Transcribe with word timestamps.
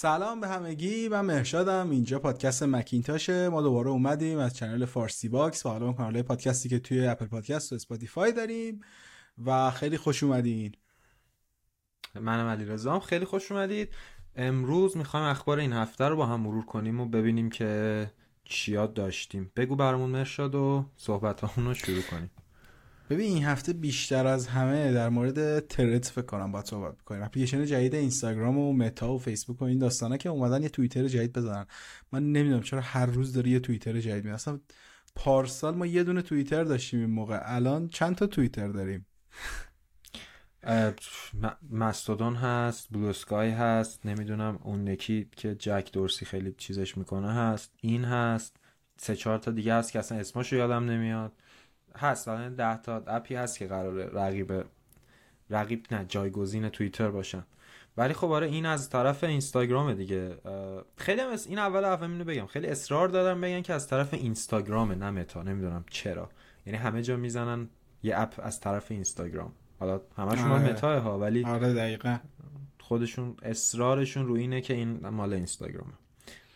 سلام 0.00 0.40
به 0.40 0.48
همگی 0.48 1.08
من 1.08 1.20
مرشادم 1.20 1.90
اینجا 1.90 2.18
پادکست 2.18 2.62
مکینتاشه. 2.62 3.48
ما 3.48 3.62
دوباره 3.62 3.90
اومدیم 3.90 4.38
از 4.38 4.56
channel 4.56 4.84
فارسی 4.84 5.28
باکس 5.28 5.66
و 5.66 5.68
حالا 5.68 5.92
کانال 5.92 6.22
پادکستی 6.22 6.68
که 6.68 6.78
توی 6.78 7.06
Apple 7.06 7.26
Podcast 7.26 7.72
و 7.72 7.74
Spotify 7.74 8.32
داریم 8.32 8.80
و 9.44 9.70
خیلی 9.70 9.96
خوش 9.96 10.22
اومدین. 10.22 10.72
منم 12.14 12.46
علی 12.46 12.64
رزام 12.64 13.00
خیلی 13.00 13.24
خوش 13.24 13.52
اومدید. 13.52 13.94
امروز 14.36 14.96
می‌خوایم 14.96 15.26
اخبار 15.26 15.58
این 15.58 15.72
هفته 15.72 16.04
رو 16.04 16.16
با 16.16 16.26
هم 16.26 16.40
مرور 16.40 16.64
کنیم 16.64 17.00
و 17.00 17.06
ببینیم 17.06 17.50
که 17.50 18.10
چیا 18.44 18.86
داشتیم. 18.86 19.52
بگو 19.56 19.76
برامون 19.76 20.10
مرشاد 20.10 20.54
و 20.54 20.84
صحبت 20.96 21.58
رو 21.58 21.74
شروع 21.74 22.02
کنیم. 22.02 22.30
ببین 23.10 23.32
این 23.32 23.44
هفته 23.44 23.72
بیشتر 23.72 24.26
از 24.26 24.46
همه 24.46 24.92
در 24.92 25.08
مورد 25.08 25.66
Threads 25.66 26.06
فکر 26.06 26.24
کنم 26.24 26.52
باید 26.52 26.64
صحبت 26.64 26.98
بکنیم. 26.98 27.22
اپلیکیشن 27.22 27.64
جدید 27.64 27.94
اینستاگرام 27.94 28.58
و 28.58 28.72
متا 28.72 29.12
و 29.12 29.18
فیسبوک 29.18 29.62
و 29.62 29.64
این 29.64 29.78
داستانا 29.78 30.16
که 30.16 30.28
اومدن 30.28 30.62
یه 30.62 30.68
توییتر 30.68 31.08
جدید 31.08 31.32
بزنن. 31.32 31.66
من 32.12 32.32
نمی‌دونم 32.32 32.62
چرا 32.62 32.80
هر 32.80 33.06
روز 33.06 33.32
داره 33.32 33.50
یه 33.50 33.60
توییتر 33.60 34.00
جدید 34.00 34.24
می 34.24 34.30
اصلا 34.30 34.60
پارسال 35.14 35.74
ما 35.74 35.86
یه 35.86 36.04
دونه 36.04 36.22
توییتر 36.22 36.64
داشتیم 36.64 37.00
این 37.00 37.10
موقع. 37.10 37.40
الان 37.42 37.88
چند 37.88 38.14
تا 38.16 38.26
توییتر 38.26 38.68
داریم؟ 38.68 39.06
مستودون 41.70 42.34
هست 42.34 42.88
بلو 42.90 43.12
هست 43.52 44.06
نمی‌دونم 44.06 44.58
اون 44.62 44.86
یکی 44.86 45.28
که 45.36 45.54
جک 45.54 45.90
دورسی 45.92 46.24
خیلی 46.24 46.54
چیزش 46.58 46.98
می‌کنه 46.98 47.32
هست 47.32 47.72
این 47.80 48.04
هست. 48.04 48.56
سه 48.96 49.16
چهار 49.16 49.38
تا 49.38 49.50
دیگه 49.50 49.74
هست 49.74 49.92
که 49.92 49.98
اصلا 49.98 50.18
اسمشو 50.18 50.56
یادم 50.56 50.84
نمیاد. 50.84 51.32
هست 51.98 52.28
الان 52.28 52.54
ده 52.54 52.76
تا 52.76 53.02
اپی 53.06 53.34
هست 53.34 53.58
که 53.58 53.66
قراره 53.66 54.06
رقیب 54.06 54.64
رقیب 55.50 55.86
نه 55.90 56.04
جایگزین 56.08 56.68
توییتر 56.68 57.10
باشن. 57.10 57.44
ولی 57.96 58.14
خب 58.14 58.30
آره 58.30 58.46
این 58.46 58.66
از 58.66 58.90
طرف 58.90 59.24
اینستاگرام 59.24 59.94
دیگه. 59.94 60.38
خیلی 60.96 61.20
هم 61.20 61.30
این 61.46 61.58
اول 61.58 61.84
اول 61.84 62.10
اینو 62.10 62.24
بگم. 62.24 62.46
خیلی 62.46 62.66
اصرار 62.66 63.08
دارم 63.08 63.40
بگن 63.40 63.62
که 63.62 63.74
از 63.74 63.88
طرف 63.88 64.14
اینستاگرام 64.14 64.92
نه 64.92 65.10
متا 65.10 65.42
نمی‌دونم 65.42 65.84
چرا. 65.90 66.30
یعنی 66.66 66.78
همه 66.78 67.02
جا 67.02 67.16
می‌زنن 67.16 67.68
یه 68.02 68.20
اپ 68.20 68.40
از 68.42 68.60
طرف 68.60 68.90
اینستاگرام. 68.90 69.52
حالا 69.80 70.00
همشون 70.16 70.50
آره. 70.50 70.70
متا 70.70 71.00
ها 71.00 71.18
ولی 71.18 71.44
آره 71.44 71.74
دقیقا. 71.74 72.18
خودشون 72.80 73.36
اصرارشون 73.42 74.26
رو 74.26 74.34
اینه 74.34 74.60
که 74.60 74.74
این 74.74 75.08
مال 75.08 75.32
اینستاگرامه. 75.32 75.92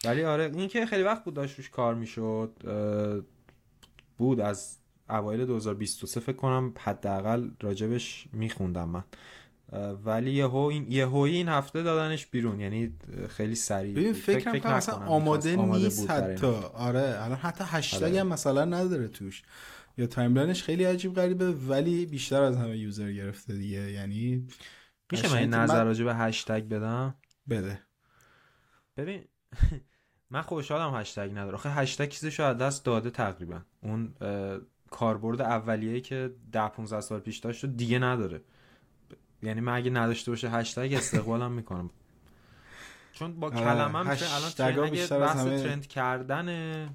ولی 0.04 0.24
آره 0.24 0.50
این 0.54 0.68
که 0.68 0.86
خیلی 0.86 1.02
وقت 1.02 1.24
بود 1.24 1.34
داشت 1.34 1.58
روش 1.58 1.70
کار 1.70 1.94
می‌شد 1.94 2.52
بود 4.18 4.40
از 4.40 4.78
اوایل 5.12 5.46
2023 5.46 6.20
فکر 6.20 6.36
کنم 6.36 6.74
حداقل 6.78 7.50
راجبش 7.60 8.26
میخوندم 8.32 8.88
من. 8.88 9.04
ولی 10.04 10.32
یهو 10.32 10.56
این 10.56 10.86
یهو 10.92 11.16
این 11.16 11.48
هفته 11.48 11.82
دادنش 11.82 12.26
بیرون. 12.26 12.60
یعنی 12.60 12.94
خیلی 13.28 13.54
سریع. 13.54 13.94
ببین 13.94 14.12
فکر, 14.12 14.52
فکر 14.52 14.58
کنم 14.58 14.72
اصلا 14.72 14.94
آماده, 14.94 15.56
آماده 15.56 15.84
نیست 15.84 16.10
حتی. 16.10 16.46
آره 16.74 17.16
الان 17.18 17.38
حتی 17.38 17.64
هشتگ 17.66 18.02
آره. 18.02 18.20
هم 18.20 18.26
مثلا 18.28 18.64
نداره 18.64 19.08
توش. 19.08 19.42
یا 19.98 20.06
timeline 20.06 20.51
ش 20.51 20.62
خیلی 20.62 20.84
عجیب 20.84 21.14
غریبه 21.14 21.52
ولی 21.52 22.06
بیشتر 22.06 22.42
از 22.42 22.56
همه 22.56 22.78
user 22.78 23.12
گرفته 23.12 23.54
دیگه. 23.54 23.92
یعنی 23.92 24.46
میشه 25.12 25.34
من 25.34 25.48
نظر 25.48 25.84
راجع 25.84 26.04
به 26.04 26.14
هشتگ 26.14 26.68
بدم؟ 26.68 27.14
بده. 27.48 27.82
ببین 28.96 29.24
من 30.30 30.42
خوشحالم 30.42 30.94
هشتگ 31.00 31.30
نداره. 31.30 31.54
آخه 31.54 31.70
هشتگ 31.70 32.08
چیزش 32.08 32.40
از 32.40 32.58
دست 32.58 32.84
داده 32.84 33.10
تقریبا. 33.10 33.60
اون 33.82 34.14
کاربرد 34.92 35.40
اولیه‌ای 35.40 36.00
که 36.00 36.30
10 36.52 36.68
15 36.68 37.00
سال 37.00 37.20
پیش 37.20 37.38
داشت 37.38 37.66
دیگه 37.66 37.98
نداره. 37.98 38.40
یعنی 39.42 39.60
من 39.60 39.76
اگه 39.76 39.90
نداشته 39.90 40.30
باشه 40.30 40.50
هشتگ 40.50 40.94
استقبالم 40.94 41.52
می‌کنم. 41.52 41.90
چون 43.12 43.40
با 43.40 43.46
آره، 43.46 43.56
کلمه 43.56 44.10
میشه 44.10 44.34
الان 44.34 44.50
trend 44.50 44.78
اگه 44.78 45.06
بحث 45.06 45.36
همه... 45.36 45.62
trend 45.62 45.86
کردن 45.86 46.88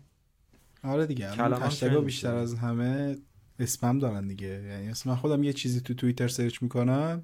آره 0.84 1.06
دیگه 1.06 1.32
هشتگ 1.32 2.04
بیشتر 2.04 2.36
از 2.36 2.56
همه 2.56 3.18
اسپم 3.60 4.00
دارن 4.00 4.28
دیگه. 4.28 4.48
یعنی 4.48 4.90
مثلا 4.90 5.14
من 5.14 5.20
خودم 5.20 5.44
یه 5.44 5.54
چیزی 5.54 5.82
تو 5.82 5.94
توییتر 5.94 6.28
search 6.28 6.62
می‌کنم 6.62 7.24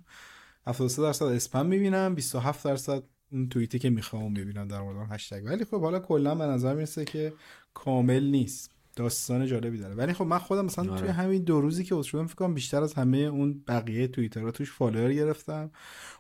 73 0.68 1.02
درصد 1.02 1.26
اسپم 1.26 1.66
می‌بینم 1.66 2.16
27 2.16 2.66
درصد 2.66 3.04
اون 3.32 3.50
توییتی 3.50 3.80
که 3.80 3.90
می‌خوام 3.90 4.32
می‌بینم 4.32 4.68
در 4.68 4.82
مورد 4.82 5.12
هشتگ. 5.12 5.46
ولی 5.46 5.66
خب 5.66 5.82
حالا 5.82 6.00
کلا 6.00 6.36
به 6.36 6.44
نظر 6.44 6.74
می‌رسه 6.74 7.06
که 7.06 7.34
کامل 7.74 8.24
نیست. 8.24 8.73
داستان 8.96 9.46
جالبی 9.46 9.78
داره. 9.78 9.96
ولی 9.96 10.14
خب 10.14 10.26
من 10.26 10.38
خودم 10.38 10.66
مثلا 10.66 10.86
توی 10.86 10.98
آره. 10.98 11.12
همین 11.12 11.44
دو 11.44 11.62
روزی 11.62 11.84
که 11.84 12.02
شدم 12.02 12.28
فکر 12.28 12.36
کنم 12.36 12.54
بیشتر 12.54 12.84
از 12.84 12.94
همه 12.94 13.18
اون 13.18 13.64
بقیه 13.68 14.08
توییترها 14.08 14.52
توش 14.52 14.72
follower 14.72 15.14
گرفتم. 15.14 15.72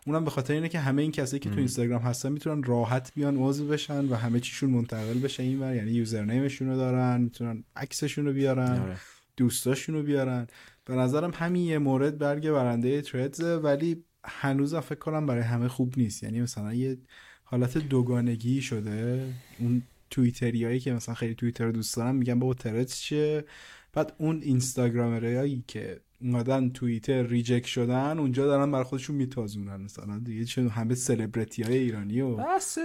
اونم 0.08 0.24
به 0.24 0.32
خاطر 0.32 0.54
اینه 0.54 0.70
که 0.70 0.80
همه 0.80 1.02
این 1.02 1.12
کسایی 1.12 1.40
که 1.40 1.50
تو 1.50 1.58
اینستاگرام 1.58 2.02
هستن 2.02 2.32
می‌تونن 2.32 2.64
راحت 2.64 3.12
بیان 3.16 3.38
عضو 3.38 3.68
بشن 3.68 4.06
و 4.06 4.16
همه 4.16 4.40
چیشون 4.40 4.70
منتقل 4.70 5.20
بشه 5.20 5.44
اینور 5.44 5.76
یعنی 5.76 5.92
یوزرنیمشون 5.92 6.68
رو 6.68 6.76
دارن 6.76 7.22
می‌تونن 7.22 7.64
عکسشون 7.76 8.26
رو 8.26 8.34
بیارن 8.34 8.82
آره. 8.82 8.98
دوستاشون 9.38 9.96
رو 9.96 10.04
بیارن. 10.04 10.48
به 10.86 10.96
نظرم 10.96 11.32
همین 11.36 11.64
یه 11.64 11.78
مورد 11.78 12.18
برگ 12.18 12.52
برنده 12.52 13.02
تردز 13.02 13.42
ولی 13.42 14.04
هنوز 14.26 14.76
فکر 14.76 15.00
کنم 15.00 15.26
برای 15.26 15.44
همه 15.44 15.68
خوب 15.68 15.94
نیست. 15.98 16.24
یعنی 16.24 16.42
مثلا 16.42 16.74
یه 16.74 16.98
حالت 17.44 17.78
دوگانگی 17.78 18.62
شده. 18.62 19.28
اون 19.60 19.84
توییتریایی 20.14 20.80
که 20.80 20.94
مثلا 20.94 21.16
خیلی 21.16 21.36
توییتر 21.36 21.72
دوست 21.72 21.98
دارن 21.98 22.16
میگن 22.16 22.40
بابا 22.40 22.54
ترت 22.54 22.94
چیه؟ 22.94 23.46
بعد 23.94 24.16
اون 24.18 24.42
اینستاگرامرایی 24.42 25.64
که 25.68 26.02
اومدن 26.22 26.70
توییتر 26.70 27.24
ریجک 27.24 27.66
شدن 27.68 28.20
اونجا 28.20 28.46
دارن 28.46 28.72
برای 28.72 28.84
خودشون 28.84 29.16
میتازونن 29.16 29.82
مثلا. 29.82 30.20
دیگه 30.20 30.46
چون 30.46 30.68
همه 30.68 30.96
سلبریتی 30.96 31.64
های 31.64 31.78
ایرانی 31.78 32.22
و 32.22 32.36
بحث 32.36 32.80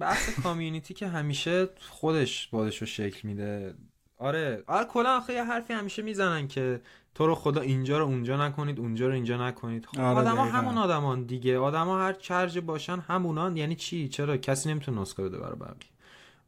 بحث 0.00 0.40
کامیونیتی 0.40 0.94
که 0.94 1.08
همیشه 1.08 1.68
خودش 1.88 2.48
بادش 2.48 2.78
رو 2.78 2.86
شکل 2.86 3.28
میده. 3.28 3.74
آره. 4.16 4.64
آره 4.66 4.86
کلا 4.86 5.16
آخه 5.16 5.32
یه 5.32 5.44
حرفی 5.44 5.72
همیشه 5.72 6.02
می‌زنن 6.02 6.48
که 6.48 6.80
تو 7.14 7.26
رو 7.26 7.34
خدا 7.34 7.60
اینجا 7.60 7.98
رو 7.98 8.04
اونجا 8.04 8.46
نکنید 8.46 8.80
اونجا 8.80 9.06
رو 9.06 9.14
اینجا 9.14 9.48
نکنید. 9.48 9.86
خب 9.86 10.00
آره 10.00 10.18
آدما 10.18 10.44
همون 10.44 10.78
آدمان 10.78 11.24
دیگه. 11.24 11.58
آدما 11.58 11.98
هر 11.98 12.12
چرج 12.12 12.58
باشن 12.58 12.98
همونان. 12.98 13.56
یعنی 13.56 13.74
چی؟ 13.74 14.08
چرا؟ 14.08 14.36
کسی 14.36 14.68
نمی‌تونه 14.68 15.00
نسخه 15.00 15.22
بده 15.22 15.38
برای 15.38 15.58
بقیه. 15.58 15.93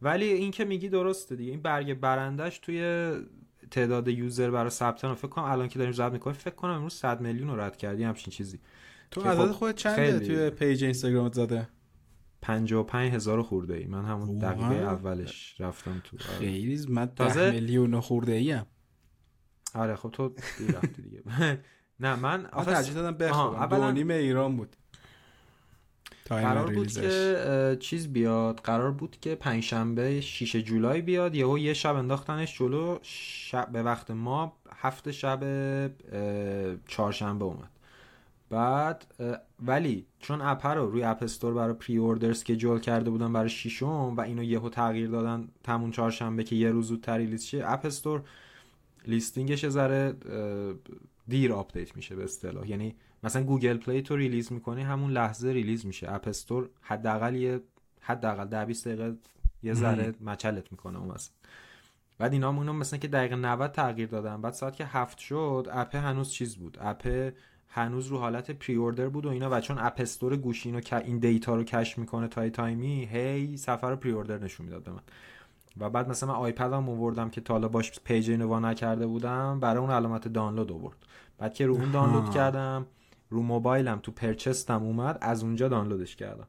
ولی 0.03 0.25
این 0.25 0.51
که 0.51 0.65
میگی 0.65 0.89
درسته 0.89 1.37
دیگه. 1.37 1.51
این 1.51 1.63
برگ 1.63 1.95
برندش 1.95 2.59
توی 2.59 3.11
تعداد 3.71 4.09
user 4.09 4.51
برای 4.51 4.71
ثبت 4.71 5.05
نام 5.05 5.15
فکر 5.15 5.29
کنم 5.29 5.45
الان 5.45 5.69
که 5.69 5.79
داریم 5.79 5.93
ضبط 5.93 6.13
می‌کنیم 6.13 6.37
فکر 6.37 6.55
کنم 6.55 6.73
امروز 6.73 6.93
100 6.93 7.21
میلیون 7.21 7.49
رو 7.49 7.61
رد 7.61 7.77
کردی 7.77 8.05
همچین 8.05 8.33
چیزی. 8.33 8.61
تو 9.11 9.21
عدد 9.21 9.47
خب 9.47 9.53
خودت 9.53 9.77
چنده 9.77 10.21
توی 10.21 10.51
page 10.51 10.85
اینستاگرامت 10.85 11.33
زده؟ 11.35 11.69
55 12.43 13.13
هزار 13.13 13.43
خورده 13.43 13.75
ای. 13.75 13.87
من 13.87 14.05
همون 14.05 14.39
دقیقه 14.39 14.75
اولش 14.75 15.61
رفتم 15.61 16.03
تو. 16.05 16.17
آره. 16.17 16.39
خیلی 16.39 16.87
من 16.89 17.07
تازه 17.07 17.51
میلیون 17.51 18.01
خورده 18.01 18.33
ای 18.33 18.53
ام. 18.53 18.67
آره 19.75 19.97
خب 19.97 20.11
تو 20.11 20.35
رفتی 20.75 21.03
دیگه. 21.03 21.23
نه 22.01 22.17
من 22.17 22.47
آخه 22.47 22.73
ترجیح 22.73 22.95
دادم 22.95 23.19
بخوام 23.19 23.67
دو 23.67 23.93
نیم 23.93 24.11
ایران 24.11 24.57
بود. 24.57 24.77
قرار 26.29 26.75
بود 26.75 26.93
که 26.93 27.77
چیز 27.81 28.13
بیاد. 28.13 28.61
قرار 28.65 28.91
بود 28.91 29.17
که 29.21 29.35
پنجشنبه 29.35 30.21
6 30.21 30.57
جولای 30.57 31.03
بیاد. 31.03 31.35
یهو 31.35 31.59
یه 31.59 31.75
شب 31.75 31.97
انداختنش 31.97 32.59
جلو. 32.59 32.99
شب 33.03 33.69
به 33.73 33.83
وقت 33.83 34.11
ما 34.11 34.57
هفت 34.77 35.11
شب 35.11 35.41
چهارشنبه 36.87 37.45
اومد. 37.45 37.71
بعد 38.51 39.07
ولی 39.67 40.07
چون 40.19 40.41
app 40.41 40.67
رو 40.67 40.91
روی 40.91 41.03
App 41.03 41.23
Store 41.23 41.55
برای 41.55 41.75
pre-order 41.75 42.33
schedule 42.33 42.81
کرده 42.81 43.11
بودن 43.11 43.33
برای 43.33 43.49
شیشم 43.49 44.15
و 44.17 44.21
اینو 44.21 44.43
یهو 44.43 44.69
تغییر 44.69 45.09
دادن 45.09 45.49
تمون 45.65 45.91
چهارشنبه 45.91 46.45
که 46.45 46.57
یه 46.57 46.71
روز 46.71 46.87
زودتر 46.87 47.19
release 47.19 47.45
شه 47.45 47.63
App 47.67 47.87
Store 47.87 48.23
listing 49.07 49.55
ش 49.55 49.69
ذره 49.69 50.15
دیر 51.29 51.53
آپدیت 51.53 51.97
میشه 51.97 52.17
به 52.17 52.25
اصطلاح. 52.25 52.71
یعنی 52.71 52.95
مثلا 53.27 53.43
گوگل 53.43 53.77
پلی 53.77 54.03
تو 54.03 54.17
release 54.17 54.53
می‌کنی 54.53 54.83
همون 54.83 55.11
لحظه 55.11 55.49
release 55.49 55.87
میشه. 55.87 56.13
App 56.13 56.29
Store 56.29 56.69
حداقل 56.83 57.35
یه 57.35 57.61
حداقل 58.01 58.45
10 58.45 58.65
20 58.65 58.89
دقیقه 58.89 59.17
یه 59.63 59.75
ذره 59.75 60.15
معطلت 60.21 60.73
می‌کنه 60.73 60.99
اون 60.99 61.15
مثلا 61.15 61.35
بعد 62.19 62.33
اینا 62.33 62.53
همونو 62.53 62.73
مثلا 62.73 62.99
که 62.99 63.09
دقیقه 63.09 63.37
90 63.37 63.73
تغییر 63.73 64.09
دادن 64.09 64.41
بعد 64.41 64.53
ساعت 64.53 64.77
که 64.77 64.87
هفت 64.87 65.19
شد 65.19 65.69
app 65.73 65.97
هنوز 65.97 66.31
چیز 66.31 66.57
بود. 66.57 66.79
app 66.81 67.33
هنوز 67.69 68.07
رو 68.07 68.19
حالت 68.19 68.51
pre-order 68.51 69.09
بود 69.09 69.27
و 69.27 69.29
اینا 69.29 69.51
و 69.51 69.61
چون 69.61 69.79
App 69.79 69.95
Store 69.99 70.37
گوشی 70.37 70.69
اینو 70.69 70.81
که 70.81 70.97
این 70.97 71.19
data 71.19 71.55
رو 71.55 71.65
cache 71.65 71.99
می‌کنه 71.99 72.29
تا 72.29 72.51
یه 72.51 72.66
time 72.66 72.97
ی 72.97 73.05
هی 73.13 73.57
صفحه 73.57 73.91
رو 73.91 73.97
pre-order 73.97 74.39
نشون 74.39 74.67
می‌داد 74.67 74.83
به 74.83 74.91
من. 74.91 75.03
و 75.79 75.91
بعد 75.91 76.09
مثلا 76.09 76.33
من 76.33 76.39
آیپدم 76.39 76.89
آوردم 76.89 77.31
که 77.31 77.41
تا 77.41 77.55
حالا 77.55 77.69
باش 77.69 78.01
page 78.05 78.31
اینو 78.31 78.49
وا 78.49 78.61
نکرده 78.61 79.07
بودم 79.07 79.61
برای 79.61 79.79
اون 79.79 79.91
علامت 79.91 80.29
دانلود 80.29 80.73
آورد. 80.73 80.97
بعد 81.39 81.55
که 81.55 81.67
رو 81.67 81.75
اون 81.75 81.91
دانلود 81.91 82.31
کردم 82.31 82.87
رو 83.29 83.43
موبایلم 83.43 83.99
تو 83.99 84.13
purchased 84.13 84.76
م 84.76 84.83
اومد 84.83 85.19
از 85.21 85.43
اونجا 85.43 85.69
دانلودش 85.69 86.17
کردم. 86.17 86.49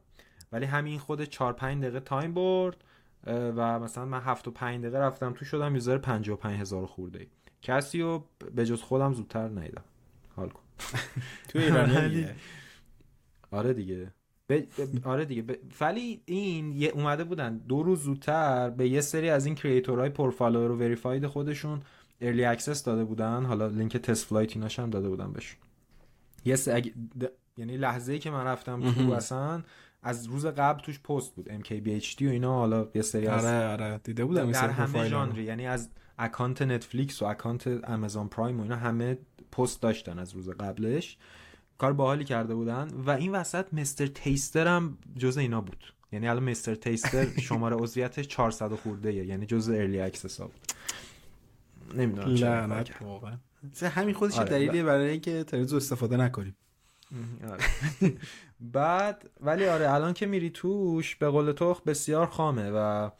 ولی 0.52 0.66
همین 0.66 0.98
خود 0.98 1.24
4 1.24 1.52
5 1.52 1.82
دقیقه 1.82 2.00
time 2.00 2.34
برد 2.34 2.84
و 3.26 3.78
مثلا 3.78 4.04
من 4.04 4.20
7 4.20 4.48
و 4.48 4.50
5 4.50 4.80
دقیقه 4.80 4.98
رفتم 4.98 5.32
تو 5.32 5.44
شدم 5.44 5.74
user 5.74 5.98
55 5.98 6.60
هزار 6.60 6.86
خورده 6.86 7.18
ای. 7.18 7.26
کسی 7.62 8.02
رو 8.02 8.24
به 8.54 8.66
جز 8.66 8.82
خودم 8.82 9.14
زودتر 9.14 9.48
ندیدم. 9.48 9.84
حال 10.36 10.48
کن. 10.48 10.62
تو 11.48 11.58
ایرانی 11.58 12.26
آره 13.50 13.72
دیگه. 13.72 14.12
ب... 14.48 14.60
آره 15.04 15.24
دیگه. 15.24 15.42
ب... 15.42 15.56
ولی 15.80 16.22
این 16.24 16.72
یه 16.72 16.88
اومده 16.88 17.24
بودن 17.24 17.56
دو 17.56 17.82
روز 17.82 18.02
زودتر 18.02 18.70
به 18.70 18.88
یه 18.88 19.00
سری 19.00 19.30
از 19.30 19.46
این 19.46 19.54
creator 19.54 20.10
های 20.10 20.20
پر 20.20 20.30
follower 20.30 20.70
و 20.70 20.76
verified 20.76 21.26
خودشون 21.26 21.82
early 22.20 22.44
access 22.44 22.84
داده 22.84 23.04
بودن. 23.04 23.44
حالا 23.44 23.66
لینک 23.66 23.96
TestFlight 23.96 24.56
ایناش 24.56 24.78
هم 24.78 24.90
داده 24.90 25.08
بودن 25.08 25.32
بهشون. 25.32 25.60
یه 26.44 26.56
اگ... 26.66 26.90
یعنی 27.56 27.76
لحظه 27.76 28.12
ای 28.12 28.18
که 28.18 28.30
من 28.30 28.44
رفتم 28.44 28.92
تو 28.92 29.12
اصلا 29.12 29.62
از 30.02 30.26
روز 30.26 30.46
قبل 30.46 30.80
توش 30.80 31.00
پست 31.00 31.34
بود 31.34 31.62
MKBHD 31.62 32.22
و 32.22 32.28
اینا 32.28 32.54
حالا 32.54 32.88
یه 32.94 33.02
سری 33.02 33.26
از 33.26 33.44
آره 33.44 33.66
آره. 33.68 34.00
دیده 34.04 34.24
بودم 34.24 34.52
در 34.52 34.70
همه 34.70 35.08
ژانری 35.08 35.44
یعنی 35.44 35.66
از 35.66 35.88
account 36.18 36.62
نتفلیکس 36.62 37.22
و 37.22 37.24
account 37.24 37.66
آمازون 37.66 38.28
پرایم 38.28 38.58
و 38.58 38.62
اینا 38.62 38.76
همه 38.76 39.18
پست 39.52 39.82
داشتن 39.82 40.18
از 40.18 40.32
روز 40.32 40.48
قبلش. 40.48 41.16
کار 41.78 41.92
باحالی 41.92 42.24
کرده 42.24 42.54
بودن 42.54 42.88
و 43.06 43.10
این 43.10 43.32
وسط 43.32 43.74
مستر 43.74 44.06
تیستر 44.06 44.66
هم 44.66 44.98
جز 45.16 45.38
اینا 45.38 45.60
بود. 45.60 45.94
یعنی 46.12 46.28
الان 46.28 46.50
مستر 46.50 46.74
تیستر 46.74 47.26
شماره 47.40 47.76
عضویتش 47.76 48.28
400 48.28 48.74
خورده 48.74 49.12
یعنی 49.12 49.46
جز 49.46 49.68
early 49.68 50.00
access 50.00 50.40
ها 50.40 50.46
بود. 50.46 50.72
نمی‌دونم 51.94 52.34
لعنت 52.34 53.02
واقعا. 53.02 53.36
همین 53.82 54.14
خودش 54.14 54.38
آره 54.38 54.48
دلیلیه 54.48 54.82
برای 54.82 55.10
اینکه 55.10 55.44
Threads 55.44 55.72
و 55.72 55.76
استفاده 55.76 56.16
نکنیم. 56.16 56.56
آره. 57.50 57.64
بعد 58.60 59.30
ولی 59.40 59.66
آره 59.66 59.92
الان 59.92 60.12
که 60.14 60.26
میری 60.26 60.50
توش 60.50 61.16
به 61.16 61.28
قول 61.28 61.52
تو 61.52 61.76
بسیار 61.86 62.26
خامه 62.26 62.70
و 62.70 63.10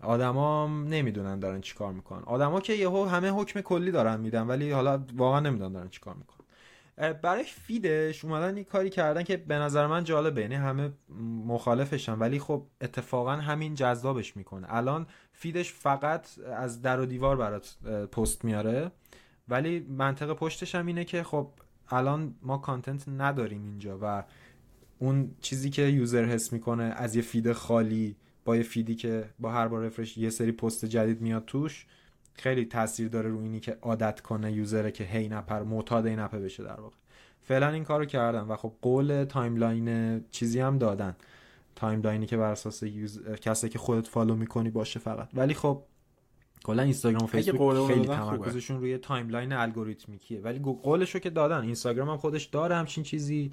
آدما 0.00 0.66
نمی‌دونن 0.66 1.38
دارن 1.38 1.60
چیکار 1.60 1.92
می‌کنن. 1.92 2.22
آدما 2.22 2.60
که 2.60 2.72
یهو 2.72 3.04
همه 3.04 3.30
حکم 3.30 3.60
کلی 3.60 3.90
دارن 3.90 4.20
میدن 4.20 4.46
ولی 4.46 4.70
حالا 4.70 5.04
واقعا 5.16 5.40
نمی‌دونن 5.40 5.72
دارن 5.72 5.88
چیکار 5.88 6.14
می‌کنن. 6.14 6.38
برای 7.12 7.44
فیدش 7.44 8.24
اومدن 8.24 8.54
این 8.54 8.64
کاری 8.64 8.90
کردن 8.90 9.22
که 9.22 9.36
به 9.36 9.54
نظر 9.54 9.86
من 9.86 10.04
جالبه 10.04 10.40
یعنی 10.40 10.54
همه 10.54 10.90
مخالفشن. 11.46 12.18
ولی 12.18 12.38
خب 12.38 12.66
اتفاقا 12.80 13.32
همین 13.32 13.74
جذابش 13.74 14.36
می‌کنه. 14.36 14.66
الان 14.74 15.06
فیدش 15.32 15.72
فقط 15.72 16.28
از 16.56 16.82
در 16.82 17.00
و 17.00 17.06
دیوار 17.06 17.36
برات 17.36 17.76
پست 18.12 18.44
میاره. 18.44 18.90
ولی 19.48 19.80
منطق 19.80 20.34
پشتش 20.34 20.74
هم 20.74 20.86
اینه 20.86 21.04
که 21.04 21.22
خب 21.22 21.50
الان 21.90 22.34
ما 22.42 22.58
content 22.58 23.08
نداریم 23.08 23.64
اینجا 23.64 23.98
و 24.02 24.24
اون 24.98 25.30
چیزی 25.40 25.70
که 25.70 25.82
user 25.82 26.24
حس 26.24 26.52
می‌کنه 26.52 26.84
از 26.84 27.16
یه 27.16 27.22
feed 27.22 27.52
خالی 27.52 28.16
با 28.44 28.56
یه 28.56 28.62
feed 28.62 28.88
ی 28.88 28.94
که 28.94 29.24
با 29.38 29.52
هر 29.52 29.68
بار 29.68 29.82
refresh 29.82 30.18
یه 30.18 30.30
سری 30.30 30.52
پست 30.52 30.84
جدید 30.84 31.20
میاد 31.20 31.44
توش 31.44 31.86
خیلی 32.34 32.64
تاثیر 32.64 33.08
داره 33.08 33.30
رو 33.30 33.40
اینی 33.40 33.60
که 33.60 33.78
عادت 33.82 34.20
کنه 34.20 34.52
user 34.52 34.82
ه 34.82 34.90
که 34.90 35.04
هی 35.04 35.28
نپر 35.28 35.62
معتاد 35.62 36.06
این 36.06 36.18
app 36.18 36.33
ه 36.33 36.38
بشه 36.38 36.62
در 36.62 36.80
واقع. 36.80 36.96
فعلا 37.42 37.68
این 37.68 37.84
کارو 37.84 38.04
کردن 38.04 38.40
و 38.40 38.56
خب 38.56 38.72
قول 38.82 39.24
timeline 39.24 40.20
چیزی 40.30 40.60
هم 40.60 40.78
دادن. 40.78 41.16
timeline 41.76 42.20
ی 42.20 42.26
که 42.26 42.36
بر 42.36 42.50
اساس 42.50 42.82
use... 42.82 43.22
کسی 43.28 43.68
که 43.68 43.78
خودت 43.78 44.06
follow 44.06 44.36
می‌کنی 44.36 44.70
باشه 44.70 45.00
فقط. 45.00 45.28
ولی 45.34 45.54
خب 45.54 45.82
کلا 46.64 46.82
اینستاگرام 46.82 47.24
و 47.24 47.26
فیسبوک 47.26 47.86
خیلی 47.86 48.06
تمرکزشون 48.06 48.80
روی 48.80 48.98
timeline 48.98 49.52
algorithmic 49.52 50.27
یه 50.27 50.40
ولی 50.40 50.58
قولشو 50.58 51.18
که 51.18 51.30
دادن. 51.30 51.60
اینستاگرام 51.60 52.08
هم 52.08 52.16
خودش 52.16 52.44
داره 52.44 52.76
همچین 52.76 53.04
چیزی. 53.04 53.52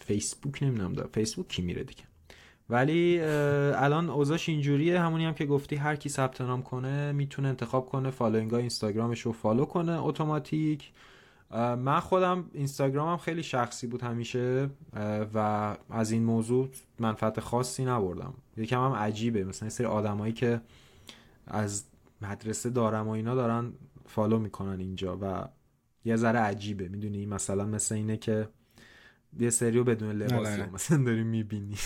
فیسبوک 0.00 0.62
نمی‌دونم 0.62 0.92
داره. 0.92 1.08
فیسبوک 1.12 1.48
کی 1.48 1.62
میره 1.62 1.84
دیگه؟ 1.84 2.02
ولی 2.70 3.20
الان 3.20 4.10
اوضاعش 4.10 4.48
اینجوریه. 4.48 5.00
همونی 5.00 5.24
هم 5.24 5.34
که 5.34 5.46
گفتی 5.46 5.76
هر 5.76 5.96
کی 5.96 6.08
ثبت 6.08 6.40
نام 6.40 6.62
کنه 6.62 7.12
می‌تونه 7.12 7.48
انتخاب 7.48 7.86
کنه 7.86 8.10
following 8.10 8.54
اینستاگرامش 8.54 9.20
رو 9.20 9.32
follow 9.32 9.64
کنه 9.64 10.04
automatic. 10.04 10.90
من 11.78 12.00
خودم 12.00 12.44
اینستاگرامم 12.54 13.16
خیلی 13.16 13.42
شخصی 13.42 13.86
بود 13.86 14.02
همیشه. 14.02 14.70
و 15.34 15.76
از 15.90 16.10
این 16.10 16.24
موضوع 16.24 16.68
منفعت 16.98 17.40
خاصی 17.40 17.84
نبردم. 17.84 18.34
یکم 18.56 18.84
هم 18.84 18.92
عجیبه. 18.92 19.44
مثلا 19.44 19.68
سری 19.68 19.86
آدمایی 19.86 20.32
که 20.32 20.60
از 21.50 21.84
مدرسه 22.22 22.70
دارم 22.70 23.08
و 23.08 23.10
اینا 23.10 23.34
دارن 23.34 23.72
follow 24.06 24.38
می‌کنن 24.38 24.80
اینجا 24.80 25.18
و 25.22 25.48
یه 26.04 26.16
ذره 26.16 26.38
عجیبه. 26.38 26.88
می‌دونی؟ 26.88 27.26
مثلا 27.26 27.64
مثل 27.64 27.94
اینه 27.94 28.16
که 28.16 28.48
یه 29.38 29.50
سریو 29.50 29.84
بدون 29.84 30.16
لباس 30.16 30.48
آره. 30.48 30.70
مثلا 30.70 31.04
داری 31.04 31.24
می‌بینی. 31.24 31.76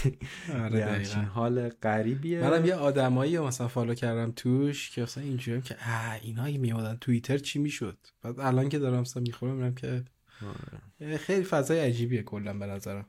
آره 0.55 1.05
حال 1.35 1.69
غریبیه. 1.69 2.41
منم 2.41 2.65
یه 2.65 2.75
آدمایی 2.75 3.39
مثلا 3.39 3.69
follow 3.69 3.95
کردم 3.95 4.33
توش 4.37 4.91
که 4.91 5.03
مثلا 5.03 5.25
اینجوری 5.25 5.63
که 5.63 5.77
اینا 6.23 6.45
میادن 6.45 6.97
توییتر 7.01 7.39
چی 7.39 7.59
می‌شد؟ 7.59 7.99
بعد 8.23 8.41
الان 8.41 8.69
که 8.69 8.79
دارم 8.79 9.01
مثلا 9.01 9.23
می‌خورم 9.23 9.55
میرم 9.55 9.75
که 9.75 10.05
آره. 11.01 11.17
خیلی 11.17 11.45
فضای 11.45 11.81
عجیبیه 11.81 12.23
کلا 12.23 12.59
به 12.59 12.67
نظرم. 12.67 13.07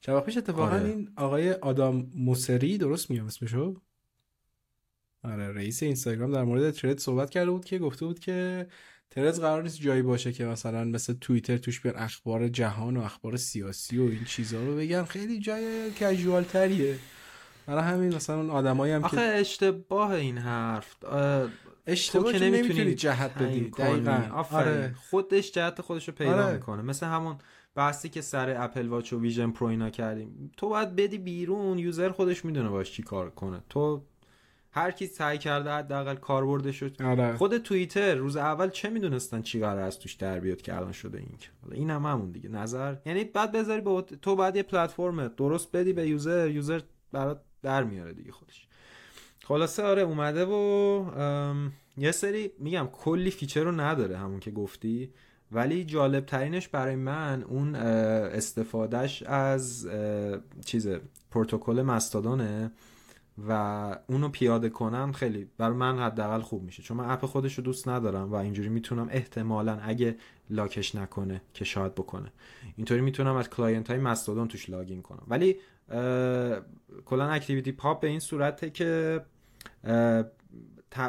چند 0.00 0.20
پیش 0.20 0.36
اتفاقا 0.36 0.66
آره. 0.66 0.88
این 0.88 1.12
آقای 1.16 1.52
آدام 1.52 2.10
موسری 2.14 2.78
درست 2.78 3.10
میگم 3.10 3.26
اسمشو؟ 3.26 3.80
آره 5.32 5.52
رئیس 5.52 5.82
اینستاگرام 5.82 6.32
در 6.32 6.44
مورد 6.44 6.70
ترید 6.70 6.98
صحبت 6.98 7.30
کرده 7.30 7.50
بود 7.50 7.64
که 7.64 7.78
گفته 7.78 8.06
بود 8.06 8.18
که 8.18 8.66
ترز 9.10 9.40
قرار 9.40 9.62
نیست 9.62 9.80
جایی 9.80 10.02
باشه 10.02 10.32
که 10.32 10.44
مثلا 10.44 10.84
مثل 10.84 11.14
توییتر 11.20 11.56
توش 11.56 11.80
بیان 11.80 11.96
اخبار 11.96 12.48
جهان 12.48 12.96
و 12.96 13.00
اخبار 13.00 13.36
سیاسی 13.36 13.98
و 13.98 14.02
این 14.02 14.24
چیزها 14.24 14.64
رو 14.64 14.76
بگن. 14.76 15.04
خیلی 15.04 15.40
جای 15.40 15.90
کژوال 15.90 16.42
تریه 16.42 16.98
برای 17.66 17.82
همین 17.82 18.14
مثلا 18.14 18.36
اون 18.36 18.50
آدمایی 18.50 18.92
هم 18.92 19.04
آخه 19.04 19.20
اشتباه 19.20 20.10
این 20.10 20.38
حرف. 20.38 20.94
اشتباه 21.86 22.32
که 22.32 22.38
نمی‌تونی 22.38 22.94
جهت 22.94 23.38
بدی. 23.38 23.70
دقیقاً. 23.78 24.44
آره. 24.50 24.94
خودش 25.10 25.52
جهت 25.52 25.80
خودش 25.80 26.08
رو 26.08 26.14
پیدا 26.14 26.44
آره. 26.44 26.52
می‌کنه. 26.52 26.82
مثل 26.82 27.06
همون 27.06 27.38
بحثی 27.74 28.08
که 28.08 28.20
سر 28.20 28.62
اپل 28.64 28.88
واچ 28.88 29.12
و 29.12 29.20
ویژن 29.20 29.50
پرو 29.50 29.66
اینا 29.66 29.90
کردیم. 29.90 30.50
تو 30.56 30.68
باید 30.68 30.96
بدی 30.96 31.18
بیرون 31.18 31.78
یوزر 31.78 32.10
خودش 32.10 32.44
می‌دونه 32.44 32.68
باش 32.68 32.92
چی 32.92 33.02
کار 33.02 33.30
کنه. 33.30 33.62
تو 33.68 34.04
هر 34.76 34.90
کی 34.90 35.06
سعی 35.06 35.38
کرده 35.38 35.70
حداقل 35.70 36.14
کاربرد 36.14 36.70
شد 36.70 37.02
آره. 37.02 37.36
خود 37.36 37.58
توییتر 37.58 38.14
روز 38.14 38.36
اول 38.36 38.70
چه 38.70 38.90
می‌دونستن 38.90 39.42
چی 39.42 39.60
قرار 39.60 39.82
از 39.82 39.98
توش 39.98 40.14
در 40.14 40.40
بیاد 40.40 40.62
که 40.62 40.76
الان 40.76 40.92
شده 40.92 41.18
این 41.18 41.38
حالا 41.62 41.76
این 41.76 41.90
هم 41.90 42.06
همون 42.06 42.30
دیگه. 42.30 42.48
نظر 42.48 42.96
یعنی 43.06 43.24
بعد 43.24 43.52
بذاری 43.52 43.80
به 43.80 44.02
تو 44.22 44.36
بعد 44.36 44.56
یه 44.56 44.62
پلتفرم 44.62 45.28
درست 45.28 45.76
بدی 45.76 45.92
به 45.92 46.08
user 46.08 46.50
user 46.50 46.80
برات 47.12 47.40
در 47.62 47.84
میاره 47.84 48.12
دیگه 48.12 48.32
خودش. 48.32 48.66
خلاصه 49.44 49.82
آره 49.82 50.02
اومده 50.02 50.44
و 50.44 51.04
یه 51.96 52.12
سری 52.12 52.50
میگم 52.58 52.88
کلی 52.92 53.30
feature 53.30 53.64
رو 53.64 53.72
نداره 53.72 54.18
همون 54.18 54.40
که 54.40 54.50
گفتی 54.50 55.10
ولی 55.52 55.84
جالب 55.84 56.26
ترینش 56.26 56.68
برای 56.68 56.96
من 56.96 57.42
اون 57.42 57.74
استفادهش 57.74 59.22
از 59.22 59.88
چیز 60.64 60.88
پروتکل 61.30 61.82
Mastodon 61.82 62.52
ه. 62.52 62.70
و 63.48 63.52
اونو 64.06 64.28
پیاده 64.28 64.68
کنم 64.68 65.12
خیلی 65.12 65.48
بر 65.58 65.70
من 65.70 65.98
حداقل 65.98 66.40
خوب 66.40 66.62
میشه. 66.62 66.82
چون 66.82 66.96
من 66.96 67.10
app 67.10 67.26
خودش 67.26 67.54
رو 67.54 67.64
دوست 67.64 67.88
ندارم 67.88 68.32
و 68.32 68.34
اینجوری 68.34 68.68
می‌تونم 68.68 69.08
احتمالا 69.10 69.78
اگه 69.82 70.16
lock 70.50 70.79
ش 70.79 70.94
نکنه 70.94 71.42
که 71.54 71.64
شاید 71.64 71.94
بکنه. 71.94 72.32
اینطوری 72.76 73.00
می‌تونم 73.00 73.36
از 73.36 73.50
client 73.50 73.90
های 73.90 73.98
Mastodon 73.98 74.48
توش 74.48 74.70
login 74.70 75.02
کنم. 75.02 75.26
ولی 75.28 75.56
کلا 77.04 77.28
ActivityPub 77.28 78.00
به 78.00 78.08
این 78.08 78.20
صورته 78.20 78.70
که 78.70 79.20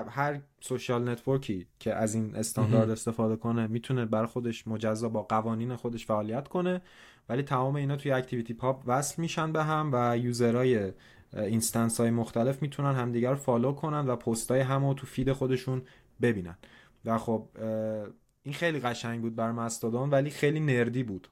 هر 0.09 0.39
social 0.59 1.09
network 1.09 1.60
ی 1.60 1.67
که 1.79 1.93
از 1.93 2.15
این 2.15 2.35
استاندارد 2.35 2.89
استفاده 2.89 3.35
کنه 3.35 3.67
می‌تونه 3.67 4.05
برای 4.05 4.27
خودش 4.27 4.67
مجزا 4.67 5.09
با 5.09 5.23
قوانین 5.23 5.75
خودش 5.75 6.05
فعالیت 6.05 6.47
کنه. 6.47 6.81
ولی 7.29 7.43
تمام 7.43 7.75
اینا 7.75 7.95
توی 7.95 8.11
ActivityPub 8.11 8.83
وصل 8.85 9.21
میشن 9.21 9.51
به 9.51 9.63
هم 9.63 9.89
و 9.93 10.17
user 10.17 11.99
های 11.99 12.01
instance 12.01 12.07
های 12.07 12.09
مختلف 12.09 12.61
می‌تونن 12.61 12.95
همدیگر 12.95 13.35
follow 13.35 13.71
کنن 13.71 14.07
و 14.07 14.15
پست 14.15 14.51
های 14.51 14.59
همو 14.59 14.93
تو 14.93 15.07
feed 15.07 15.31
خودشون 15.31 15.81
ببینن. 16.21 16.57
و 17.05 17.17
خب 17.17 17.47
این 18.43 18.53
خیلی 18.53 18.79
قشنگ 18.79 19.21
بود 19.21 19.35
بر 19.35 19.51
Mastodon 19.51 20.09
ولی 20.09 20.29
خیلی 20.29 20.59
nerd 20.59 20.94
ی 20.94 21.03
بود. 21.03 21.27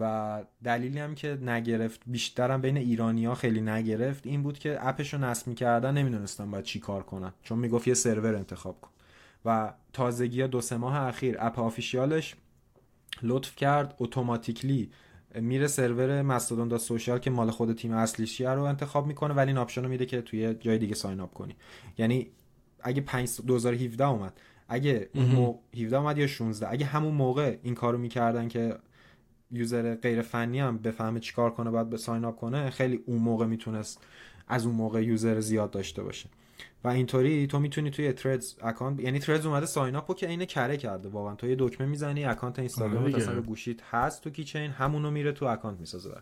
و 0.00 0.42
دلیلی 0.64 0.98
هم 0.98 1.14
که 1.14 1.38
نگرفت 1.42 2.00
بیشترم 2.06 2.60
بین 2.60 2.76
ایرانی 2.76 3.24
ها 3.24 3.34
خیلی 3.34 3.60
نگرفت 3.60 4.26
این 4.26 4.42
بود 4.42 4.58
که 4.58 4.78
app 4.80 5.00
ش 5.00 5.14
نصب 5.14 5.46
می‌کردن 5.48 5.94
نمی‌دونستن 5.94 6.50
باید 6.50 6.64
چی 6.64 6.80
کار 6.80 7.02
کنن. 7.02 7.32
چون 7.42 7.58
می‌گفت 7.58 7.88
یه 7.88 7.94
سرور 7.94 8.34
انتخاب 8.34 8.80
کن. 8.80 8.90
و 9.44 9.72
تازگی 9.92 10.46
دو 10.46 10.60
سه 10.60 10.76
ماه 10.76 10.96
اخیر 10.96 11.36
اپ 11.38 11.58
آفیشیالش 11.58 12.36
لطف 13.22 13.56
کرد 13.56 13.94
automatically 13.98 14.90
میره 15.34 15.66
سرور 15.66 16.22
mastodon.social 16.22 17.18
که 17.18 17.30
مال 17.30 17.50
خود 17.50 17.72
تیم 17.76 17.92
اصلیشیه 17.92 18.50
رو 18.50 18.62
انتخاب 18.62 19.06
می‌کنه 19.06 19.34
ولی 19.34 19.48
این 19.48 19.58
option 19.58 19.82
رو 19.82 19.88
میده 19.88 20.06
که 20.06 20.22
توی 20.22 20.54
جای 20.54 20.78
دیگه 20.78 20.94
sign 20.94 21.20
up 21.20 21.32
کنی. 21.32 21.56
یعنی 21.98 22.30
اگه 22.80 23.00
5 23.00 23.40
2017 23.46 24.06
اومد 24.06 24.40
اگه 24.68 25.10
مو... 25.14 25.58
17 25.74 25.96
اومد 25.96 26.18
یا 26.18 26.26
16 26.26 26.70
اگه 26.70 26.86
همون 26.86 27.14
موقع 27.14 27.56
این 27.62 27.74
کارو 27.74 27.98
می‌کردن 27.98 28.48
که 28.48 28.78
user 29.50 29.94
غیر 29.94 30.22
فنی 30.22 30.60
هم 30.60 30.78
بفهمه 30.78 31.20
چیکار 31.20 31.50
کنه 31.50 31.70
بعد 31.70 31.90
به 31.90 31.96
sign 31.96 32.24
up 32.24 32.36
کنه 32.36 32.70
خیلی 32.70 33.00
اون 33.06 33.18
موقع 33.18 33.46
می‌تونست 33.46 34.00
از 34.48 34.66
اون 34.66 34.74
موقع 34.74 35.04
user 35.04 35.40
زیاد 35.40 35.70
داشته 35.70 36.02
باشه. 36.02 36.28
و 36.84 36.88
اینطوری 36.88 37.46
تو 37.46 37.58
می‌تونی 37.58 37.90
توی 37.90 38.12
Threads 38.12 38.54
account 38.62 39.00
یعنی 39.00 39.18
Threads 39.18 39.46
اومده 39.46 39.66
sign 39.66 39.96
up 39.96 40.08
و 40.08 40.14
که 40.14 40.28
اینه 40.28 40.46
کره 40.46 40.76
کرده 40.76 41.08
واقعا. 41.08 41.34
تو 41.34 41.46
یه 41.46 41.56
دکمه 41.58 41.86
می‌زنی 41.86 42.24
account 42.24 42.58
اینستاگرام 42.58 43.10
مثلا 43.10 43.40
گوشیت 43.40 43.82
هست 43.82 44.24
تو 44.24 44.30
keychain 44.30 44.70
همونو 44.70 45.10
میره 45.10 45.32
تو 45.32 45.44
account 45.44 45.80
می‌سازه. 45.80 46.14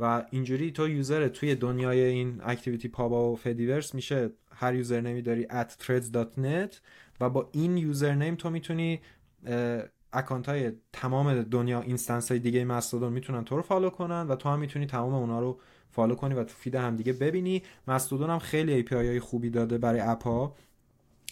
و 0.00 0.24
اینجوری 0.30 0.70
تو 0.70 0.88
user 0.88 1.28
توی 1.28 1.54
دنیای 1.54 2.04
این 2.04 2.40
ActivityPub 2.44 2.88
ا 2.88 3.32
و 3.32 3.36
fediverse 3.36 3.94
میشه. 3.94 4.30
هر 4.54 4.74
username 4.74 5.00
ی 5.00 5.22
داری 5.22 5.46
at 5.46 5.84
threads.net 5.84 6.76
و 7.20 7.30
با 7.30 7.48
این 7.52 7.76
username 7.76 8.34
تو 8.34 8.50
می‌تونی 8.50 9.00
account 10.12 10.48
های 10.48 10.72
تمام 10.92 11.42
دنیا 11.42 11.80
instance 11.80 12.30
های 12.30 12.40
دیگه 12.40 12.64
Mastodon 12.64 13.12
می‌تونن 13.12 13.44
تو 13.44 13.56
رو 13.56 13.62
follow 13.62 13.90
کنن 13.90 14.26
و 14.26 14.36
تو 14.36 14.48
هم 14.48 14.58
می‌تونی 14.58 14.86
تمام 14.86 15.14
اونا 15.14 15.40
رو 15.40 15.60
follow 15.92 16.14
کنی 16.14 16.34
و 16.34 16.44
تو 16.44 16.54
feed 16.54 16.74
هم 16.74 16.96
دیگه 16.96 17.12
ببینی. 17.12 17.62
مستودون 17.88 18.30
هم 18.30 18.38
خیلی 18.38 18.84
API 18.84 18.92
های 18.92 19.20
خوبی 19.20 19.50
داده 19.50 19.78
برای 19.78 20.00
app 20.00 20.22
ها. 20.22 20.56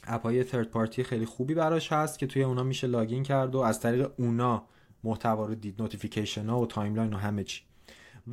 app 0.05 0.23
های 0.23 0.45
third 0.45 0.71
party 0.71 1.03
خیلی 1.02 1.25
خوبی 1.25 1.55
براش 1.55 1.93
هست 1.93 2.19
که 2.19 2.26
توی 2.26 2.43
اونا 2.43 2.62
میشه 2.62 2.87
login 2.87 3.23
کرد 3.23 3.55
و 3.55 3.59
از 3.59 3.81
طریق 3.81 4.11
اونا 4.17 4.64
محتوا 5.05 5.47
رو 5.47 5.55
دید 5.55 5.83
notification 5.83 6.47
ها 6.47 6.61
و 6.61 6.67
timeline 6.67 7.12
و 7.12 7.17
همه 7.17 7.45
چی. 7.45 7.62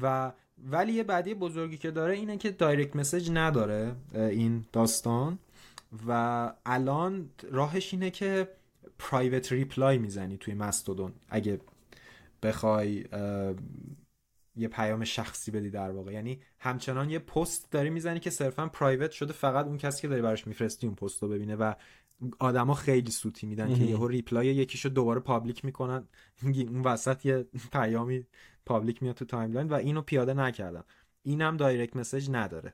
و 0.01 0.31
ولی 0.71 0.93
یه 0.93 1.03
بدی 1.03 1.33
بزرگی 1.33 1.77
که 1.77 1.91
داره 1.91 2.13
اینه 2.13 2.37
که 2.37 2.51
direct 2.51 2.95
message 2.95 3.31
نداره 3.33 3.95
این 4.13 4.65
داستان. 4.73 5.39
و 6.07 6.53
الان 6.65 7.29
راهش 7.51 7.93
اینه 7.93 8.09
که 8.09 8.47
private 8.99 9.51
reply 9.51 9.97
می‌زنی 9.97 10.37
توی 10.37 10.53
مستودون. 10.53 11.13
اگه 11.29 11.59
بخوای 12.43 13.05
یه 14.57 14.67
پیام 14.67 15.03
شخصی 15.03 15.51
بدی 15.51 15.69
در 15.69 15.91
واقع. 15.91 16.13
یعنی 16.13 16.39
همچنان 16.59 17.09
یه 17.09 17.19
پست 17.19 17.71
داری 17.71 17.89
می‌زنی 17.89 18.19
که 18.19 18.29
صرفا 18.29 18.67
private 18.67 19.11
شده 19.11 19.33
فقط 19.33 19.65
اون 19.65 19.77
کسی 19.77 20.01
که 20.01 20.07
داری 20.07 20.21
براش 20.21 20.47
میفرستی 20.47 20.87
اون 20.87 20.95
پست 20.95 21.23
رو 21.23 21.29
ببینه 21.29 21.55
و 21.55 21.73
آدما 22.39 22.73
خیلی 22.73 23.11
سوتی 23.11 23.47
میدن 23.47 23.75
که 23.75 23.83
یهو 23.83 24.07
reply 24.07 24.47
یکیشو 24.47 24.89
دوباره 24.89 25.19
public 25.19 25.65
می‌کنن. 25.65 26.07
اون 26.43 26.81
وسط 26.81 27.25
یه 27.25 27.45
پیامی 27.71 28.25
public 28.65 29.03
میاد 29.03 29.15
تو 29.15 29.25
timeline 29.25 29.67
و 29.67 29.73
اینو 29.73 30.01
پیاده 30.01 30.33
نکردم. 30.33 30.83
اینم 31.23 31.57
direct 31.57 31.95
message 31.95 32.29
نداره. 32.31 32.73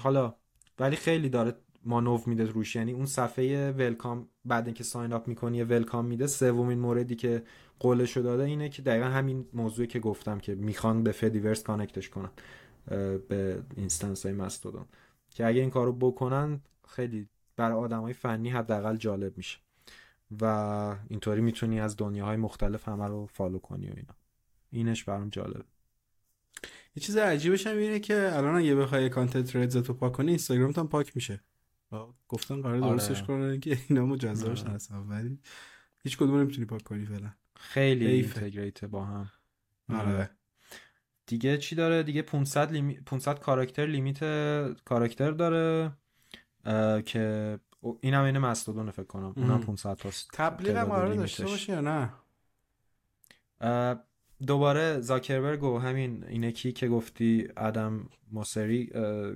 حالا 0.00 0.34
ولی 0.78 0.96
خیلی 0.96 1.28
داره 1.28 1.54
مانور 1.84 2.28
میده 2.28 2.44
روش. 2.44 2.76
یعنی 2.76 2.92
اون 2.92 3.06
صفحه 3.06 3.70
welcome 3.70 4.28
بعد 4.44 4.66
اینکه 4.66 4.84
sign 4.84 5.12
up 5.12 5.28
می‌کنی 5.28 5.62
welcome 5.62 6.04
میده. 6.04 6.26
سومین 6.26 6.78
موردی 6.78 7.16
که 7.16 7.42
قولشو 7.82 8.20
داده 8.20 8.42
اینه 8.42 8.68
که 8.68 8.82
دقیقا 8.82 9.06
همین 9.06 9.46
موضوعی 9.52 9.88
که 9.88 10.00
گفتم 10.00 10.38
که 10.38 10.54
می‌خوان 10.54 11.02
به 11.02 11.12
Fediverse 11.12 11.62
connect 11.62 11.98
ش 11.98 12.08
کنن 12.08 12.30
به 13.28 13.62
instance 13.76 14.26
های 14.26 14.34
مستودون. 14.34 14.84
که 15.30 15.46
اگه 15.46 15.60
این 15.60 15.70
کارو 15.70 15.92
بکنن 15.92 16.60
خیلی 16.88 17.28
برای 17.56 17.76
آدم 17.76 18.00
های 18.00 18.12
فنی 18.12 18.50
حداقل 18.50 18.96
جالب 18.96 19.36
میشه. 19.36 19.58
و 20.40 20.44
اینطوری 21.08 21.40
می‌تونی 21.40 21.80
از 21.80 21.96
دنیاهای 21.96 22.36
مختلف 22.36 22.88
همه 22.88 23.06
رو 23.06 23.26
follow 23.26 23.58
کنی 23.58 23.86
و 23.86 23.92
اینا. 23.96 24.14
اینش 24.70 25.04
برام 25.04 25.28
جالب 25.28 25.64
یه 26.96 27.02
چیز 27.02 27.16
عجیبش 27.16 27.66
هم 27.66 27.76
اینه 27.76 28.00
که 28.00 28.30
الان 28.32 28.56
اگه 28.56 28.74
بخوای 28.74 29.08
account 29.08 29.56
Threads 29.56 29.76
تو 29.76 29.92
پاک 29.92 30.12
کنی 30.12 30.28
اینستاگرام 30.28 30.72
هم 30.76 30.88
پاک 30.88 31.16
میشه. 31.16 31.40
گفتن 32.28 32.62
قرار 32.62 32.80
درستش 32.80 33.16
آره. 33.16 33.26
کنن 33.26 33.60
که 33.60 33.78
اینا 33.88 34.06
مجزاش 34.06 34.62
آره. 34.62 34.70
هستن 34.70 34.96
ولی 34.96 35.38
هیچ 36.04 36.16
کدوم 36.16 36.40
نمی‌تونی 36.40 36.66
پاک 36.66 36.82
کنی 36.82 37.06
فعلا. 37.06 37.30
خیلی 37.62 38.06
اینتگریت 38.06 38.84
با 38.84 39.04
هم. 39.04 39.30
آره. 39.88 40.30
دیگه 41.26 41.58
چی 41.58 41.74
داره؟ 41.74 42.02
دیگه 42.02 42.22
500 42.22 42.72
لیمی... 42.72 43.00
500 43.00 43.38
کاراکتر 43.38 43.86
لیمیت 43.86 44.18
کاراکتر 44.84 45.30
داره 45.30 45.92
که 47.02 47.58
این 48.00 48.14
هم 48.14 48.24
این 48.24 48.38
مستودون 48.38 48.90
فکر 48.90 49.06
کنم. 49.06 49.32
اونم 49.36 49.60
500 49.60 49.94
تاست 49.94 50.30
تبلیغ 50.32 50.76
هم 50.76 50.84
قرار 50.84 51.14
داشته 51.14 51.44
باشه 51.44 51.72
یا 51.72 51.80
نه؟ 51.80 52.12
دوباره 54.46 55.00
زاکربرگ 55.00 55.62
و 55.62 55.78
همین 55.78 56.24
اینکی 56.28 56.72
که 56.72 56.88
گفتی 56.88 57.48
ادم 57.56 58.08
موسری 58.32 58.90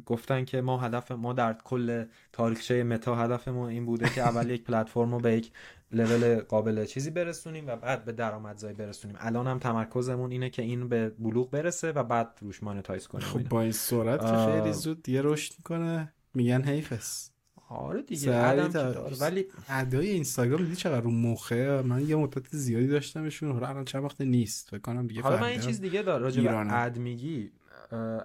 گفتن 0.06 0.44
که 0.44 0.60
ما 0.60 0.78
هدف 0.78 1.12
ما 1.12 1.32
در 1.32 1.52
کل 1.52 2.04
تاریخچه 2.32 2.84
متا 2.84 3.16
هدفمون 3.16 3.68
این 3.68 3.86
بوده 3.86 4.08
که 4.08 4.20
اول 4.20 4.50
یک 4.50 4.64
پلتفرم 4.64 5.12
رو 5.12 5.20
به 5.20 5.32
یک 5.32 5.52
لول 5.92 6.40
قابل 6.40 6.84
چیزی 6.84 7.10
برسونیم 7.10 7.66
و 7.66 7.76
بعد 7.76 8.04
به 8.04 8.12
درآمدزایی 8.12 8.74
برسونیم. 8.74 9.16
الان 9.20 9.46
هم 9.46 9.58
تمرکزمون 9.58 10.30
اینه 10.30 10.50
که 10.50 10.62
این 10.62 10.88
به 10.88 11.10
بلوغ 11.10 11.50
برسه 11.50 11.92
و 11.92 12.02
بعد 12.02 12.38
روش 12.40 12.62
مانتایز 12.62 13.06
کنیم. 13.06 13.26
خب 13.26 13.48
با 13.48 13.60
این 13.60 13.72
سرعت 13.72 14.20
که 14.20 14.52
خیلی 14.52 14.72
زود 14.72 15.02
دیگه 15.02 15.22
رشد 15.22 15.54
می‌کنه. 15.58 16.12
میگن 16.34 16.62
حیفس 16.62 17.30
آره 17.68 18.02
دیگه 18.02 18.68
تا... 18.68 19.08
ولی 19.20 19.46
ادای 19.68 20.08
اینستاگرام 20.08 20.62
دیدی 20.62 20.76
چقدر 20.76 21.00
رو 21.00 21.10
مخه؟ 21.10 21.82
من 21.82 22.08
یه 22.08 22.16
مدت 22.16 22.56
زیادی 22.56 22.86
داشتمشون. 22.86 23.52
حالا 23.52 23.66
الان 23.66 23.84
چند 23.84 24.04
وقت 24.04 24.20
نیست؟ 24.20 24.70
فکر 24.70 24.78
کنم 24.78 25.06
دیگه 25.06 25.22
حالا 25.22 25.36
من 25.36 25.46
این 25.46 25.60
چیز 25.60 25.80
دیگه 25.80 26.02
داره 26.02 26.22
راجع 26.22 26.42
به 26.42 26.74
اد 26.74 26.98
میگی 26.98 27.50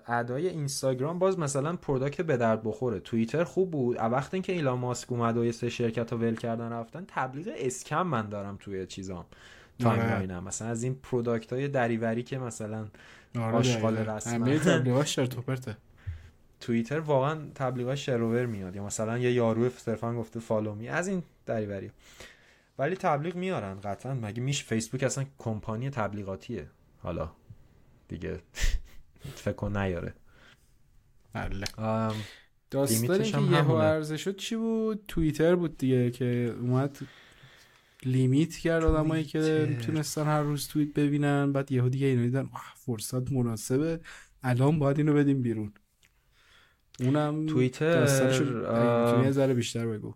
ادای 0.08 0.48
اینستاگرام 0.48 1.20
باز 1.20 1.40
مثلا 1.40 1.76
پروداکت 1.76 2.22
به 2.22 2.38
درد 2.38 2.64
بخوره. 2.64 3.00
توییتر 3.00 3.44
خوب 3.44 3.72
بود. 3.72 3.98
وقتی 3.98 4.36
اینکه 4.36 4.54
ایلان 4.54 4.80
ماسک 4.80 5.12
اومد 5.12 5.38
و 5.38 5.46
یه 5.46 5.52
سه 5.52 5.70
شرکت 5.70 6.12
رو 6.12 6.18
ول 6.18 6.36
کردن 6.36 6.72
رفتن 6.72 7.04
تبلیغ 7.08 7.50
اسکم 7.56 8.08
من 8.08 8.30
دارم 8.30 8.58
توی 8.60 8.86
چیزام. 8.86 9.26
تایملاینم 9.80 10.36
آره. 10.36 10.46
مثلا 10.46 10.68
از 10.68 10.84
این 10.84 10.96
پروداکت 11.04 11.54
های 11.54 11.68
دریوری 11.68 12.24
که 12.24 12.38
مثلا 12.38 12.88
آره 13.36 13.56
آشغال 13.56 13.98
همه 13.98 14.60
تبلیغاش 14.60 15.20
توییتر 16.62 17.00
واقعا 17.00 17.40
تبلیغات 17.56 17.96
شروور 17.96 18.46
میاد. 18.46 18.76
یا 18.76 18.86
مثلا 18.86 19.18
یه 19.18 19.32
یارو 19.32 19.70
صرفا 19.70 20.14
گفته 20.14 20.40
فالو 20.40 20.76
می 20.76 20.90
از 20.90 21.08
این 21.08 21.24
دریوری 21.46 21.92
ولی 22.78 22.96
تبلیغ 22.96 23.36
میارن 23.36 23.80
قطعا. 23.80 24.14
مگه 24.14 24.42
میش 24.42 24.64
فیسبوک 24.64 25.04
اصلا 25.04 25.26
کمپانی 25.38 25.90
تبلیغاتیه؟ 25.90 26.68
حالا 27.02 27.32
دیگه 28.08 28.40
فکر 29.46 29.54
کن 29.54 29.78
نیاره. 29.78 30.14
داستانی 32.72 33.32
که 33.32 33.38
یه 33.40 33.70
ارزه 33.72 34.18
شد 34.18 34.36
چی 34.36 34.56
بود؟ 34.56 35.04
توییتر 35.08 35.56
بود 35.56 35.78
دیگه 35.78 36.12
که 36.12 36.56
اومد 36.62 36.98
لیمیت 38.04 38.56
کرد 38.56 38.84
آدمایی 38.84 39.24
که 39.24 39.66
می‌تونستن 39.70 40.26
هر 40.26 40.42
روز 40.42 40.68
توییت 40.68 40.94
ببینن. 40.94 41.52
بعد 41.52 41.72
یهو 41.72 41.90
دیگه 41.90 42.08
اینو 42.08 42.22
دیدن. 42.24 42.50
فرصت 42.76 43.32
مناسبه. 43.32 44.00
الان 44.44 44.80
باید 44.80 44.98
اینو 44.98 45.14
بدیم 45.14 45.42
بیرون. 45.42 45.74
اونم 47.02 47.46
توییتر 47.46 48.02
یه 49.24 49.32
ذره 49.32 49.54
بیشتر 49.54 49.88
بگو. 49.88 50.14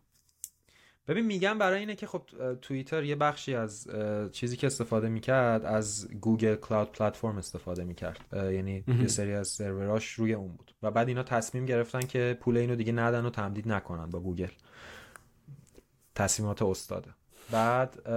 ببین 1.08 1.26
میگم 1.26 1.58
برای 1.58 1.80
اینه 1.80 1.96
که 1.96 2.08
خب 2.08 2.22
توییتر 2.62 3.04
یه 3.04 3.16
بخشی 3.16 3.56
از 3.56 3.88
چیزی 4.32 4.58
که 4.58 4.68
استفاده 4.68 5.10
می‌کرد 5.10 5.66
از 5.66 6.08
Google 6.22 6.56
Cloud 6.56 6.92
Platform 6.92 7.38
استفاده 7.38 7.84
می‌کرد. 7.84 8.20
یعنی 8.34 8.84
یه 9.02 9.08
سری 9.08 9.34
از 9.34 9.48
سروراش 9.48 10.12
روی 10.12 10.34
اون 10.34 10.52
بود. 10.52 10.76
و 10.84 10.92
بعد 10.92 11.08
اینا 11.08 11.24
تصمیم 11.24 11.66
گرفتن 11.66 12.00
که 12.00 12.38
پول 12.42 12.58
اینو 12.58 12.76
دیگه 12.76 12.92
ندن 12.92 13.26
و 13.26 13.30
تمدید 13.30 13.68
نکنن 13.68 14.10
با 14.10 14.20
گوگل. 14.20 14.52
تصمیمات 16.16 16.62
استاده. 16.62 17.10
بعد 17.52 18.10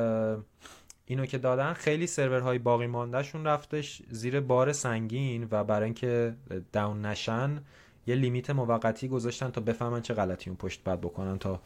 اینو 1.05 1.27
که 1.27 1.39
دادن 1.39 1.73
خیلی 1.73 2.07
سرورهای 2.07 2.59
باقی 2.59 2.87
ماندهشون 2.87 3.45
رفتش 3.45 4.03
زیر 4.11 4.41
بار 4.41 4.73
سنگین 4.73 5.49
و 5.51 5.65
برای 5.65 5.85
اینکه 5.85 6.35
down 6.73 7.07
نشن 7.07 7.65
یه 8.09 8.15
limit 8.15 8.51
موقتی 8.51 9.09
گذاشتن 9.09 9.51
تا 9.51 9.61
بفهمن 9.61 10.03
چه 10.03 10.15
غلطی 10.15 10.51
اون 10.51 10.57
پشت 10.57 10.85
بعد 10.85 11.01
بکنن 11.01 11.39
تا 11.39 11.63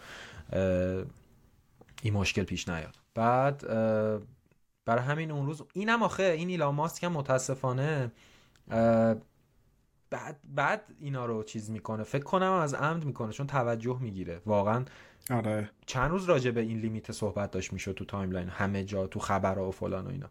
این 2.03 2.15
مشکل 2.15 2.43
پیش 2.43 2.69
نیاد. 2.69 2.97
بعد 3.15 3.67
برای 4.85 5.05
همین 5.05 5.31
اون 5.31 5.47
روز 5.47 5.63
اینم 5.73 6.03
آخه 6.03 6.23
این 6.23 6.49
ایلان 6.49 6.75
ماسک 6.75 7.05
هم 7.05 7.13
متاسفانه 7.13 8.13
بعد 10.11 10.41
بعد 10.45 10.85
اینا 11.01 11.27
رو 11.27 11.43
چیز 11.43 11.71
می‌کنه. 11.71 12.03
فکر 12.03 12.25
کنم 12.25 12.53
از 12.53 12.75
عمد 12.75 13.05
می‌کنه 13.05 13.33
چون 13.33 13.47
توجه 13.47 13.99
می‌گیره. 14.01 14.41
واقعا 14.47 14.85
آره. 15.31 15.71
چند 15.87 16.11
روز 16.11 16.25
راجع 16.25 16.51
به 16.51 16.61
این 16.61 16.79
limit 16.79 17.13
صحبت 17.13 17.51
داشت 17.51 17.73
می‌شد 17.73 17.93
تو 17.93 18.05
timeline 18.05 18.49
همه 18.49 18.85
جا 18.85 19.07
تو 19.07 19.21
خبرها 19.21 19.69
و 19.69 19.71
فلان 19.71 20.07
و 20.07 20.11
اینا. 20.11 20.31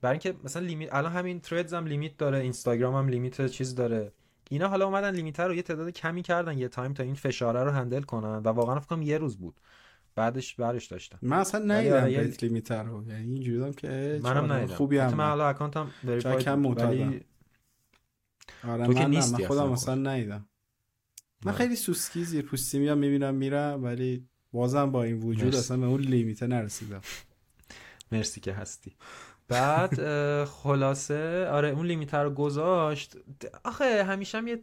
برای 0.00 0.12
اینکه 0.12 0.34
مثلا 0.44 0.62
limit 0.62 0.94
الان 0.94 1.12
همین 1.12 1.40
Threads 1.40 1.74
هم 1.74 1.86
limit 1.86 2.16
داره 2.16 2.38
اینستاگرام 2.38 2.94
هم 2.94 3.08
limit 3.08 3.46
چیز 3.46 3.74
داره. 3.74 4.12
اینا 4.52 4.68
حالا 4.68 4.84
اومدن 4.84 5.14
limit 5.14 5.48
رو 5.48 5.54
یه 5.54 5.62
تعداد 5.62 5.90
کمی 5.90 6.22
کردن 6.22 6.58
یه 6.58 6.68
time 6.68 6.92
تا 6.92 7.02
این 7.02 7.14
فشاره 7.14 7.64
رو 7.64 7.70
handle 7.70 8.02
کنن 8.02 8.36
و 8.36 8.48
واقعا 8.48 8.80
فکر 8.80 8.88
کنم 8.88 9.02
یه 9.02 9.18
روز 9.18 9.36
بود. 9.36 9.60
بعدش 10.14 10.54
برش 10.54 10.86
داشتم 10.86 11.18
من 11.22 11.36
اصلا 11.36 11.64
ندیدم 11.64 12.08
یه... 12.08 12.20
لیمیتر 12.42 12.82
رو. 12.82 13.08
یعنی 13.08 13.32
اینجوری 13.32 13.72
که 13.72 14.20
منم 14.22 14.52
ندیدم. 14.52 14.74
خوبی 14.74 14.98
هم 14.98 15.14
من 15.14 15.28
حالا 15.28 15.48
اکانتم 15.48 15.90
وریفاید 16.04 16.48
ولی 16.48 17.24
آره 18.64 18.86
تو 18.86 18.94
که 18.94 19.06
نیستی 19.06 19.42
من 19.42 19.48
خودم 19.48 19.72
اصلا 19.72 19.94
ندیدم. 19.94 20.46
من 21.44 21.52
خیلی 21.52 21.76
سوسکی 21.76 22.24
زیر 22.24 22.44
پوستی 22.44 22.78
میام 22.78 22.98
می‌بینم 22.98 23.34
میرم 23.34 23.84
ولی 23.84 24.28
بازم 24.52 24.90
با 24.90 25.02
این 25.02 25.20
وجود 25.20 25.54
اصلا 25.54 25.76
به 25.76 25.86
اون 25.86 26.00
لیمیت 26.00 26.42
نرسیدم. 26.42 27.00
مرسی 28.12 28.40
که 28.40 28.52
هستی. 28.52 28.96
بعد 29.52 30.44
خلاصه 30.44 31.48
آره 31.48 31.68
اون 31.68 31.86
لیمیتر 31.86 32.24
رو 32.24 32.30
گذاشت. 32.30 33.16
آخه 33.64 34.04
همیشه 34.04 34.38
هم 34.38 34.48
یه 34.48 34.58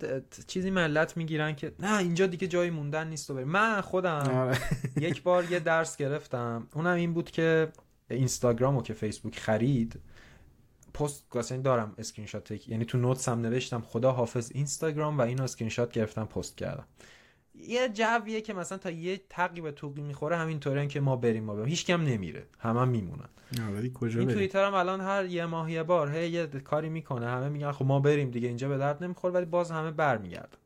چیزی 0.47 0.71
ملت 0.71 1.17
می‌گیرن 1.17 1.55
که 1.55 1.71
نه 1.79 1.97
اینجا 1.99 2.27
دیگه 2.27 2.47
جای 2.47 2.69
موندن 2.69 3.07
نیست 3.07 3.29
و 3.29 3.33
بری 3.33 3.43
من 3.43 3.81
خودم 3.81 4.29
آره. 4.35 4.57
یک 5.07 5.23
بار 5.23 5.51
یه 5.51 5.59
درس 5.59 5.97
گرفتم. 5.97 6.67
اونم 6.73 6.95
این 6.95 7.13
بود 7.13 7.31
که 7.31 7.71
اینستاگرام 8.09 8.75
رو 8.75 8.81
که 8.81 8.93
فیسبوک 8.93 9.39
خرید 9.39 9.99
پست 10.93 11.29
گاسین 11.29 11.61
دارم 11.61 11.93
اسکرین 11.97 12.27
شات 12.27 12.67
یعنی 12.67 12.85
تو 12.85 12.97
notes 12.97 13.29
هم 13.29 13.41
نوشتم 13.41 13.81
خدا 13.81 14.11
حافظ 14.11 14.51
اینستاگرام 14.53 15.17
و 15.17 15.21
اینو 15.21 15.43
اسکرین 15.43 15.69
شات 15.69 15.91
گرفتم 15.91 16.25
پست 16.25 16.57
کردم. 16.57 16.85
یه 17.55 17.89
جویه 17.89 18.41
که 18.41 18.53
مثلا 18.53 18.77
تا 18.77 18.91
یه 18.91 19.21
تقی 19.29 19.61
به 19.61 19.71
توقی 19.71 20.01
می‌خوره 20.01 20.37
همینطوری 20.37 20.87
که 20.87 20.99
ما 20.99 21.15
بریم 21.15 21.43
ما 21.43 21.55
بریم. 21.55 21.67
هیچ 21.67 21.85
کم 21.85 22.01
نمیره. 22.01 22.47
همه 22.59 22.81
هم 22.81 22.89
میمونن 22.89 23.29
کجا 23.93 24.19
این 24.19 24.29
توییتر 24.29 24.65
هم 24.65 24.73
الان 24.73 25.01
هر 25.01 25.25
یه 25.25 25.45
ماه 25.45 25.71
یه 25.71 25.83
بار 25.83 26.11
هی 26.11 26.29
یه 26.29 26.47
کاری 26.47 26.89
می‌کنه. 26.89 27.27
همه 27.27 27.49
میگن 27.49 27.71
خب 27.71 27.85
ما 27.85 27.99
بریم 27.99 28.31
دیگه 28.31 28.47
اینجا 28.47 28.69
به 28.69 28.77
درد 28.77 29.03
نمی‌خوره 29.03 29.33
ولی 29.33 29.45
باز 29.45 29.71
همه 29.71 29.91
برمیگردن. 29.91 30.57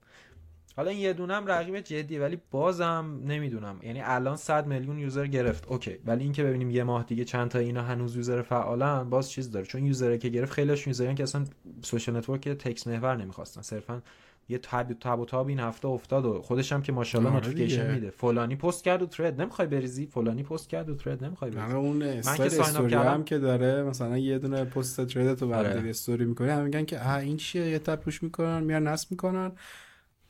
حالا 0.75 0.89
این 0.89 0.99
یه 0.99 1.13
دونم 1.13 1.47
رقیب 1.47 1.79
جدیه 1.79 2.19
ولی 2.19 2.41
بازم 2.51 3.19
نمی‌دونم. 3.25 3.79
یعنی 3.83 4.01
الان 4.01 4.35
100 4.35 4.67
میلیون 4.67 4.99
user 4.99 5.27
گرفت. 5.27 5.67
اوکی. 5.67 5.97
ولی 6.05 6.23
اینکه 6.23 6.43
ببینیم 6.43 6.69
یه 6.69 6.83
ماه 6.83 7.03
دیگه 7.03 7.25
چند 7.25 7.49
تا 7.49 7.59
اینا 7.59 7.81
هنوز 7.81 8.15
user 8.15 8.41
فعالن 8.41 9.09
باز 9.09 9.31
چیز 9.31 9.51
داره. 9.51 9.65
چون 9.65 9.85
user 9.85 10.11
ی 10.11 10.17
که 10.17 10.29
گرفت 10.29 10.53
خیلیش 10.53 10.87
user 10.87 11.10
ن 11.10 11.15
که 11.15 11.23
اصلا 11.23 11.45
سوشال 11.81 12.17
نتورک 12.17 12.49
تکس 12.49 12.87
محور 12.87 13.15
نمی‌خواستن. 13.15 13.61
صرفا 13.61 14.01
یه 14.49 14.57
تاب 14.57 14.93
تاب 14.93 15.19
و 15.19 15.25
تاب 15.25 15.47
این 15.47 15.59
هفته 15.59 15.87
افتاد 15.87 16.25
و 16.25 16.41
خودش 16.41 16.73
هم 16.73 16.81
که 16.81 16.91
ماشاءالله 16.91 17.31
آره 17.31 17.39
نوتیفیکیشن 17.47 17.93
میده. 17.93 18.09
فلانی 18.09 18.55
پست 18.55 18.83
کرد 18.83 19.01
و 19.01 19.05
ترید 19.05 19.41
نمی‌خوای 19.41 19.67
بریزی؟ 19.67 20.05
فلانی 20.05 20.43
پست 20.43 20.69
کرد 20.69 20.89
و 20.89 20.95
ترید 20.95 21.23
نمی‌خوای 21.23 21.51
بریزی. 21.51 21.73
اون 21.73 22.01
استوری 22.01 22.95
هم 22.95 23.23
که 23.23 23.39
داره 23.39 23.83
مثلا 23.83 24.17
یه 24.17 24.39
دونه 24.39 24.65
پست 24.65 25.05
ترید 25.05 25.33
تو 25.33 25.47
بعد 25.47 25.65
آره. 25.65 25.89
استوری 25.89 26.25
می‌کنه 26.25 26.53
هم 26.53 26.63
میگن 26.63 26.85
که 26.85 26.99
اه 26.99 27.15
این 27.15 27.37
چیه؟ 27.37 27.69
یه 27.69 27.79
تپ 27.79 28.01
روش 28.05 28.23
می‌کنن 28.23 28.63
میان 28.63 28.87
نصب 28.87 29.11
می‌کنن. 29.11 29.51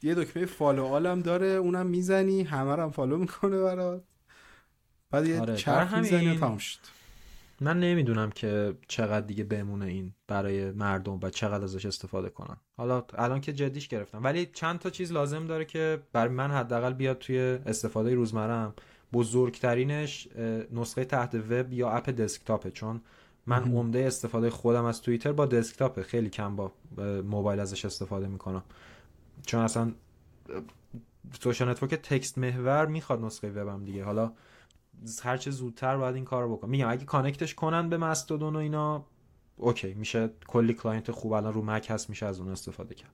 یه 0.03 0.15
دکمه 0.15 0.45
فالو 0.45 0.85
آلم 0.85 1.21
داره 1.21 1.47
اونم 1.47 1.87
می‌زنی 1.87 2.43
همه 2.43 2.75
رو 2.75 2.83
هم 2.83 2.91
فالو 2.91 3.17
می‌کنه 3.17 3.61
برات. 3.61 4.03
بعد 5.11 5.27
یه 5.27 5.41
آره. 5.41 5.55
چرخ 5.55 5.93
می‌زنی 5.93 6.29
و 6.29 6.39
تمام 6.39 6.57
شد. 6.57 6.79
من 7.63 7.79
نمی‌دونم 7.79 8.29
که 8.29 8.77
چقدر 8.87 9.25
دیگه 9.25 9.43
بمونه 9.43 9.85
این 9.85 10.13
برای 10.27 10.71
مردم 10.71 11.19
و 11.21 11.29
چقدر 11.29 11.63
ازش 11.63 11.85
استفاده 11.85 12.29
کنن. 12.29 12.57
حالا 12.77 13.03
الان 13.13 13.41
که 13.41 13.53
جدیش 13.53 13.87
گرفتم. 13.87 14.23
ولی 14.23 14.45
چند 14.45 14.79
تا 14.79 14.89
چیز 14.89 15.11
لازم 15.11 15.47
داره 15.47 15.65
که 15.65 15.99
برای 16.13 16.33
من 16.33 16.51
حداقل 16.51 16.93
بیاد 16.93 17.17
توی 17.17 17.39
استفاده 17.65 18.15
روزمرم 18.15 18.73
بزرگترینش 19.13 20.27
نسخه 20.71 21.05
تحت 21.05 21.35
وب 21.35 21.73
یا 21.73 21.89
app 21.89 22.09
desktop 22.09 22.57
ه. 22.57 22.71
چون 22.71 23.01
من 23.45 23.63
عمده 23.63 23.99
استفاده 23.99 24.49
خودم 24.49 24.85
از 24.85 25.01
توییتر 25.01 25.31
با 25.31 25.45
desktop 25.45 25.90
ه. 25.90 26.03
خیلی 26.03 26.29
کم 26.29 26.55
با 26.55 26.71
موبایل 27.25 27.59
ازش 27.59 27.85
استفاده 27.85 28.27
می‌کنم. 28.27 28.63
چون 29.45 29.61
اصلا 29.61 29.91
social 31.39 31.69
network 31.69 31.93
text 31.93 32.37
محور 32.37 32.85
می‌خواد 32.85 33.21
نسخه 33.21 33.51
وبم 33.51 33.83
دیگه. 33.85 34.03
حالا 34.03 34.31
هر 35.23 35.37
چه 35.37 35.51
زودتر 35.51 35.97
باید 35.97 36.15
این 36.15 36.25
کارو 36.25 36.55
بکن. 36.55 36.69
میگم 36.69 36.89
اگه 36.89 37.05
connect 37.05 37.44
ش 37.44 37.55
کنن 37.55 37.89
به 37.89 37.97
مستودون 37.97 38.55
و 38.55 38.59
اینا 38.59 39.05
اوکی 39.57 39.93
میشه 39.93 40.29
کلی 40.47 40.73
client 40.73 41.11
خوب 41.11 41.31
الان 41.31 41.53
رو 41.53 41.61
مک 41.61 41.87
هست 41.89 42.09
میشه 42.09 42.25
از 42.25 42.39
اون 42.39 42.49
استفاده 42.49 42.95
کرد. 42.95 43.11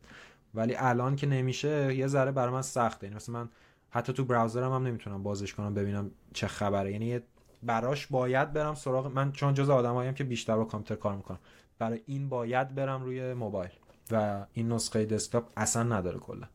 ولی 0.54 0.76
الان 0.76 1.16
که 1.16 1.28
نمیشه 1.28 1.96
یه 1.96 2.08
ذره 2.08 2.32
برای 2.32 2.62
سخته. 2.62 3.08
یعنی 3.08 3.16
مثلا 3.16 3.40
من 3.40 3.50
حتی 3.90 4.14
تو 4.14 4.26
browser 4.26 4.66
م 4.66 4.72
هم 4.72 4.88
نمی‌تونم 4.88 5.24
بازش 5.24 5.54
کنم 5.54 5.74
ببینم 5.74 6.12
چه 6.34 6.48
خبره. 6.48 6.92
یعنی 6.92 7.20
براش 7.64 8.08
باید 8.08 8.54
برم 8.54 8.76
سراغ 8.76 9.08
من 9.08 9.32
چون 9.32 9.54
جز 9.54 9.70
آدماییم 9.70 10.14
که 10.14 10.24
بیشتر 10.24 10.56
با 10.56 10.66
کامپیوتر 10.66 11.02
کار 11.02 11.16
می‌کنم 11.16 11.40
برای 11.80 12.02
این 12.06 12.30
باید 12.30 12.76
برم 12.76 13.04
روی 13.04 13.34
موبایل. 13.34 13.72
و 14.12 14.46
این 14.54 14.72
نسخه 14.72 15.06
desktop 15.06 15.50
اصلا 15.58 15.84
نداره 15.84 16.20
کلا. 16.20 16.48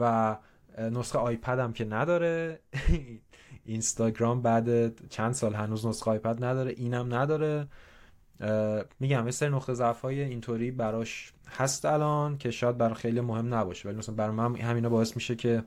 و 0.00 0.36
نسخه 0.78 1.18
آیپد 1.18 1.58
هم 1.58 1.72
که 1.72 1.84
نداره. 1.84 2.60
اینستاگرام 3.66 4.42
بعد 4.42 5.08
چند 5.08 5.32
سال 5.32 5.54
هنوز 5.54 5.86
نسخه 5.86 6.10
آیپد 6.10 6.44
نداره 6.44 6.74
اینم 6.76 7.14
نداره. 7.14 7.66
میگم 9.00 9.24
یه 9.24 9.30
سری 9.30 9.48
نقطه 9.48 9.74
ضعف 9.74 10.00
های 10.00 10.20
اینطوری 10.20 10.70
براش 10.70 11.32
هست 11.50 11.84
الان 11.84 12.38
که 12.38 12.50
شاید 12.50 12.78
برای 12.78 12.94
خیلی 12.94 13.20
مهم 13.20 13.54
نباشه. 13.54 13.88
ولی 13.88 13.98
مثلا 13.98 14.14
برای 14.14 14.34
من 14.34 14.56
همینا 14.56 14.88
باعث 14.88 15.16
میشه 15.16 15.36
که 15.36 15.62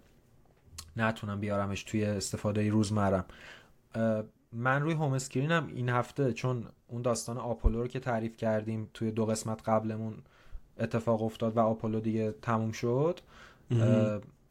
نتونم 0.97 1.39
بیارمش 1.39 1.83
توی 1.83 2.05
استفاده 2.05 2.69
روزمرم. 2.69 3.25
من 4.53 4.81
روی 4.81 4.93
home 4.93 5.13
screen 5.13 5.60
م 5.60 5.67
این 5.67 5.89
هفته 5.89 6.33
چون 6.33 6.65
اون 6.87 7.01
داستان 7.01 7.37
آپولو 7.37 7.81
رو 7.81 7.87
که 7.87 7.99
تعریف 7.99 8.37
کردیم 8.37 8.89
توی 8.93 9.11
دو 9.11 9.25
قسمت 9.25 9.69
قبلمون 9.69 10.13
اتفاق 10.79 11.23
افتاد 11.23 11.57
و 11.57 11.59
آپولو 11.59 11.99
دیگه 11.99 12.33
تموم 12.41 12.71
شد. 12.71 13.19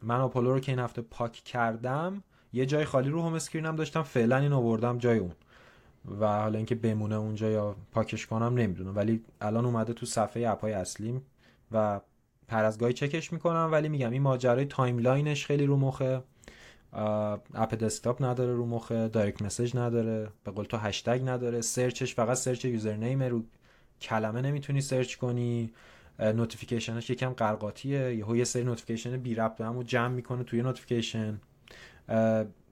من 0.03 0.20
آپولو 0.20 0.53
رو 0.53 0.61
که 0.61 0.72
این 0.72 0.79
هفته 0.79 1.03
پاک 1.03 1.33
کردم 1.33 2.22
یه 2.52 2.66
جای 2.66 2.84
خالی 2.84 3.08
رو 3.08 3.22
home 3.22 3.35
screen 3.35 3.70
م 3.70 3.77
داشتم 3.76 4.02
فعلا 4.02 4.37
این 4.37 4.52
آوردم 4.52 4.98
جای 4.98 5.18
اون. 5.18 5.32
و 6.20 6.26
حالا 6.26 6.56
اینکه 6.56 6.74
بمونه 6.74 7.14
اونجا 7.14 7.50
یا 7.50 7.76
پاکش 7.92 8.26
کنم 8.26 8.54
نمی‌دونم. 8.54 8.96
ولی 8.96 9.24
الان 9.40 9.64
اومده 9.64 9.92
تو 9.92 10.06
صفحه 10.06 10.48
app 10.48 10.66
ای 10.66 10.72
اصلیم 10.72 11.22
و 11.72 12.00
پر 12.48 12.64
از 12.64 12.78
گاهی 12.78 12.92
چکش 12.92 13.32
می‌کنم 13.32 13.68
ولی 13.72 13.88
میگم 13.88 14.11
این 14.11 14.22
ماجرای 14.22 14.64
timeline 14.64 15.30
ش 15.30 15.46
خیلی 15.46 15.66
رو 15.66 15.76
مخه. 15.76 16.22
app 17.55 17.74
desktop 17.74 18.24
نداره 18.24 18.54
رو 18.54 18.66
مخه 18.66 19.08
direct 19.09 19.42
message 19.42 19.77
نداره 19.76 20.28
به 20.44 20.50
قول 20.50 20.64
تو 20.64 20.76
هشتگ 20.76 21.20
نداره. 21.24 21.61
search 21.61 22.01
ش 22.01 22.14
فقط 22.14 22.37
search 22.37 22.64
username 22.64 23.22
رو 23.22 23.44
کلمه 24.00 24.40
نمی‌تونی 24.40 24.80
search 24.81 25.16
کنی. 25.16 25.72
notification 26.20 26.98
ش 26.98 27.11
یکم 27.11 27.32
قر 27.33 27.53
و 27.53 27.63
قاطیه. 27.63 28.14
یهو 28.14 28.37
یه 28.37 28.44
سری 28.44 28.64
notification 28.64 29.16
بی 29.16 29.34
ربط 29.34 29.56
به 29.56 29.64
همو 29.64 29.82
جمع 29.82 30.14
می‌کنه 30.14 30.44
توی 30.44 30.62
notification 30.62 31.40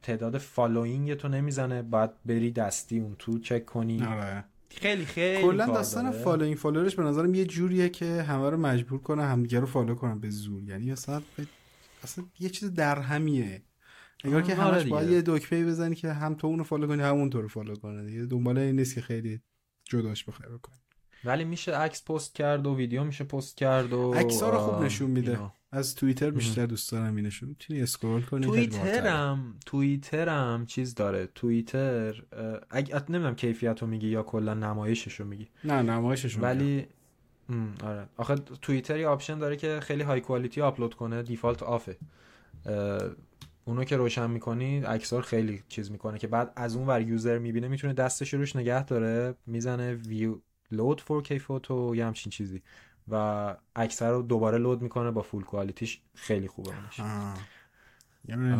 تعداد 0.03 0.39
following 0.39 1.15
تو 1.15 1.29
نمی‌زنه 1.29 1.83
باید 1.83 2.11
بری 2.27 2.51
دستی 2.51 2.99
اون 2.99 3.17
تو 3.19 3.39
چک 3.39 3.67
کنی. 3.67 4.03
آره. 4.03 4.45
خیلی 4.71 5.05
خیلی 5.05 5.43
کلا 5.43 5.67
داستان 5.67 6.11
following 6.11 6.57
follower 6.57 6.87
ش 6.87 6.95
به 6.95 7.03
نظرم 7.03 7.35
یه 7.35 7.45
جوریه 7.45 7.89
که 7.89 8.23
همه 8.23 8.51
رو 8.51 8.57
مجبور 8.57 9.01
کنه 9.01 9.25
همدیگه 9.25 9.61
رو 9.61 9.67
follow 9.67 9.95
کنن 9.95 10.21
به 10.21 10.31
زور. 10.31 10.63
یعنی 10.63 10.93
اصلا 10.93 11.23
اصلا 12.03 12.25
یه 12.39 12.49
چیز 12.49 12.75
در 12.75 12.99
همیه 12.99 13.63
انگار 14.25 14.43
که 14.43 14.55
همش 14.55 14.75
آره 14.75 14.91
باید 14.91 15.11
یه 15.11 15.23
دکمه 15.27 15.65
بزنی 15.65 15.95
که 15.95 16.13
هم 16.13 16.35
تو 16.35 16.47
اونو 16.47 16.65
follow 16.65 16.87
کنی 16.87 17.03
هم 17.03 17.15
اون 17.15 17.31
تو 17.31 17.43
رو 17.43 17.49
follow 17.49 17.75
کنه 17.75 18.07
دیگه. 18.07 18.27
دنبال 18.27 18.59
این 18.59 18.77
نیست 18.77 18.95
که 18.95 19.01
خیلی 19.01 19.41
جداش 19.85 20.25
بخیر 20.25 20.47
بکنی. 20.47 20.77
ولی 21.27 21.45
میشه 21.45 21.77
عکس 21.77 22.05
پست 22.05 22.35
کرد 22.35 22.67
و 22.67 22.77
ویدیو 22.77 23.05
میشه 23.05 23.25
پست 23.25 23.57
کرد 23.57 23.93
و 23.93 24.13
عکس 24.13 24.43
رو 24.43 24.59
خوب 24.59 24.83
نشون 24.83 25.11
میده. 25.11 25.39
از 25.73 25.95
توییتر 25.95 26.31
بیشتر 26.31 26.67
دوست 26.67 26.93
دارم 26.93 27.17
اینشون 27.17 27.49
می‌تونی 27.49 27.83
scroll 27.83 28.23
کنی 28.23 28.47
توییترم 28.47 29.55
توییترم 29.67 30.67
چیز 30.67 30.95
داره. 30.95 31.27
توییتر 31.35 32.23
اگه 32.71 33.03
نمی‌دونم 33.09 33.35
کیفیت 33.35 33.83
رو 33.83 33.87
میگی 33.87 34.09
یا 34.09 34.23
کلا 34.23 34.55
نمایشش 34.55 35.15
رو 35.15 35.27
میگی. 35.27 35.49
نه 35.65 35.83
نمایشش 35.83 36.39
ولی 36.39 36.87
آره. 37.85 38.09
آخه 38.17 38.35
توییتر 38.35 38.99
یه 38.99 39.07
option 39.07 39.39
داره 39.39 39.57
که 39.57 39.81
خیلی 39.83 40.03
high 40.03 40.21
quality 40.21 40.61
upload 40.61 40.95
کنه 40.95 41.23
default 41.23 41.63
off 41.63 41.88
ه 41.88 41.97
اونو 43.65 43.85
که 43.85 43.97
روشن 43.97 44.31
می‌کنی 44.31 44.83
اکثر 44.85 45.21
خیلی 45.21 45.63
چیز 45.69 45.91
می‌کنه 45.91 46.19
که 46.19 46.27
بعد 46.27 46.53
از 46.57 46.77
اون 46.77 46.87
ور 46.87 47.01
user 47.01 47.39
می‌بینه 47.39 47.69
می‌تونه 47.69 47.93
دستش 47.93 48.35
روش 48.35 48.57
نگه 48.57 48.85
داره 48.85 49.35
می‌زنه 49.47 49.95
ویو 49.95 50.39
لود 50.71 51.01
4K 51.01 51.33
فوتو 51.33 51.95
یا 51.97 52.07
همچین 52.07 52.31
چیزی. 52.31 52.63
و 53.09 53.57
اکثر 53.77 54.11
رو 54.11 54.23
دوباره 54.23 54.59
لود 54.59 54.83
می‌کنه 54.83 55.11
با 55.11 55.23
فول 55.23 55.45
کوالیتیش 55.45 56.01
خیلی 56.15 56.49
خوبه 56.49 56.71
اونش. 56.71 57.01
یعنی 58.29 58.53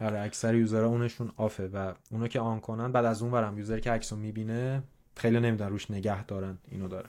آره 0.00 0.20
اکثر 0.20 0.54
یوزرها 0.54 0.88
اونشون 0.88 1.32
آفه 1.36 1.68
و 1.68 1.94
اونو 2.10 2.28
که 2.28 2.40
آن 2.40 2.60
کنن 2.60 2.92
بعد 2.92 3.04
از 3.04 3.22
اون 3.22 3.30
برم 3.30 3.58
یوزر 3.58 3.78
که 3.78 3.90
عکسو 3.90 4.16
می‌بینه 4.16 4.82
خیلی 5.16 5.40
نمیدن 5.40 5.68
روش 5.68 5.90
نگه 5.90 6.24
دارن 6.24 6.58
اینو 6.68 6.88
داره. 6.88 7.08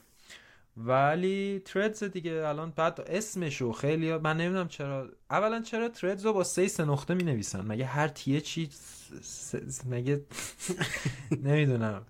ولی 0.78 1.62
تردز 1.66 2.04
دیگه 2.04 2.32
الان 2.32 2.74
بعد 2.76 3.02
اسمشو 3.02 3.72
خیلی 3.72 4.18
من 4.18 4.38
نمی‌دونم 4.38 4.68
چرا 4.68 5.10
اولا 5.30 5.62
چرا 5.62 5.90
تردز 5.90 6.26
رو 6.26 6.34
با 6.34 6.44
سه 6.44 6.68
سه 6.68 6.86
نقطه 6.86 7.14
می 7.14 7.24
نویسن 7.24 7.62
مگه 7.62 7.86
هر 7.86 8.08
تیه 8.08 8.42
چی 8.42 8.70
مگه 9.86 10.26
نمی‌دونم. 11.44 12.06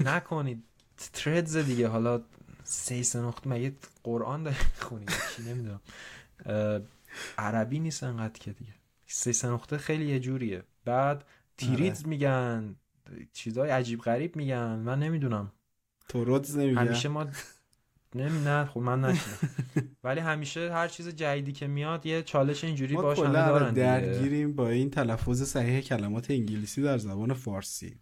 نکنید. 0.00 0.64
تردز 1.12 1.56
دیگه. 1.56 1.88
حالا 1.88 2.22
سه 2.64 3.02
سه 3.02 3.20
نقطه. 3.20 3.50
مگه 3.50 3.72
قرآن 4.04 4.42
داری 4.42 4.56
خونی 4.78 5.06
چی 5.36 5.42
نمی‌دونم. 5.42 5.80
عربی 7.38 7.78
نیست 7.78 8.02
انقدر 8.02 8.38
که 8.38 8.52
دیگه. 8.52 8.74
سه 9.06 9.32
سه 9.32 9.48
نقطه 9.48 9.78
خیلی 9.78 10.06
یه 10.06 10.20
جوریه. 10.20 10.62
بعد 10.84 11.24
تیریدز 11.56 11.98
آره. 11.98 12.08
میگن. 12.08 12.76
چیزای 13.32 13.70
عجیب 13.70 14.00
غریب 14.00 14.36
میگن. 14.36 14.78
من 14.78 14.98
نمی‌دونم. 14.98 15.52
تورودز 16.08 16.56
نمیگن 16.56 16.78
همیشه 16.78 17.08
ما 17.08 17.26
نمی 18.14 18.40
نه 18.40 18.64
خب 18.64 18.80
من 18.80 19.00
نشدم 19.00 19.48
ولی 20.04 20.20
همیشه 20.20 20.72
هر 20.72 20.88
چیز 20.88 21.08
جدیدی 21.08 21.52
که 21.52 21.66
میاد 21.66 22.06
یه 22.06 22.22
چالش 22.22 22.64
اینجوری 22.64 22.94
باش 22.94 23.18
همه 23.18 23.32
دارن 23.32 23.74
درگیریم 23.74 24.52
با 24.52 24.68
این 24.68 24.90
تلفظ 24.90 25.42
صحیح 25.42 25.80
کلمات 25.80 26.30
انگلیسی 26.30 26.82
در 26.82 26.98
زبان 26.98 27.34
فارسی. 27.34 27.98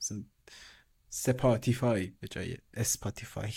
سپاتیفای 1.10 2.12
به 2.20 2.28
جای 2.28 2.56
اسپاتیفای 2.74 3.52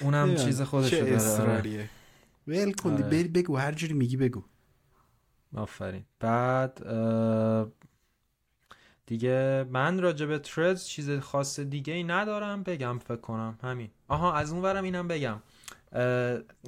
اونم 0.00 0.36
چیز 0.36 0.62
خودش 0.62 0.90
چه 0.90 0.96
اصراریه 0.96 1.90
ول 2.46 2.72
کن 2.72 2.92
آره. 2.92 3.24
بگو. 3.24 3.56
هر 3.56 3.72
جوری 3.72 3.94
میگی 3.94 4.16
بگو. 4.16 4.44
آفرین. 5.56 6.04
بعد 6.20 6.82
دیگه 9.06 9.66
من 9.70 10.00
راجع 10.00 10.26
به 10.26 10.38
Threads 10.38 10.84
چیز 10.84 11.10
خاص 11.10 11.60
دیگه 11.60 11.92
ای 11.92 12.04
ندارم. 12.04 12.62
بگم 12.62 12.98
فکر 12.98 13.16
کنم. 13.16 13.58
همین. 13.62 13.90
آها 14.08 14.34
از 14.34 14.52
اون 14.52 14.62
ورم 14.62 14.84
اینم 14.84 15.08
بگم. 15.08 15.42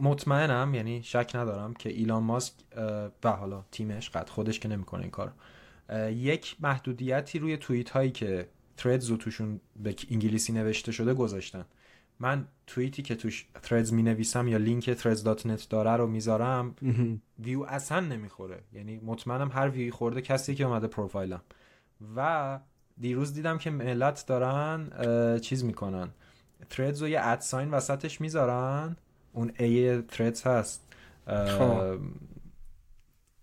مطمئنم 0.01 0.75
یعنی 0.75 1.03
شک 1.03 1.31
ندارم 1.35 1.75
که 1.75 1.89
ایلان 1.89 2.23
ماسک 2.23 2.55
و 3.25 3.33
حالا 3.33 3.65
تیمش 3.71 4.11
قد 4.11 4.29
خودش 4.29 4.61
که 4.61 4.69
نمی‌کنه 4.69 5.03
این 5.03 5.11
کار 5.11 5.33
یک 6.11 6.57
محدودیتی 6.61 7.39
روی 7.39 7.57
توییت 7.57 7.91
هایی 7.91 8.11
که 8.11 8.49
تردز 8.81 9.11
رو 9.11 9.17
توشون 9.17 9.61
به 9.83 9.95
انگلیسی 10.11 10.53
نوشته 10.53 10.93
شده 10.93 11.15
گذاشتن. 11.15 11.65
من 12.21 12.49
توییتی 12.67 13.03
که 13.03 13.15
توش 13.15 13.47
threads 13.65 13.93
می 13.93 14.03
نویسم 14.03 14.49
یا 14.49 14.57
لینک 14.57 14.95
threads.net 14.95 15.67
داره 15.71 15.91
رو 15.91 16.07
می‌ذارم 16.07 16.75
ویو 17.39 17.63
اصلا 17.63 18.01
نمی‌خوره. 18.01 18.61
یعنی 18.73 19.01
مطمئنم 19.05 19.51
هر 19.53 19.69
ویو 19.69 19.95
خورده 19.95 20.21
کسی 20.23 20.55
که 20.55 20.65
اومده 20.65 20.87
پروفایلم. 20.87 21.41
و 22.17 22.59
دیروز 23.01 23.35
دیدم 23.35 23.59
که 23.59 23.71
ملت 23.71 24.25
دارن 24.27 24.91
چیز 25.39 25.65
می‌کنن. 25.65 26.09
Threads 26.75 27.01
رو 27.01 27.09
یه 27.09 27.21
at 27.23 27.39
sign 27.39 27.71
وسطش 27.71 28.21
می‌ذارن. 28.21 28.97
اون 29.33 29.53
A 29.59 30.03
threads 30.03 30.47
هست. 30.47 30.93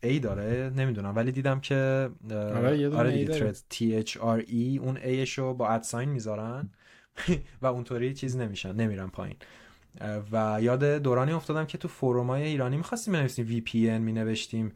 A 0.03 0.19
داره؟ 0.19 0.71
نمی‌دونم. 0.75 1.15
ولی 1.15 1.31
دیدم 1.31 1.59
که 1.59 2.09
آره, 2.31 2.95
آره 2.95 3.11
دیگه 3.11 3.39
threads 3.39 3.57
T 3.73 4.07
H 4.07 4.11
R 4.11 4.49
E 4.49 4.79
اون 4.81 4.97
A 4.97 5.11
شو 5.11 5.53
با 5.53 5.67
at 5.67 5.81
sign 5.81 6.09
می‌ذارن 6.09 6.69
و 7.61 7.65
اونطوری 7.65 8.13
چیز 8.13 8.37
نمیشن 8.37 8.75
نمیرن 8.75 9.07
پایین. 9.07 9.35
و 10.31 10.59
یاد 10.61 10.83
دورانی 10.83 11.31
افتادم 11.31 11.65
که 11.65 11.77
تو 11.77 11.87
forum 11.87 12.34
ای 12.34 12.43
ایرانی 12.43 12.77
می‌خواستیم 12.77 13.13
بنویسیم 13.13 13.47
VPN 13.47 14.01
مینوشتیم 14.01 14.71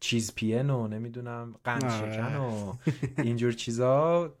چیز 0.00 0.34
PN 0.34 0.70
و 0.70 0.88
نمی‌دونم 0.88 1.54
قند 1.64 1.84
آره. 1.84 2.12
شکن 2.12 2.36
و 2.36 2.72
اینجور 3.22 3.52
چیزا. 3.52 4.34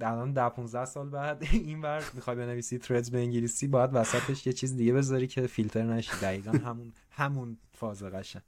الان 0.00 0.32
ده 0.32 0.48
15 0.48 0.84
سال 0.84 1.08
بعد 1.08 1.42
این 1.52 1.80
بر 1.80 2.02
می‌خوای 2.14 2.36
بنویسی 2.36 2.78
تردز 2.78 3.10
به 3.10 3.18
انگلیسی 3.18 3.66
باید 3.66 3.90
وسطش 3.92 4.46
یه 4.46 4.52
چیز 4.52 4.76
دیگه 4.76 4.92
بذاری 4.92 5.26
که 5.26 5.46
فیلتر 5.46 5.82
نشه. 5.82 6.20
دقیقا 6.20 6.50
همون 6.50 6.92
همون 7.10 7.58
فاز 7.72 8.02
قشنگ. 8.02 8.42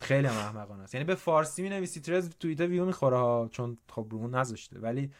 خیلی 0.00 0.26
هم 0.26 0.36
احمقانه 0.36 0.82
است. 0.82 0.94
یعنی 0.94 1.04
به 1.04 1.14
فارسی 1.14 1.62
می 1.62 1.68
نویسی 1.68 2.00
ترز 2.00 2.30
توییتر 2.40 2.66
ویو 2.66 2.84
می‌خوره 2.84 3.16
ها 3.16 3.48
چون 3.52 3.78
خب 3.88 4.06
رو 4.10 4.28
نذاشته. 4.28 4.78
ولی 4.78 5.10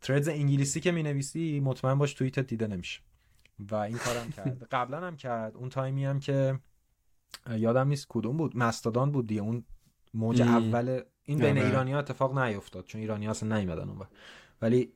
تردز 0.00 0.28
انگلیسی 0.28 0.80
که 0.80 0.92
می 0.92 1.02
نویسی 1.02 1.60
مطمئن 1.60 1.98
باش 1.98 2.14
توییت 2.14 2.38
دیده 2.38 2.66
نمیشه. 2.66 3.00
و 3.58 3.74
این 3.74 3.98
کارم 3.98 4.30
کرد. 4.30 4.66
قبلا 4.72 5.06
هم 5.06 5.16
کرد. 5.16 5.56
اون 5.56 5.68
تایمی 5.68 6.04
هم 6.04 6.20
که 6.20 6.58
یادم 7.50 7.88
نیست 7.88 8.06
کدوم 8.08 8.36
بود. 8.36 8.56
مستادان 8.56 9.12
بود 9.12 9.26
دیگه. 9.26 9.40
اون 9.40 9.64
موج 10.14 10.42
اول 10.42 11.00
این 11.24 11.38
بین 11.38 11.58
آره. 11.58 11.66
ایرانی 11.66 11.92
ها 11.92 11.98
اتفاق 11.98 12.38
نیفتاد 12.38 12.84
چون 12.84 13.00
ایرانی 13.00 13.24
ها 13.24 13.30
اصلا 13.30 13.56
نیومدن 13.56 13.88
اون 13.88 14.06
ولی 14.64 14.92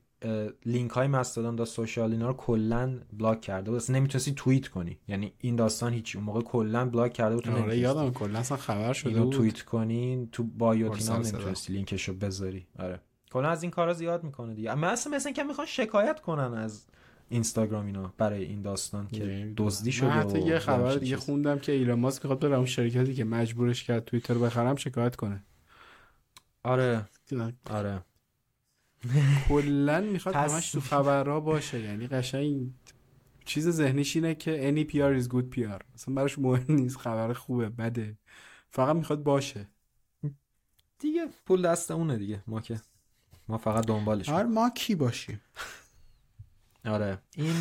لینک 0.65 0.91
های 0.91 1.07
Mastodon 1.07 1.57
dot 1.57 1.65
social 1.65 2.13
اینا 2.13 2.29
رو 2.29 2.35
کلا 2.35 2.99
block 3.13 3.41
کرده 3.41 3.71
بود. 3.71 3.77
اصلا 3.77 3.97
نمی‌تونستی 3.97 4.33
توییت 4.37 4.69
کنی. 4.69 4.99
یعنی 5.09 5.33
این 5.39 5.57
داستان 5.57 5.93
هیچی. 5.93 6.19
اون 6.19 6.25
موقع 6.25 6.41
کلا 6.41 6.85
block 6.85 7.13
کرده 7.13 7.35
بود 7.35 7.49
آره 7.49 7.79
یادم 7.79 8.11
کلا 8.11 8.39
اصلا 8.39 8.57
خبر 8.57 8.93
شده 8.93 9.23
بود. 9.23 9.33
توییت 9.33 9.63
کنین 9.63 10.29
تو 10.31 10.43
bio 10.43 10.86
ت 10.86 11.01
اینا 11.01 11.19
نمی‌تونستی 11.19 11.73
لینکشو 11.73 12.15
بذاری. 12.15 12.67
آره. 12.79 13.01
کلا 13.31 13.49
از 13.49 13.63
این 13.63 13.71
کارا 13.71 13.93
زیاد 13.93 14.25
می‌کنه 14.25 14.55
دیگه. 14.55 14.75
من 14.75 14.89
اصلا 14.89 15.17
مثلا 15.17 15.33
که 15.33 15.43
می‌خوان 15.43 15.67
شکایت 15.67 16.21
کنن 16.21 16.55
از 16.55 16.87
اینستاگرام 17.29 17.87
اینا 17.87 18.13
برای 18.19 18.45
این 18.45 18.63
داستان 18.63 19.09
که 19.09 19.53
دزدی 19.57 19.93
شده 19.93 20.11
حتی 20.11 20.39
یه 20.39 20.59
خبر 20.59 20.97
دیگه 20.97 21.17
خوندم 21.17 21.59
که 21.59 21.73
ایلان 21.73 21.99
ماسک 21.99 22.25
می‌خواد 22.25 22.41
بره 22.41 22.57
اون 22.57 22.67
شرکتی 22.67 23.15
که 23.15 23.25
مجبورش 23.25 23.85
کرد 23.85 24.05
توییتر 24.05 24.35
بخرم 24.35 24.77
شکایت 24.77 25.17
کنه. 25.17 25.45
آره. 26.63 27.09
آره. 27.71 28.03
کلا 29.49 30.01
می‌خواد 30.01 30.35
همش 30.35 30.71
تو 30.71 30.81
خبرها 30.81 31.41
باشه. 31.41 31.81
یعنی 31.81 32.07
قشنگ 32.07 32.71
چیز 33.45 33.69
ذهنیش 33.69 34.17
اینه 34.17 34.35
که 34.35 34.73
any 34.73 34.93
PR 34.93 35.23
is 35.23 35.29
good 35.33 35.57
PR 35.57 35.83
اصلا 35.95 36.15
براش 36.15 36.39
مهم 36.39 36.75
نیست. 36.75 36.97
خبر 36.97 37.33
خوبه 37.33 37.69
بده. 37.69 38.19
فقط 38.71 38.97
می‌خواد 38.97 39.23
باشه. 39.23 39.69
دیگه 40.99 41.29
پول 41.47 41.63
دست 41.63 41.91
اونه 41.91 42.17
دیگه. 42.17 42.43
ما 42.47 42.61
که 42.61 42.81
ما 43.49 43.59
فقط 43.59 43.87
دنبالش 43.87 44.29
آره 44.29 44.47
ما 44.47 44.71
کی 44.71 44.95
باشیم؟ 44.95 45.41
آره. 46.85 47.19
این 47.37 47.55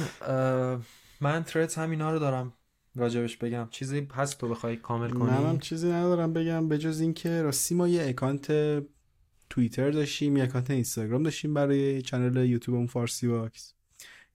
من 1.22 1.44
ترت 1.44 1.78
همینا 1.78 2.12
رو 2.12 2.20
دارم 2.20 2.54
راجبش 2.96 3.38
بگم. 3.38 3.68
چیزی 3.72 4.08
هست 4.14 4.38
تو 4.38 4.50
بخوای 4.50 4.76
کامل 4.76 5.10
کنی؟ 5.10 5.32
منم 5.32 5.60
چیزی 5.60 5.92
ندارم 5.92 6.34
بگم. 6.34 6.68
به 6.68 6.78
جز 6.78 7.00
اینکه 7.02 7.42
راستی 7.42 7.76
ما 7.76 7.88
یه 7.88 8.10
account 8.10 8.52
توییتر 9.50 9.92
داشتیم 9.92 10.38
یه 10.38 10.44
account 10.44 10.72
اینستاگرام 10.72 11.24
داشتیم 11.24 11.54
برای 11.54 12.02
channel 12.02 12.46
یوتیوب 12.46 12.78
اون 12.78 12.88
فارسی 12.88 13.28
باکس 13.28 13.74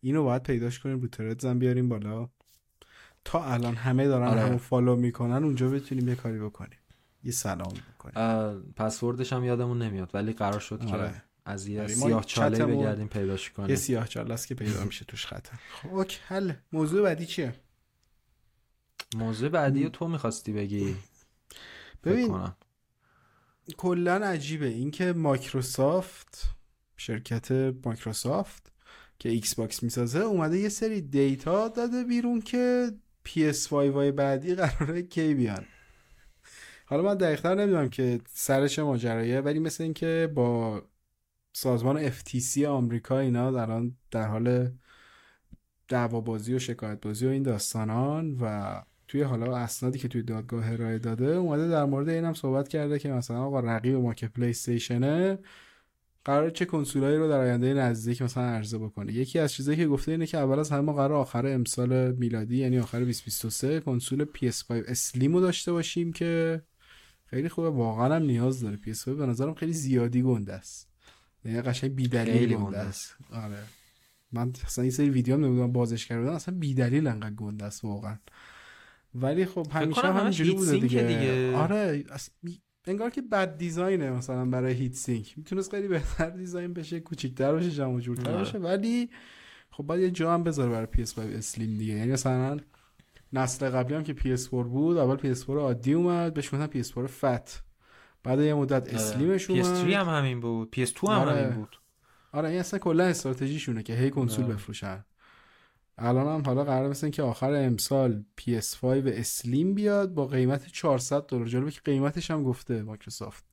اینو 0.00 0.24
باید 0.24 0.42
پیداش 0.42 0.78
کنیم 0.78 1.00
رو 1.00 1.08
Threads 1.08 1.58
بیاریم 1.58 1.88
بالا. 1.88 2.28
تا 3.24 3.44
الان 3.44 3.74
همه 3.74 4.08
دارن 4.08 4.28
آره. 4.28 4.40
همون 4.40 4.58
follow 4.58 4.96
می‌کنن 4.96 5.44
اونجا 5.44 5.68
بتونیم 5.68 6.08
یه 6.08 6.14
کاری 6.14 6.38
بکنیم. 6.38 6.78
یه 7.24 7.32
سلام 7.32 7.72
بکنیم 7.94 8.60
پسوردش 8.76 9.32
هم 9.32 9.44
یادمون 9.44 9.82
نمیاد 9.82 10.10
ولی 10.14 10.32
قرار 10.32 10.60
شد 10.60 10.82
آره. 10.82 11.10
که 11.10 11.22
از 11.44 11.68
یه 11.68 11.80
آره. 11.80 11.94
سیاه 11.94 12.24
چاله 12.24 12.66
بگردیم 12.66 13.08
پیداش 13.08 13.50
کنیم. 13.50 13.70
یه 13.70 13.76
سیاه 13.76 14.08
چاله 14.08 14.34
است 14.34 14.46
که 14.46 14.54
پیدا 14.54 14.84
میشه 14.88 15.04
توش 15.04 15.26
خطر 15.26 15.58
خب 15.72 15.94
okay 15.94 16.18
حل. 16.26 16.52
موضوع 16.72 17.02
بعدی 17.02 17.26
چیه؟ 17.26 17.54
موضوع 19.16 19.48
بعدی 19.48 19.88
تو 19.88 20.08
می‌خواستی 20.08 20.52
بگی؟ 20.52 20.96
ببین 22.04 22.38
کلا 23.76 24.14
عجیبه. 24.14 24.66
اینکه 24.66 25.12
مایکروسافت 25.12 26.42
شرکت 26.96 27.52
مایکروسافت 27.84 28.72
که 29.18 29.28
ایکس 29.28 29.54
باکس 29.54 29.82
می‌سازه 29.82 30.18
اومده 30.20 30.58
یه 30.58 30.68
سری 30.68 31.00
data 31.00 31.68
داده 31.68 32.04
بیرون 32.04 32.40
که 32.40 32.92
PS5 33.28 33.72
های 33.72 34.12
بعدی 34.12 34.54
قراره 34.54 35.02
کی 35.02 35.34
بیان. 35.34 35.64
حالا 36.86 37.02
من 37.02 37.14
دقیقتر 37.14 37.54
نمی‌دونم 37.54 37.88
که 37.88 38.20
سرش 38.28 38.78
ماجرایه 38.78 39.40
ولی 39.40 39.58
مثل 39.58 39.84
اینکه 39.84 40.32
با 40.34 40.82
سازمان 41.52 42.10
FTC 42.10 42.62
آمریکا 42.62 43.18
اینا 43.18 43.50
در 43.50 43.82
در 44.10 44.28
حال 44.28 44.72
دعوا 45.88 46.20
بازی 46.20 46.54
و 46.54 46.58
شکایت 46.58 47.00
بازی 47.00 47.26
و 47.26 47.30
این 47.30 47.42
داستانان 47.42 48.38
و 48.40 48.82
توی 49.12 49.22
حالا 49.22 49.56
اسنادی 49.56 49.98
که 49.98 50.08
توی 50.08 50.22
دادگاه 50.22 50.72
ارائه 50.72 50.98
داده 50.98 51.26
اومده 51.26 51.68
در 51.68 51.84
مورد 51.84 52.08
اینم 52.08 52.34
صحبت 52.34 52.68
کرده 52.68 52.98
که 52.98 53.08
مثلا 53.08 53.42
آقا 53.42 53.60
رقیب 53.60 53.94
ما 53.94 54.14
که 54.14 54.28
پلی 54.28 54.50
استیشنه 54.50 55.38
قرار 56.24 56.50
چه 56.50 56.64
کنسولایی 56.64 57.16
رو 57.16 57.28
در 57.28 57.40
آینده 57.40 57.74
نزدیک 57.74 58.22
مثلا 58.22 58.42
عرضه 58.42 58.78
بکنه. 58.78 59.12
یکی 59.12 59.38
از 59.38 59.52
چیزایی 59.52 59.78
که 59.78 59.86
گفته 59.86 60.12
اینه 60.12 60.26
که 60.26 60.38
اول 60.38 60.58
از 60.58 60.70
همه 60.70 60.92
قرار 60.92 61.12
آخر 61.12 61.46
امسال 61.46 62.12
میلادی 62.12 62.56
یعنی 62.56 62.78
آخر 62.78 62.98
2023 62.98 63.80
کنسول 63.80 64.24
PS5 64.24 64.70
اسلیمو 64.70 65.40
داشته 65.40 65.72
باشیم 65.72 66.12
که 66.12 66.62
خیلی 67.26 67.48
خوبه. 67.48 67.68
واقعا 67.68 68.14
هم 68.16 68.22
نیاز 68.22 68.60
داره. 68.60 68.76
PS5 68.76 69.08
به 69.08 69.26
نظرم 69.26 69.54
خیلی 69.54 69.72
زیادی 69.72 70.22
گنده 70.22 70.52
است. 70.52 70.88
یعنی 71.44 71.60
قشنگ 71.60 71.94
بی‌دلیل 71.94 72.54
گنده 72.56 72.78
است. 72.78 73.16
آره. 73.32 73.58
من 74.32 74.52
اصلا 74.64 74.82
این 74.82 74.90
سری 74.90 75.10
ویدیو 75.10 75.34
هم 75.34 75.44
نمی‌دونم 75.44 75.72
بازش 75.72 76.06
کردم 76.06 76.32
اصلا 76.32 76.54
بی‌دلیل 76.58 77.06
انقدر 77.06 77.34
گنده 77.34 77.64
است 77.64 77.84
واقعا. 77.84 78.18
ولی 79.14 79.46
خب 79.46 79.66
همیشه 79.70 80.00
هم 80.00 80.16
همینجوری 80.16 80.54
بوده 80.54 80.72
دیگه. 80.72 81.02
دیگه. 81.02 81.56
آره 81.56 82.04
انگار 82.86 83.10
که 83.10 83.22
بد 83.22 83.58
دیزاینه 83.58 84.10
مثلا 84.10 84.44
برای 84.44 84.74
هیت 84.74 84.94
سینک 84.94 85.38
می‌تونست 85.38 85.70
خیلی 85.70 85.88
بهتر 85.88 86.30
دیزاین 86.30 86.72
بشه 86.72 87.00
کوچیک‌تر 87.00 87.52
باشه 87.52 87.70
جمع 87.70 88.00
جورتر 88.00 88.30
آره. 88.30 88.38
باشه 88.38 88.58
ولی 88.58 89.10
خب 89.70 89.82
باید 89.84 90.02
یه 90.02 90.10
جا 90.10 90.34
هم 90.34 90.42
بذاره 90.42 90.70
برای 90.70 90.86
PS5 90.86 91.18
اسلیم 91.18 91.78
دیگه 91.78 91.94
یعنی 91.94 92.12
مثلا 92.12 92.58
نسل 93.32 93.70
قبلی 93.70 93.94
هم 93.94 94.02
که 94.02 94.14
PS4 94.14 94.50
بود 94.50 94.96
اول 94.96 95.34
PS4 95.34 95.50
عادی 95.50 95.92
اومد 95.92 96.34
بهش 96.34 96.54
گفتن 96.54 96.82
PS4 96.82 97.06
فت 97.06 97.62
بعد 98.22 98.40
یه 98.40 98.54
مدت 98.54 98.82
آره. 98.82 98.94
slim 98.94 99.32
ش 99.32 99.50
اومد 99.50 99.64
PS3 99.64 99.92
هم 99.92 100.08
همین 100.08 100.40
بود 100.40 100.74
PS2 100.76 101.08
هم 101.08 101.08
آره. 101.08 101.32
همین 101.32 101.50
بود 101.50 101.76
آره 102.32 102.48
این 102.48 102.60
اصلا 102.60 102.78
کلا 102.78 103.04
استراتژیشونه 103.04 103.82
که 103.82 103.94
هی 103.94 104.10
کنسول 104.10 104.44
آره. 104.44 104.54
بفروشن 104.54 105.04
الان 105.98 106.26
هم 106.26 106.42
حالا 106.46 106.64
قرار 106.64 106.88
مثل 106.88 107.10
که 107.10 107.22
آخر 107.22 107.54
امسال 107.54 108.24
PS5 108.40 108.84
slim 108.84 109.74
بیاد 109.74 110.14
با 110.14 110.26
قیمت 110.26 110.66
400 110.66 111.26
دلار. 111.26 111.46
جالبه 111.46 111.70
که 111.70 111.80
قیمتش 111.84 112.30
هم 112.30 112.42
گفته 112.44 112.82
مایکروسافت. 112.82 113.44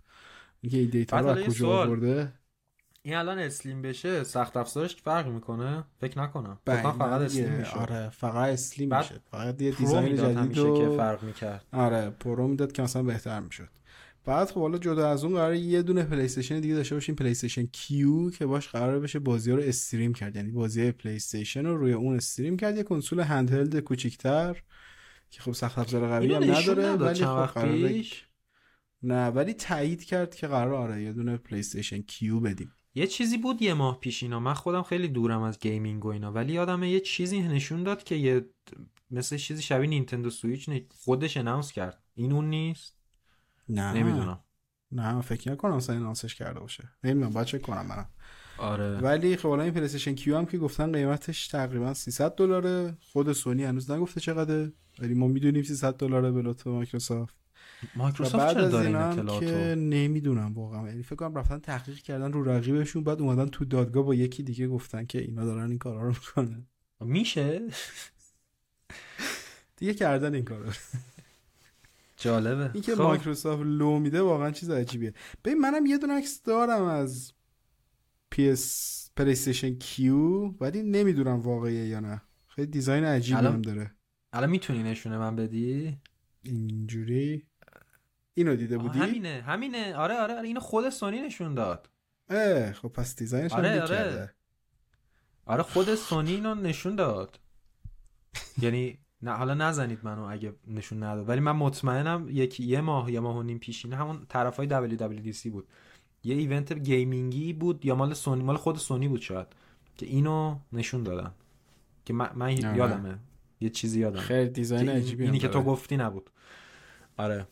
میگه 0.61 0.79
این 0.79 0.89
data 0.89 1.19
رو 1.19 1.43
کجا 1.43 1.69
آورده؟ 1.69 2.33
این 3.01 3.15
الان 3.15 3.39
slim 3.39 3.81
بشه 3.81 4.23
سخت 4.23 4.57
افزارش 4.57 4.95
فرق 4.95 5.27
می‌کنه؟ 5.27 5.83
فکر 6.01 6.19
نکنم. 6.19 6.59
فقط 6.65 7.01
slim 7.01 7.51
میشه. 7.51 7.71
آره 7.71 8.09
فقط 8.09 8.49
slim 8.49 8.97
میشه. 8.97 9.15
فقط 9.31 9.61
یه 9.61 9.71
design 9.71 10.15
جدید 10.15 10.53
که 10.53 10.93
فرق 10.97 11.23
می‌کرد. 11.23 11.65
آره 11.73 12.09
Pro 12.09 12.47
می‌داد 12.47 12.71
که 12.71 12.81
مثلا 12.81 13.03
بهتر 13.03 13.39
می‌شد. 13.39 13.69
بعد 14.25 14.49
خب 14.51 14.61
حالا 14.61 14.77
جدا 14.77 15.09
از 15.09 15.23
اون 15.23 15.33
قرار 15.33 15.55
یه 15.55 15.81
دونه 15.81 16.03
پلی 16.03 16.21
استیشن 16.21 16.59
دیگه 16.59 16.75
داشته 16.75 16.95
باشیم. 16.95 17.15
پلی 17.15 17.31
استیشن 17.31 17.65
Q 17.65 18.29
که 18.29 18.45
باش 18.45 18.67
قرار 18.67 18.99
بشه 18.99 19.19
بازی 19.19 19.51
رو 19.51 19.61
stream 19.61 20.13
کرد. 20.13 20.35
یعنی 20.35 20.51
بازی 20.51 20.91
پلی 20.91 21.15
استیشن 21.15 21.65
رو 21.65 21.77
روی 21.77 21.93
اون 21.93 22.15
stream 22.15 22.57
کرد. 22.57 22.77
یه 22.77 22.83
کنسول 22.83 23.19
handheld 23.19 23.79
کوچیکتر 23.79 24.61
که 25.29 25.41
خب 25.41 25.51
سخت 25.51 25.79
افزار 25.79 26.07
قوی 26.07 26.33
هم 26.33 26.43
نداره 26.43 26.93
ولی 26.93 27.25
خب 27.25 27.59
نه 29.03 29.27
ولی 29.27 29.53
تایید 29.53 30.03
کرد 30.03 30.35
که 30.35 30.47
قرار 30.47 30.73
آره 30.73 31.03
یه 31.03 31.13
دونه 31.13 31.37
پلی 31.37 31.59
استیشن 31.59 32.01
Q 32.01 32.39
بدیم. 32.39 32.71
یه 32.95 33.07
چیزی 33.07 33.37
بود 33.37 33.61
یه 33.61 33.73
ماه 33.73 33.99
پیش 33.99 34.23
اینا. 34.23 34.39
من 34.39 34.53
خودم 34.53 34.83
خیلی 34.83 35.07
دورم 35.07 35.41
از 35.41 35.59
gaming 35.59 36.05
و 36.05 36.07
اینا 36.07 36.31
ولی 36.31 36.53
یادمه 36.53 36.89
یه 36.89 36.99
چیزی 36.99 37.41
نشون 37.41 37.83
داد 37.83 38.03
که 38.03 38.15
یه 38.15 38.45
مثل 39.11 39.37
چیزی 39.37 39.61
شبیه 39.61 39.89
نینتندو 39.89 40.29
سویچ 40.29 40.69
خودش 40.89 41.37
announce 41.37 41.71
کرد. 41.71 42.03
این 42.15 42.31
اون 42.31 42.49
نیست؟ 42.49 42.98
نه. 43.69 43.93
نمی‌دونم. 43.93 44.39
نه 44.91 45.21
فکر 45.21 45.51
نکنم 45.51 45.73
اصلا 45.73 45.95
announce 45.95 46.27
ش 46.27 46.35
کرده 46.35 46.59
باشه. 46.59 46.89
نمی‌دونم 47.03 47.33
باید 47.33 47.47
چک 47.47 47.61
کنم 47.61 47.85
منم 47.85 48.09
آره. 48.57 48.97
ولی 48.97 49.37
خب 49.37 49.47
الان 49.47 49.65
این 49.65 49.73
پلی 49.73 50.13
Q 50.15 50.37
هم 50.37 50.45
که 50.45 50.57
گفتن 50.57 50.91
قیمتش 50.91 51.47
تقریبا 51.47 51.93
300 51.93 52.35
دلاره. 52.35 52.97
خود 53.01 53.33
سونی 53.33 53.63
هنوز 53.63 53.91
نگفته 53.91 54.21
چقدره. 54.21 54.73
ولی 54.99 55.13
ما 55.13 55.27
می‌دونیم 55.27 55.63
300 55.63 55.93
دلاره 55.93 56.31
به 56.31 56.41
لطف 56.41 56.67
مایکروسافت. 56.67 57.35
مایکروسافت 57.95 58.57
از 58.57 58.71
داره 58.71 58.87
این 58.87 59.39
که 59.39 59.75
نمی‌دونم 59.77 60.53
واقعا. 60.53 60.87
یعنی 60.87 61.03
فکر 61.03 61.15
کنم 61.15 61.35
رفتن 61.35 61.59
تحقیق 61.59 61.97
کردن 61.97 62.31
رو 62.31 62.43
رقیبشون 62.43 63.03
بعد 63.03 63.21
اومدن 63.21 63.47
تو 63.47 63.65
دادگاه 63.65 64.03
با 64.03 64.15
یکی 64.15 64.43
دیگه 64.43 64.67
گفتن 64.67 65.05
که 65.05 65.21
اینا 65.21 65.45
دارن 65.45 65.69
این 65.69 65.77
کارا 65.77 66.01
رو 66.01 66.07
می‌کنن. 66.07 66.67
میشه؟ 67.01 67.61
دیگه 69.77 69.93
کردن 69.93 70.35
این 70.35 70.45
کارو 70.45 70.71
جالبه. 72.19 72.71
این 72.73 72.83
که 72.83 72.95
خب. 72.95 73.01
مایکروسافت 73.01 73.63
لو 73.65 73.99
میده 73.99 74.21
واقعا 74.21 74.51
چیز 74.51 74.69
عجیبیه. 74.69 75.13
ببین 75.45 75.57
منم 75.57 75.85
یه 75.85 75.97
دونه 75.97 76.13
عکس 76.13 76.43
دارم 76.43 76.83
از 76.83 77.33
PS 78.35 78.61
پلی 79.17 79.35
Q 79.79 80.47
ولی 80.47 80.83
نمی‌دونم 80.83 81.39
واقعیه 81.39 81.87
یا 81.87 81.99
نه. 81.99 82.21
خیلی 82.47 82.67
design 82.67 83.03
عجیبی 83.03 83.39
هم 83.39 83.61
داره. 83.61 83.95
الان 84.33 84.49
می‌تونی 84.49 84.83
نشونه 84.83 85.17
من 85.17 85.35
بدی؟ 85.35 85.97
اینجوری. 86.43 87.47
اینو 88.33 88.55
دیده 88.55 88.77
بودی؟ 88.77 88.99
همینه 88.99 89.43
همینه. 89.47 89.95
آره 89.95 90.15
آره, 90.15 90.33
آره. 90.33 90.47
اینو 90.47 90.59
خود 90.59 90.89
سونی 90.89 91.21
نشون 91.21 91.53
داد. 91.53 91.89
اه 92.29 92.71
خب 92.71 92.87
پس 92.87 93.15
design 93.15 93.44
ش 93.44 93.53
آره 93.53 93.81
آره. 93.81 93.87
کرده. 93.87 94.33
آره 95.45 95.63
خود 95.63 95.95
سونی 95.95 96.31
اینو 96.31 96.55
نشون 96.55 96.95
داد. 96.95 97.39
یعنی 98.61 98.99
نه 99.21 99.31
حالا 99.31 99.53
نزنید 99.53 99.99
منو 100.03 100.23
اگه 100.23 100.53
نشون 100.67 101.03
نداد. 101.03 101.29
ولی 101.29 101.39
من 101.39 101.51
مطمئنم 101.51 102.27
یک 102.29 102.59
یه 102.59 102.81
ماه 102.81 103.11
یه 103.11 103.19
ماه 103.19 103.37
و 103.37 103.43
نیم 103.43 103.59
پیشینه 103.59 103.95
همون 103.95 104.25
طرفای 104.29 104.67
WWDC 104.69 105.47
بود. 105.47 105.67
یه 106.23 106.35
event 106.35 106.73
gaming 106.73 107.42
ی 107.42 107.53
بود 107.53 107.85
یا 107.85 107.95
مال 107.95 108.13
سونی 108.13 108.43
مال 108.43 108.57
خود 108.57 108.77
سونی 108.77 109.07
بود 109.07 109.21
شاید 109.21 109.47
که 109.97 110.05
اینو 110.05 110.59
نشون 110.73 111.03
دادن. 111.03 111.31
که 112.05 112.13
من, 112.13 112.29
من 112.35 112.57
یادمه. 112.57 113.19
یه 113.61 113.69
چیزی 113.69 113.99
یادم 113.99 114.19
خیلی 114.19 114.49
design 114.49 114.89
عجیبی 114.89 115.23
اینی 115.23 115.39
که 115.39 115.47
تو 115.47 115.63
گفتی 115.63 115.97
نبود. 115.97 116.29
آره. 117.17 117.47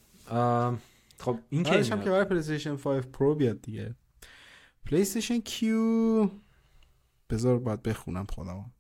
خب 1.20 1.40
این 1.50 1.64
که 1.64 1.72
هم 1.72 2.02
که 2.02 2.10
برای 2.10 2.26
پلی 2.26 2.60
5 2.76 3.04
Pro 3.04 3.36
بیاد 3.36 3.62
دیگه. 3.62 3.96
پلی 4.86 5.06
کیو 5.46 6.30
بذار 7.30 7.60
باید 7.60 7.84
بخونم 7.84 8.26
خودم 8.30 8.72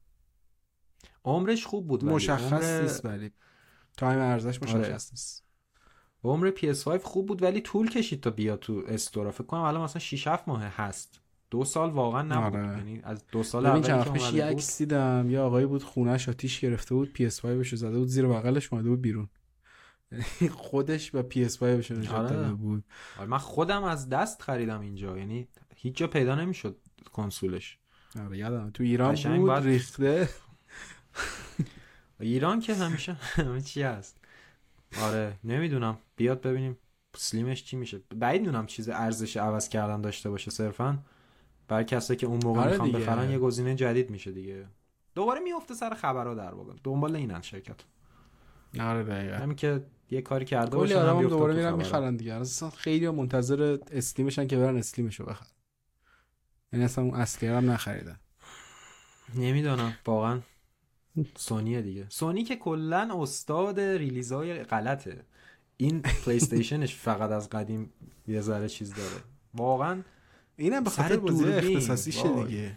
عمرش 1.27 1.65
خوب 1.65 1.87
بود 1.87 2.05
مشخص 2.05 2.53
عمر... 2.53 2.81
نیست 2.81 3.05
ولی. 3.05 3.31
تایم 3.97 4.19
عرضه‌ش 4.19 4.61
مشخص 4.63 4.75
آره. 4.75 4.91
نیست. 4.91 5.43
عمر 6.23 6.51
PS5 6.51 7.03
خوب 7.03 7.25
بود 7.25 7.43
ولی 7.43 7.61
طول 7.61 7.89
کشید 7.89 8.21
تا 8.21 8.29
بیاد 8.29 8.59
تو 8.59 8.83
store 8.87 9.24
ا. 9.24 9.31
فکر 9.31 9.43
کنم 9.43 9.61
الان 9.61 9.83
مثلا 9.83 9.99
6 9.99 10.27
7 10.27 10.47
ماه 10.47 10.63
هست. 10.63 11.21
دو 11.49 11.65
سال 11.65 11.89
واقعا 11.89 12.21
نبود. 12.21 12.59
آره. 12.59 12.77
یعنی 12.77 13.01
از 13.03 13.25
دو 13.31 13.43
سال 13.43 13.65
اول 13.65 13.81
که 13.81 14.07
اومده 14.07 14.35
یه 14.35 14.45
عکس 14.45 14.77
دیدم. 14.77 15.27
یه 15.29 15.39
آقایی 15.39 15.65
بود 15.65 15.83
خونش 15.83 16.29
آتیش 16.29 16.59
گرفته 16.59 16.95
بود 16.95 17.17
PS5 17.17 17.41
بهش 17.41 17.75
زده 17.75 17.99
بود 17.99 18.07
زیر 18.07 18.27
بغلش 18.27 18.73
اومده 18.73 18.89
بود 18.89 19.01
بیرون. 19.01 19.29
خودش 20.51 21.15
و 21.15 21.21
PS5 21.21 21.57
بهش 21.59 21.91
نشون 21.91 22.15
آره. 22.15 22.29
داده 22.29 22.53
بود. 22.53 22.83
آره 23.19 23.27
من 23.27 23.37
خودم 23.37 23.83
از 23.83 24.09
دست 24.09 24.41
خریدم 24.41 24.81
اینجا. 24.81 25.17
یعنی 25.17 25.47
هیچ 25.75 25.97
جا 25.97 26.07
پیدا 26.07 26.35
نمی‌شد 26.35 26.77
کنسولش. 27.13 27.77
آره 28.25 28.37
یادم 28.37 28.69
تو 28.69 28.83
ایران 28.83 29.15
بود 29.15 29.49
بعد... 29.49 29.63
ریخته. 29.63 30.29
ایران 32.19 32.59
که 32.59 32.75
همیشه 32.75 33.13
همه 33.13 33.61
چی 33.61 33.81
هست. 33.81 34.17
آره 35.01 35.33
نمی‌دونم. 35.43 35.97
بیاد 36.15 36.41
ببینیم 36.41 36.77
سلیمش 37.15 37.63
چی 37.63 37.77
میشه. 37.77 38.01
بعید 38.15 38.41
می‌دونم 38.41 38.65
چیز 38.65 38.89
ارزش 38.89 39.37
عوض 39.37 39.69
کردن 39.69 40.01
داشته 40.01 40.29
باشه 40.29 40.51
صرفا. 40.51 40.99
برای 41.67 41.85
کسایی 41.85 42.17
که 42.17 42.27
اون 42.27 42.39
موقع 42.43 42.61
آره 42.61 42.71
می‌خوان 42.71 42.91
بخرن 42.91 43.29
یه 43.31 43.39
گزینه 43.39 43.75
جدید 43.75 44.09
میشه 44.09 44.31
دیگه. 44.31 44.65
دوباره 45.15 45.39
میفته 45.39 45.73
سر 45.73 45.93
خبرها 45.93 46.33
در 46.33 46.53
واقع. 46.53 46.73
دنبال 46.83 47.15
اینن 47.15 47.41
شرکت. 47.41 47.75
آره 48.79 49.03
دقیقاً. 49.03 49.37
همین 49.37 49.55
که 49.55 49.83
یه 50.11 50.21
کاری 50.21 50.45
کرده 50.45 50.77
باشه 50.77 50.99
هم 50.99 51.27
دوباره 51.27 51.53
میرن 51.53 51.73
می‌خرن 51.73 52.15
دیگه. 52.15 52.33
اصلا 52.33 52.69
خیلی 52.69 53.09
منتظر 53.09 53.77
slim 53.91 54.23
شن 54.23 54.47
که 54.47 54.57
برن 54.57 54.77
slim 54.77 55.05
شو 55.05 55.25
بخرن. 55.25 55.49
یعنی 56.73 56.85
اصلا 56.85 57.03
اون 57.03 57.15
اصلی 57.15 57.49
هم 57.49 57.71
نخریدن. 57.71 58.19
نمی‌دونم. 59.35 59.93
واقعا 60.05 60.39
سونیه 61.35 61.81
دیگه. 61.81 62.05
سونی 62.09 62.43
که 62.43 62.55
کلا 62.55 63.21
استاد 63.21 63.79
release 63.79 64.45
های 64.45 64.63
غلطه. 64.63 65.23
این 65.77 66.01
پلی 66.01 66.35
استیشنش 66.35 66.95
فقط 66.95 67.31
از 67.31 67.49
قدیم 67.49 67.89
یه 68.27 68.41
ذره 68.41 68.69
چیز 68.69 68.93
داره. 68.93 69.23
واقعا 69.53 70.01
اینم 70.57 70.83
به 70.83 70.89
خاطر 70.89 71.17
بازی 71.17 71.45
اختصاصیشه 71.45 72.43
دیگه. 72.43 72.71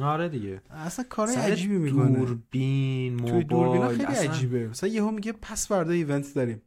آره 0.00 0.28
دیگه. 0.28 0.60
اصلا 0.70 1.04
کار 1.08 1.28
عجیبی 1.28 1.78
می‌کنه. 1.78 2.18
دوربین 2.18 3.14
موبایل 3.14 3.46
دوربین 3.46 3.88
خیلی 3.88 4.04
اصلا... 4.04 4.32
عجیبه. 4.32 4.68
مثلا 4.68 4.90
یهو 4.90 5.10
میگه 5.10 5.32
پس 5.32 5.68
فردا 5.68 5.92
event 5.92 6.34
داریم. 6.34 6.62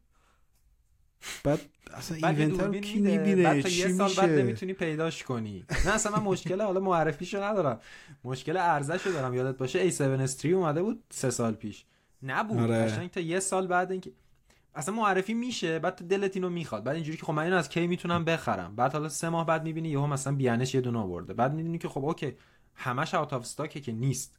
بعد 1.43 1.59
اصلا 1.93 2.29
event 2.29 2.59
رو 2.59 2.73
کی 2.79 2.99
می‌بینه؟ 2.99 3.43
بعد 3.43 3.61
تا 3.61 3.69
یه 3.69 3.87
سال 3.87 4.13
بعد 4.13 4.29
نمی‌تونی 4.29 4.73
پیداش 4.73 5.23
کنی. 5.23 5.65
نه 5.85 5.93
اصلا 5.93 6.17
من 6.17 6.23
مشکل 6.23 6.61
حالا 6.61 6.79
معرفیشو 6.79 7.43
ندارم. 7.43 7.79
مشکل 8.23 8.57
عرضه‌شو 8.57 9.11
دارم 9.11 9.33
یادت 9.33 9.57
باشه 9.57 9.91
A7S3 9.91 10.45
اومده 10.45 10.81
بود 10.81 11.03
سه 11.09 11.29
سال 11.29 11.53
پیش. 11.53 11.85
نبود. 12.23 12.59
آره. 12.59 13.07
تا 13.07 13.19
یه 13.19 13.39
سال 13.39 13.67
بعد 13.67 13.91
اینکه 13.91 14.11
اصلا 14.75 14.95
معرفی 14.95 15.33
میشه 15.33 15.79
بعد 15.79 15.95
تو 15.95 16.05
دلت 16.07 16.35
اینو 16.35 16.49
می‌خواد. 16.49 16.83
بعد 16.83 16.95
اینجوری 16.95 17.17
که 17.17 17.25
خب 17.25 17.33
من 17.33 17.43
اینو 17.43 17.55
از 17.55 17.69
کی 17.69 17.87
می‌تونم 17.87 18.25
بخرم؟ 18.25 18.75
بعد 18.75 18.93
حالا 18.93 19.09
سه 19.09 19.29
ماه 19.29 19.45
بعد 19.45 19.63
می‌بینی 19.63 19.89
یهو 19.89 20.07
مثلا 20.07 20.35
B&H 20.35 20.59
ش 20.59 20.75
یه 20.75 20.81
دونه 20.81 20.99
آورده. 20.99 21.33
بعد 21.33 21.53
می‌بینی 21.53 21.77
که 21.77 21.89
خب 21.89 22.05
okay 22.05 22.33
همش 22.75 23.13
out 23.13 23.33
of 23.33 23.41
stock 23.41 23.74
ه 23.74 23.81
که 23.81 23.91
نیست. 23.91 24.37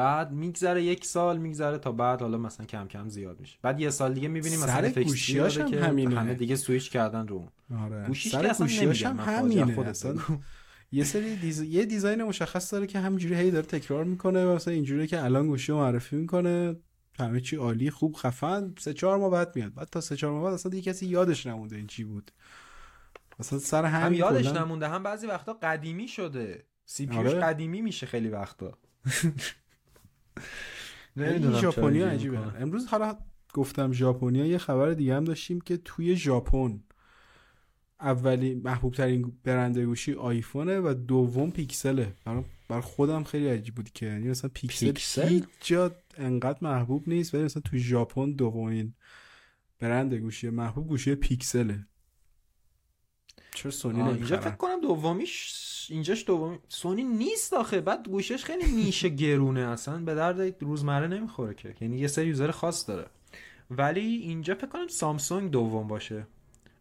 بعد 0.00 0.32
میگذره 0.32 0.82
یک 0.82 1.04
سال 1.04 1.38
میگذره 1.38 1.78
تا 1.78 1.92
بعد 1.92 2.20
حالا 2.20 2.38
مثلا 2.38 2.66
کم 2.66 2.88
کم 2.88 3.08
زیاد 3.08 3.40
میشه. 3.40 3.58
بعد 3.62 3.80
یه 3.80 3.90
سال 3.90 4.14
دیگه 4.14 4.28
می‌بینیم 4.28 4.60
مثلا 4.60 4.90
گوشیاش 4.90 5.58
هم 5.58 5.70
که 5.70 5.80
همینه. 5.80 6.20
همه 6.20 6.34
دیگه 6.34 6.56
سویچ 6.56 6.90
کردن 6.90 7.28
رو 7.28 7.48
آره. 7.84 8.06
گوشیش 8.06 8.32
سر 8.32 8.54
گوشیاش 8.58 9.06
هم 9.06 9.20
همینه 9.20 9.76
یه 10.92 11.04
سری 11.04 11.36
دیز... 11.36 11.60
یه 11.60 11.84
دیزاین 11.84 12.22
مشخص 12.22 12.72
داره 12.72 12.86
که 12.86 12.98
همینجوری 12.98 13.34
هی 13.34 13.50
داره 13.50 13.66
تکرار 13.66 14.04
می‌کنه 14.04 14.46
و 14.46 14.54
مثلا 14.54 14.74
اینجوری 14.74 15.06
که 15.06 15.24
الان 15.24 15.46
گوشی 15.46 15.72
رو 15.72 15.78
معرفی 15.78 16.16
می‌کنه. 16.16 16.76
همه 17.18 17.40
چی 17.40 17.56
عالی 17.56 17.90
خوب 17.90 18.16
خفن. 18.16 18.74
سه 18.78 18.94
چهار 18.94 19.18
ماه 19.18 19.30
بعد 19.30 19.56
میاد. 19.56 19.74
بعد 19.74 19.88
تا 19.88 20.00
سه 20.00 20.16
چهار 20.16 20.32
ماه 20.32 20.42
بعد 20.44 20.54
اصلا 20.54 20.70
دیگه 20.70 20.92
کسی 20.92 21.06
یادش 21.06 21.46
نمونده 21.46 21.76
این 21.76 21.86
چی 21.86 22.04
بود. 22.04 22.30
مثلا 23.38 23.58
سر 23.58 23.84
همین 23.84 24.06
هم 24.06 24.14
یادش 24.14 24.46
نمونده 24.46 24.88
هم 24.88 25.02
بعضی 25.02 25.26
وقتا 25.26 25.52
قدیمی 25.52 26.08
شده. 26.08 26.64
سی 26.84 27.08
آره. 27.12 27.30
قدیمی 27.30 27.80
میشه 27.80 28.06
خیلی 28.06 28.28
وقتا. 28.28 28.78
این 31.16 31.52
ژاپنیا 31.60 32.08
عجیبه. 32.08 32.38
امروز 32.38 32.86
حالا 32.86 33.18
گفتم 33.54 33.92
ژاپنیا 33.92 34.46
یه 34.46 34.58
خبر 34.58 34.90
دیگه 34.90 35.14
هم 35.14 35.24
داشتیم 35.24 35.60
که 35.60 35.76
توی 35.76 36.16
ژاپن 36.16 36.80
اولی 38.00 38.54
محبوب 38.54 38.94
ترین 38.94 39.32
برند 39.44 39.78
گوشی 39.78 40.12
آیفونه 40.12 40.80
و 40.80 40.94
دوم 40.94 41.50
پیکسله. 41.50 42.12
بر 42.68 42.80
خودم 42.80 43.24
خیلی 43.24 43.48
عجیب 43.48 43.74
بود 43.74 43.90
که 43.90 44.06
یعنی 44.06 44.28
مثلا 44.28 44.50
پیکسل, 44.54 44.86
پیکسل؟ 44.86 45.28
هیچ 45.28 45.44
جا 45.60 45.90
انقدر 46.16 46.58
محبوب 46.62 47.08
نیست 47.08 47.34
ولی 47.34 47.44
مثلا 47.44 47.62
تو 47.62 47.76
ژاپن 47.76 48.30
دومین 48.30 48.94
برند 49.78 50.14
گوشی 50.14 50.50
محبوب 50.50 50.88
گوشی 50.88 51.14
پیکسله. 51.14 51.86
چرا 53.54 53.70
سونی 53.70 54.02
اینجا 54.02 54.36
فکر 54.36 54.50
کنم 54.56 54.80
دومیش 54.80 55.56
اینجاش 55.90 56.26
دومی 56.26 56.58
سونی 56.68 57.04
نیست 57.04 57.52
آخه. 57.52 57.80
بعد 57.80 58.08
گوشیش 58.08 58.44
خیلی 58.44 58.72
niche 58.72 59.02
ه 59.02 59.08
گرونه 59.24 59.60
اصلا. 59.60 59.98
به 59.98 60.14
درد 60.14 60.62
روزمره 60.62 61.06
نمی‌خوره 61.08 61.54
که. 61.54 61.74
یعنی 61.80 61.98
یه 61.98 62.06
سری 62.06 62.26
user 62.26 62.50
خاص 62.50 62.88
داره. 62.88 63.06
ولی 63.70 64.00
اینجا 64.00 64.54
فکر 64.54 64.66
کنم 64.66 64.88
سامسونگ 64.88 65.50
دوم 65.50 65.88
باشه. 65.88 66.26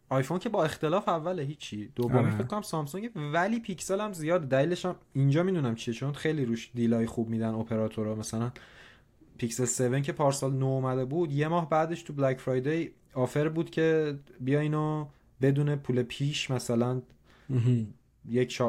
آیفون 0.09 0.39
که 0.39 0.49
با 0.49 0.63
اختلاف 0.63 1.09
اوله 1.09 1.43
هیچی. 1.43 1.91
دومی. 1.95 2.31
فکر 2.31 2.43
کنم 2.43 2.61
سامسونگ. 2.61 3.09
ولی 3.15 3.59
پیکسل 3.59 4.01
هم 4.01 4.13
زیاد 4.13 4.41
دلیلش 4.49 4.85
هم 4.85 4.95
اینجا 5.13 5.43
می‌دونم 5.43 5.75
چیه. 5.75 5.93
چون 5.93 6.13
خیلی 6.13 6.45
روش 6.45 6.71
deal 6.75 6.99
ای 6.99 7.05
خوب 7.05 7.29
میدن 7.29 7.53
اپراتورها 7.53 8.15
مثلا 8.15 8.51
پیکسل 9.37 9.93
7 9.93 10.03
که 10.03 10.11
پارسال 10.11 10.53
نو 10.53 10.65
اومده 10.65 11.05
بود 11.05 11.31
یه 11.31 11.47
ماه 11.47 11.69
بعدش 11.69 12.03
تو 12.03 12.13
Black 12.13 12.39
Friday 12.39 12.91
offer 13.13 13.49
بود 13.49 13.69
که 13.69 14.19
بیا 14.39 14.59
اینو 14.59 15.07
بدون 15.41 15.75
پول 15.75 16.03
پیش 16.03 16.51
مثلا 16.51 17.01
یک. 18.29 18.61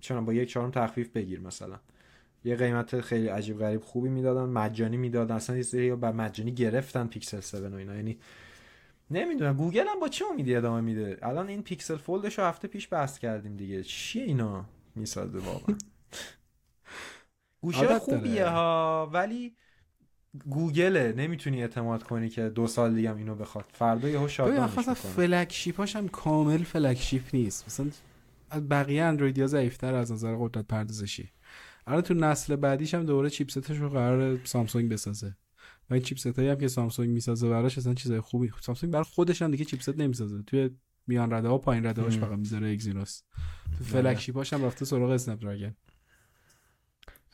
چرا 0.00 0.20
با 0.20 0.32
یک 0.32 0.48
چهارم 0.48 0.70
تخفیف 0.70 1.08
بگیر 1.08 1.40
مثلا. 1.40 1.80
یه 2.44 2.56
قیمت 2.56 3.00
خیلی 3.00 3.28
عجیب 3.28 3.58
غریب 3.58 3.80
خوبی 3.82 4.08
می‌دادن 4.08 4.44
مجانی 4.44 4.96
می‌دادن 4.96 5.34
اصلا 5.34 5.56
یه 5.56 5.62
سری 5.62 5.94
با 5.94 6.12
مجانی 6.12 6.52
گرفتن 6.52 7.06
پیکسل 7.06 7.36
7 7.36 7.54
و 7.54 7.74
اینا. 7.74 7.94
یعنی 7.94 8.18
نمی‌دونم 9.10 9.56
گوگل 9.56 9.86
هم 9.88 10.00
با 10.00 10.08
چه 10.08 10.24
امیدی 10.30 10.56
ادامه 10.56 10.80
میده؟ 10.80 11.18
الان 11.22 11.48
این 11.48 11.62
پیکسل 11.62 11.96
فولدش 11.96 12.38
رو 12.38 12.44
هفته 12.44 12.68
پیش 12.68 12.88
بحث 12.92 13.18
کردیم 13.18 13.56
دیگه. 13.56 13.82
چیه 13.82 14.24
اینا 14.24 14.64
می‌سازه 14.94 15.38
واقعا؟ 15.38 15.76
گوشی 17.62 17.98
خوبیه 17.98 18.46
ها 18.46 19.10
ولی 19.12 19.56
گوگله 20.46 21.14
نمی‌تونی 21.16 21.62
اعتماد 21.62 22.02
کنی 22.02 22.28
که 22.28 22.48
دو 22.48 22.66
سال 22.66 22.94
دیگه 22.94 23.16
اینو 23.16 23.34
بخواد. 23.34 23.64
فردا 23.72 24.08
یهو 24.08 24.28
شادمانش 24.28 24.78
می‌کنه 24.78 24.94
flag 24.94 25.52
ship 25.52 25.81
اش 25.81 25.96
هم 25.96 26.08
کامل 26.08 26.62
flagship 26.62 27.22
نیست. 27.32 27.64
مثلا 27.66 27.90
بقیه 28.70 29.02
اندرویدیا 29.02 29.46
ضعیفتر 29.46 29.94
از 29.94 30.12
نظر 30.12 30.36
قدرت 30.36 30.66
پردازشی. 30.66 31.30
الان 31.86 32.02
تو 32.02 32.14
نسل 32.14 32.56
بعدیش 32.56 32.94
هم 32.94 33.06
دوباره 33.06 33.30
chipset 33.30 33.66
ش 33.66 33.76
رو 33.76 33.88
قرار 33.88 34.40
سامسونگ 34.44 34.92
بسازه. 34.92 35.36
و 35.90 35.94
این 35.94 36.02
chipset 36.02 36.26
هایی 36.26 36.48
هم 36.48 36.56
که 36.56 36.68
سامسونگ 36.68 37.10
می‌سازه 37.10 37.48
براش 37.48 37.78
اصلا 37.78 37.94
چیزای 37.94 38.20
خوبی 38.20 38.50
سامسونگ 38.60 38.92
برای 38.92 39.04
خودش 39.04 39.42
هم 39.42 39.50
دیگه 39.50 39.64
chipset 39.64 39.98
نمی‌سازه. 39.98 40.42
توی 40.42 40.70
میان 41.06 41.32
رده 41.32 41.48
ها 41.48 41.58
پایین 41.58 41.86
رده 41.86 42.02
هاش 42.02 42.18
فقط 42.18 42.38
می‌ذاره 42.38 42.72
اگزینوس 42.72 43.22
تو 43.78 43.84
flagship 43.84 44.20
اش 44.20 44.52
هم 44.52 44.64
رفته 44.64 44.84
سراغ 44.84 45.10
اسنپ 45.10 45.42
دراگون 45.42 45.74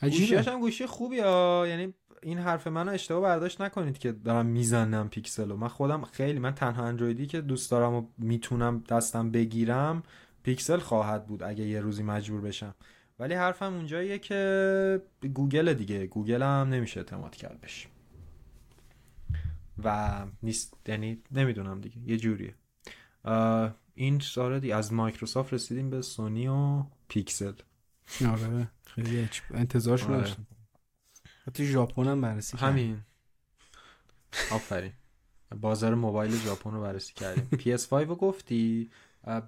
گوشیاش 0.02 0.48
هم 0.48 0.60
گوشی 0.60 0.86
خوبی 0.86 1.18
ها. 1.18 1.64
یعنی 1.68 1.94
این 2.24 2.38
حرف 2.38 2.66
منو 2.66 2.92
اشتباه 2.92 3.22
برداشت 3.22 3.60
نکنید 3.60 3.98
که 3.98 4.12
دارم 4.12 4.46
می‌زنم 4.46 5.08
پیکسلو. 5.08 5.56
من 5.56 5.68
خودم 5.68 6.04
خیلی 6.04 6.38
من 6.38 6.54
تنها 6.54 6.84
اندرویدی 6.84 7.26
که 7.26 7.40
دوست 7.40 7.70
دارم 7.70 7.94
و 7.94 8.06
می‌تونم 8.18 8.84
دستم 8.88 9.30
بگیرم 9.30 10.02
پیکسل 10.42 10.78
خواهد 10.78 11.26
بود 11.26 11.42
اگه 11.42 11.64
یه 11.64 11.80
روزی 11.80 12.02
مجبور 12.02 12.40
بشم. 12.40 12.74
ولی 13.18 13.34
حرفم 13.34 13.74
اونجاییه 13.74 14.18
که 14.18 15.02
گوگل 15.34 15.74
دیگه. 15.74 16.06
گوگل 16.06 16.42
هم 16.42 16.68
نمیشه 16.68 17.00
اعتماد 17.00 17.36
کرد 17.36 17.60
بشه 17.60 17.88
و 19.84 20.26
نیست. 20.42 20.76
یعنی 20.86 21.22
نمی‌دونم 21.30 21.80
دیگه. 21.80 21.96
یه 22.06 22.16
جوریه. 22.16 22.54
این 23.94 24.20
ساره 24.20 24.60
دی 24.60 24.72
از 24.72 24.92
مایکروسافت 24.92 25.54
رسیدیم 25.54 25.90
به 25.90 26.02
سونی 26.02 26.48
و 26.48 26.82
پیکسل. 27.08 27.52
آره. 28.28 28.68
خیلی 28.86 29.28
انتظارش 29.54 30.02
رو 30.02 30.14
آره. 30.14 30.30
حتی 31.46 31.64
ژاپن 31.64 32.06
هم 32.06 32.20
بررسی 32.20 32.56
همین. 32.56 33.00
آفرین. 34.52 34.92
بازار 35.60 35.94
موبایل 35.94 36.36
ژاپن 36.36 36.70
رو 36.70 36.82
بررسی 36.82 37.14
کردیم. 37.14 37.48
PS5 37.52 37.92
رو 37.92 38.16
گفتی. 38.16 38.90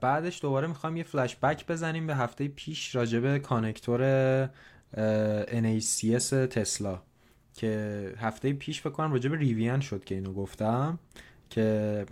بعدش 0.00 0.42
دوباره 0.42 0.66
می‌خوام 0.66 0.96
یه 0.96 1.02
فلش 1.02 1.37
بک 1.37 1.66
بزنیم 1.66 2.06
به 2.06 2.16
هفته 2.16 2.48
پیش 2.48 2.94
راجب 2.94 3.38
connector 3.38 4.46
NACS 5.46 6.30
تسلا. 6.30 7.02
که 7.54 8.14
هفته 8.18 8.52
پیش 8.52 8.80
فکر 8.80 8.90
کنم 8.90 9.12
راجب 9.12 9.35
ریویان 9.35 9.80
شد 9.80 10.04
که 10.04 10.14
اینو 10.14 10.32
گفتم 10.32 10.98
که 11.50 12.06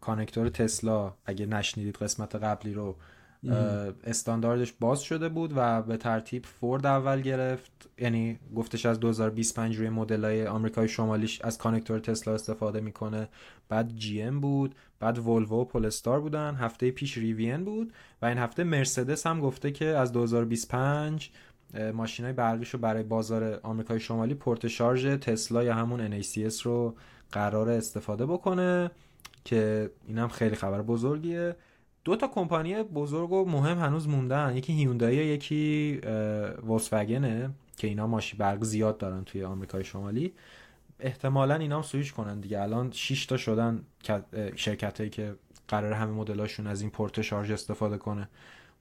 connector 0.00 0.48
تسلا 0.48 1.14
اگه 1.24 1.46
نشنیدید 1.46 1.96
قسمت 1.96 2.34
قبلی 2.34 2.74
رو 2.74 2.96
استانداردش 4.04 4.72
باز 4.80 5.00
شده 5.00 5.28
بود 5.28 5.52
و 5.56 5.82
به 5.82 5.96
ترتیب 5.96 6.46
فورد 6.46 6.86
اول 6.86 7.20
گرفت. 7.20 7.90
یعنی 7.98 8.38
گفتش 8.56 8.86
از 8.86 9.00
2025 9.00 9.76
روی 9.76 9.88
مدل 9.88 10.24
های 10.24 10.46
آمریکای 10.46 10.88
شمالیش 10.88 11.40
از 11.42 11.58
connector 11.58 11.98
تسلا 11.98 12.34
استفاده 12.34 12.80
می‌کنه. 12.80 13.28
بعد 13.68 13.96
جی 13.96 14.22
ام 14.22 14.40
بود 14.40 14.74
بعد 15.00 15.18
ولوو 15.18 15.60
و 15.60 15.64
پولستار 15.64 16.20
بودن. 16.20 16.54
هفته 16.54 16.90
پیش 16.90 17.18
ریوین 17.18 17.64
بود 17.64 17.92
و 18.22 18.26
این 18.26 18.38
هفته 18.38 18.64
مرسدس 18.64 19.26
هم 19.26 19.40
گفته 19.40 19.70
که 19.70 19.86
از 19.86 20.12
2025 20.12 21.30
ماشین 21.94 22.24
های 22.24 22.34
برقیش 22.34 22.70
رو 22.70 22.78
برای 22.78 23.02
بازار 23.02 23.60
آمریکای 23.62 24.00
شمالی 24.00 24.34
پورت 24.34 24.68
شارژ 24.68 25.06
تسلا 25.06 25.64
یا 25.64 25.74
همون 25.74 26.22
NACS 26.22 26.60
رو 26.62 26.94
قرار 27.32 27.68
استفاده 27.68 28.26
بکنه 28.26 28.90
که 29.44 29.90
اینم 30.06 30.28
خیلی 30.28 30.54
خبر 30.54 30.82
بزرگیه. 30.82 31.56
دو 32.04 32.16
تا 32.16 32.28
کمپانی 32.28 32.82
بزرگ 32.82 33.32
و 33.32 33.44
مهم 33.44 33.78
هنوز 33.78 34.08
موندن. 34.08 34.56
یکی 34.56 34.72
هیوندای 34.72 35.16
یکی 35.16 36.00
وولکسواگنه 36.66 37.50
که 37.76 37.86
اینا 37.86 38.06
ماشین 38.06 38.38
برق 38.38 38.64
زیاد 38.64 38.98
دارن 38.98 39.24
توی 39.24 39.44
آمریکای 39.44 39.84
شمالی. 39.84 40.32
احتمالا 41.00 41.54
اینا 41.54 41.76
هم 41.76 41.82
سویش 41.82 42.12
کنن 42.12 42.40
دیگه. 42.40 42.60
الان 42.60 42.90
6 42.92 43.26
تا 43.26 43.36
شدن 43.36 43.82
شرکت 44.56 44.98
هایی 44.98 45.10
که 45.10 45.34
قرار 45.68 45.92
همه 45.92 46.12
مدلاشون 46.12 46.66
از 46.66 46.80
این 46.80 46.90
پورت 46.90 47.22
شارژ 47.22 47.50
استفاده 47.50 47.98
کنه. 47.98 48.28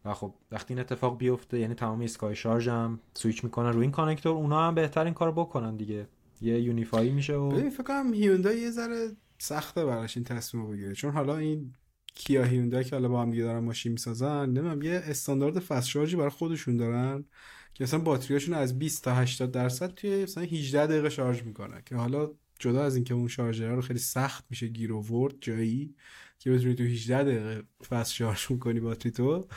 و 0.06 0.14
خب 0.14 0.34
وقتی 0.52 0.74
این 0.74 0.80
اتفاق 0.82 1.18
بیفته 1.18 1.60
یعنی 1.60 1.74
تمام 1.74 2.02
ایستگاه‌های 2.02 2.36
شارژ 2.36 2.68
هم 2.68 3.00
سویچ 3.14 3.44
می‌کنن 3.44 3.70
روی 3.70 3.82
این 3.82 3.92
connector 3.92 4.36
اونا 4.36 4.68
هم 4.68 4.76
بهتر 4.76 5.06
این 5.06 5.14
کار 5.14 5.32
بکنن 5.32 5.76
دیگه. 5.76 6.08
یه 6.42 6.62
unify 6.62 7.03
ی 7.03 7.12
میشه 7.12 7.34
و 7.34 7.50
ببین 7.50 7.70
فکر 7.70 7.84
کنم 7.84 8.14
هیوندای 8.14 8.60
یه 8.60 8.72
ذره 8.72 9.08
سخته 9.38 9.86
براش 9.86 10.18
این 10.18 10.24
تصمیم 10.24 10.72
بگیره. 10.72 10.94
چون 10.94 11.12
حالا 11.12 11.38
این 11.38 11.74
کیا 12.18 12.44
هیوندای 12.44 12.84
که 12.84 12.96
حالا 12.96 13.08
با 13.08 13.22
هم 13.22 13.32
دیگه 13.32 13.44
دارن 13.44 13.60
ماشین 13.60 13.92
می‌سازن 13.92 14.46
نمی‌دونم 14.46 14.82
یه 14.82 15.02
استاندارد 15.06 15.60
fast 15.60 15.88
charge 15.88 16.12
ی 16.12 16.16
برای 16.16 16.30
خودشون 16.30 16.78
دارن 16.78 17.26
که 17.74 17.84
مثلا 17.84 18.00
باتریاشون 18.00 18.54
از 18.54 18.80
20 18.80 19.04
تا 19.04 19.16
80 19.16 19.52
درصد 19.52 19.94
توی 19.94 20.24
مثلا 20.24 20.44
18 20.44 20.88
دقیقه 20.88 21.10
شارژ 21.10 21.44
می‌کنه 21.44 21.82
که 21.86 21.96
حالا 21.96 22.32
جدا 22.60 22.84
از 22.84 22.96
اینکه 22.96 23.14
اون 23.14 23.28
charger 23.28 23.76
رو 23.76 23.82
خیلی 23.82 24.00
سخت 24.00 24.46
میشه 24.50 24.68
گیر 24.68 24.92
آورد 24.94 25.36
جایی 25.42 25.96
که 26.40 26.52
بتونی 26.52 26.76
تو 26.76 26.84
18 26.84 27.24
دقیقه 27.24 27.64
fast 27.90 28.14
charge 28.14 28.48
کنی 28.48 28.80
باتری 28.80 29.12
تو. 29.12 29.48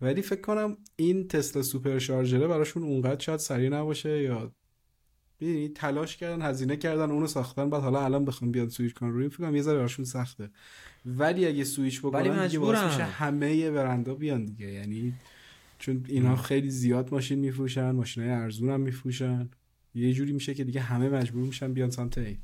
ولی 0.00 0.22
فکر 0.22 0.40
کنم 0.40 0.76
این 0.96 1.28
تسلا 1.28 1.62
supercharger 1.62 1.98
ه 1.98 2.48
براشون 2.48 2.82
اونقدر 2.82 3.20
شاید 3.20 3.40
سریع 3.40 3.68
نباشه 3.68 4.22
یا 4.22 4.52
ببینی 5.40 5.68
تلاش 5.68 6.16
کردن 6.16 6.42
هزینه 6.42 6.76
کردن 6.76 7.10
اونو 7.10 7.26
ساختن 7.26 7.70
بعد 7.70 7.82
حالا 7.82 8.04
الان 8.04 8.24
بخوام 8.24 8.52
بیاد 8.52 8.68
سویچ 8.68 8.94
کنن 8.94 9.10
روی 9.10 9.28
فکر 9.28 9.38
کنم 9.38 9.56
یه 9.56 9.62
ذره 9.62 9.76
براشون 9.76 10.04
سخته. 10.04 10.50
ولی 11.06 11.46
اگه 11.46 11.64
سویچ 11.64 12.00
بکنن 12.00 12.20
ولی 12.20 12.30
مجبورن. 12.30 12.86
میشه 12.86 13.04
همه 13.04 13.70
برندا 13.70 14.14
بیان 14.14 14.44
دیگه. 14.44 14.72
یعنی 14.72 15.14
چون 15.78 16.04
اینا 16.08 16.36
خیلی 16.36 16.70
زیاد 16.70 17.12
ماشین 17.12 17.38
میفروشن 17.38 17.90
ماشینای 17.90 18.30
ارزون 18.30 18.70
هم 18.70 18.80
میفروشن. 18.80 19.50
یه 19.94 20.12
جوری 20.12 20.32
میشه 20.32 20.54
که 20.54 20.64
دیگه 20.64 20.80
همه 20.80 21.08
مجبور 21.08 21.44
میشن 21.44 21.72
بیان 21.72 21.90
سمت 21.90 22.18
ای 22.18 22.38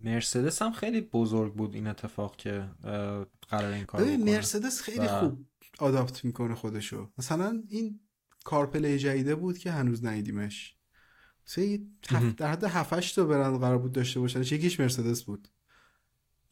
مرسدس 0.00 0.62
هم 0.62 0.72
خیلی 0.72 1.00
بزرگ 1.00 1.54
بود 1.54 1.74
این 1.74 1.86
اتفاق 1.86 2.36
که 2.36 2.64
قرار 3.48 3.72
این 3.72 3.84
کار 3.84 4.00
بکنه. 4.00 4.16
مرسدس 4.16 4.82
خیلی 4.82 5.06
خوب 5.06 5.46
آداپت 5.78 6.24
می‌کنه 6.24 6.54
خودشو. 6.54 7.10
مثلا 7.18 7.62
این 7.68 8.00
کارپلی 8.44 8.98
جدیده 8.98 9.34
بود 9.34 9.58
که 9.58 9.70
هنوز 9.70 10.04
ندیدیمش. 10.04 10.76
در 12.36 12.50
حد 12.50 12.64
7 12.64 13.14
تا 13.14 13.24
برند 13.24 13.60
قرار 13.60 13.78
بود 13.78 13.92
داشته 13.92 14.20
باشن 14.20 14.40
یکیش 14.40 14.80
مرسدس 14.80 15.22
بود. 15.22 15.48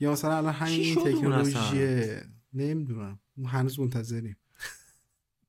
یا 0.00 0.12
مثلا 0.12 0.36
الان 0.36 0.52
همین 0.52 0.80
این 0.80 0.94
تکنولوژی؟ 0.94 2.06
نمی‌دونم. 2.54 3.18
هنوز 3.46 3.80
منتظریم. 3.80 4.36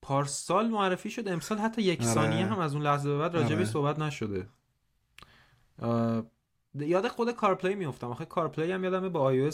پارسال 0.01 0.67
معرفی 0.67 1.10
شد. 1.10 1.27
امسال 1.27 1.57
حتی 1.57 1.81
یک 1.81 2.01
آره. 2.01 2.13
ثانیه 2.13 2.45
هم 2.45 2.60
از 2.60 2.73
اون 2.73 2.83
لحظه 2.83 3.10
به 3.10 3.17
بعد 3.17 3.33
راجبی 3.33 3.53
آره. 3.53 3.65
صحبت 3.65 3.99
نشده. 3.99 4.47
یاد 6.75 7.07
خود 7.07 7.31
CarPlay 7.32 7.76
میفتم 7.75 8.07
آخه 8.07 8.25
CarPlay 8.26 8.71
هم 8.71 8.83
یادمه 8.83 9.10
با 9.10 9.19
آی 9.19 9.51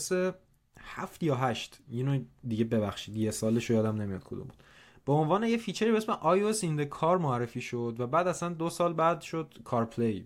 هفت 0.80 1.24
یا 1.24 1.36
هشت. 1.36 1.80
اینو 1.88 2.24
دیگه 2.48 2.66
ببخشید. 2.66 3.18
یه 3.18 3.32
سالش 3.32 3.70
یادم 3.70 4.02
نمیاد 4.02 4.24
کدوم 4.24 4.44
بود. 4.44 4.64
به 5.06 5.14
عنوان 5.14 5.44
یه 5.44 5.58
feature 5.58 5.87
ی 5.88 5.92
به 5.92 5.98
اسم 5.98 6.14
iOS 6.14 6.64
این 6.64 6.86
کار 6.86 7.18
معرفی 7.18 7.62
شد 7.62 7.96
و 8.00 8.08
بعد 8.08 8.28
اصلا 8.28 8.50
دو 8.50 8.70
سال 8.70 8.94
بعد 8.94 9.22
شد 9.22 9.54
CarPlay 9.64 10.26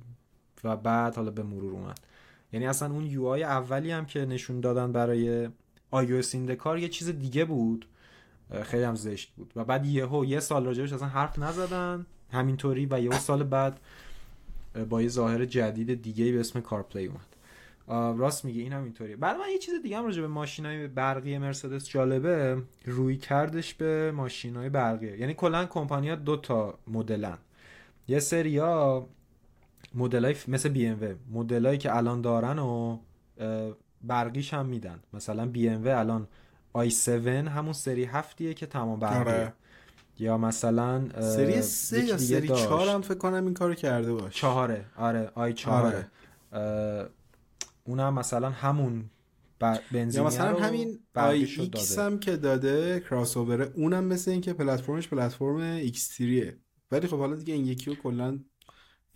و 0.63 0.77
بعد 0.77 1.15
حالا 1.15 1.32
به 1.32 1.43
مرور 1.43 1.73
اومد. 1.73 1.99
یعنی 2.54 2.68
اصلا 2.68 2.94
اون 2.94 3.06
یو 3.06 3.26
آی 3.26 3.44
اولی 3.44 3.92
هم 3.92 4.06
که 4.06 4.26
نشون 4.26 4.60
دادن 4.60 4.92
برای 4.92 5.48
iOS 5.94 6.34
این 6.34 6.56
کار 6.56 6.80
یه 6.80 6.90
چیز 6.90 7.10
دیگه 7.10 7.46
بود. 7.46 7.88
خیلی 8.64 8.84
هم 8.84 8.96
زشت 8.96 9.32
بود. 9.36 9.54
و 9.56 9.64
بعد 9.64 9.86
یهو 9.86 10.26
یه 10.26 10.40
سال 10.40 10.66
راجبش 10.66 10.94
اصلا 10.94 11.08
حرف 11.08 11.40
نزدن. 11.40 12.06
همینطوری 12.32 12.88
و 12.92 13.02
یه 13.02 13.20
سال 13.20 13.44
بعد 13.44 13.80
با 14.90 15.02
یه 15.02 15.08
ظاهر 15.08 15.46
جدید 15.46 16.02
دیگه 16.02 16.32
به 16.32 16.40
اسم 16.40 16.62
کارپلی 16.62 17.06
اومد. 17.06 17.28
راست 18.20 18.46
میگه 18.46 18.62
این 18.62 18.74
هم 18.74 18.84
اینطوریه. 18.84 19.16
بعد 19.16 19.38
من 19.38 19.46
یه 19.52 19.58
چیز 19.58 19.82
دیگه 19.84 19.98
هم 19.98 20.06
راجع 20.06 20.22
به 20.22 20.28
ماشینای 20.28 20.88
برقی 20.88 21.38
مرسدس 21.38 21.89
جالبه. 21.89 22.62
روی 22.86 23.18
کردش 23.18 23.74
به 23.74 24.12
ماشینای 24.12 24.70
برقی 24.70 25.18
یعنی 25.18 25.34
کلا 25.34 25.66
کمپانی‌ها 25.66 26.16
دو 26.16 26.38
تا 26.38 26.80
مدلن. 26.88 27.38
یه 28.08 28.20
سریا 28.20 29.08
مدلای 29.98 30.36
مثل 30.48 30.70
بی 30.70 30.88
ام 30.88 31.03
و 31.03 31.20
مدلایی 31.32 31.78
که 31.78 31.95
الان 31.95 32.22
دارن 32.22 32.60
و 32.60 33.00
برقیش 34.02 34.54
هم 34.54 34.66
میدن. 34.66 35.00
مثلا 35.14 35.45
بی 35.45 35.70
ام 35.70 35.88
الان 35.88 36.28
i7 36.74 37.08
همون 37.28 37.74
سری 37.74 38.04
هفتیه 38.04 38.54
که 38.54 38.66
تمام 38.66 39.00
برقیه. 39.00 39.20
آره. 39.20 39.54
یا 40.20 40.38
مثلا 40.38 41.10
سری 41.22 41.62
3 41.62 42.06
یا 42.06 42.18
سری 42.18 42.48
4 42.48 42.88
هم 42.88 43.02
فکر 43.02 43.18
کنم 43.18 43.45
این 43.45 43.54
کارو 43.54 43.74
کرده 43.74 44.14
باش. 44.14 44.36
چهاره. 44.36 44.86
آره 44.98 45.32
i4 45.36 45.86
آره. 45.86 47.10
اونم 47.84 48.14
مثلا 48.14 48.50
همون 48.50 49.10
بنزین 49.91 50.22
یا 50.22 50.28
مثلا 50.28 50.60
همین 50.60 51.00
iX 51.16 51.99
هم 52.00 52.20
که 52.20 52.38
داده 52.38 53.00
کراس 53.00 53.38
اووره 53.38 53.72
اونم 53.76 54.04
مثل 54.04 54.32
اینکه 54.32 54.54
پلتفرمش 54.54 55.08
پلتفرم 55.08 55.56
X3 55.55 56.08
یه 56.08 56.58
ولی 56.91 57.08
خب 57.08 57.18
حالا 57.18 57.36
دیگه 57.36 57.54
این 57.54 57.66
یکی 57.66 57.89
رو 57.89 57.95
کلا 57.95 58.39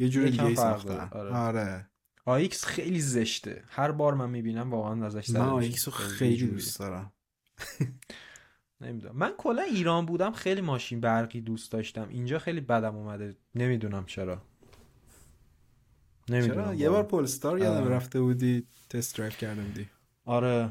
یه 0.01 0.09
جور 0.09 0.25
دیگه 0.29 0.55
ساختن. 0.55 1.09
آره. 1.11 1.35
آره. 1.35 1.87
iX 2.25 2.65
خیلی 2.65 3.01
زشته. 3.01 3.63
هر 3.67 3.91
بار 3.91 4.13
من 4.13 4.29
می‌بینم 4.29 4.71
واقعا 4.71 5.05
ازش 5.05 5.29
من 5.29 5.39
iX 5.39 5.87
رو 5.87 5.93
خیلی 5.93 6.47
دوست 6.47 6.79
دارم. 6.79 7.13
نمی‌دونم. 8.81 9.15
من 9.15 9.31
کلا 9.37 9.61
ایران 9.61 10.05
بودم 10.05 10.31
خیلی 10.31 10.61
ماشین 10.61 11.01
برقی 11.01 11.41
دوست 11.41 11.71
داشتم. 11.71 12.09
اینجا 12.09 12.39
خیلی 12.39 12.61
بدم 12.61 12.95
اومده. 12.95 13.35
نمی‌دونم 13.55 14.05
چرا. 14.05 14.41
نمی‌دونم 16.29 16.63
چرا؟ 16.63 16.73
یه 16.73 16.89
بار 16.89 17.03
Polestar 17.03 17.59
یادم 17.59 17.87
رفته 17.87 18.21
بودی 18.21 18.67
test 18.89 19.17
drive 19.17 19.31
کرده 19.33 19.61
بودی 19.61 19.89
آره. 20.25 20.69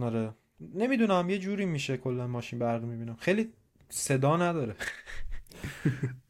آره. 0.00 0.34
نمی‌دونم 0.60 1.30
یه 1.30 1.38
جوری 1.38 1.66
میشه 1.66 1.96
کلا 1.96 2.26
ماشین 2.26 2.58
برقی 2.58 2.86
می‌بینم. 2.86 3.16
خیلی 3.16 3.52
صدا 3.88 4.36
نداره. 4.36 4.76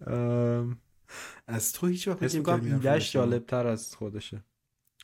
از 1.47 1.73
تو 1.73 1.87
هیچ 1.87 2.09
وقت 2.09 2.23
حس 2.23 2.35
ایدهش 2.35 3.13
جالب 3.13 3.47
تر 3.47 3.67
از 3.67 3.95
خودشه. 3.95 4.45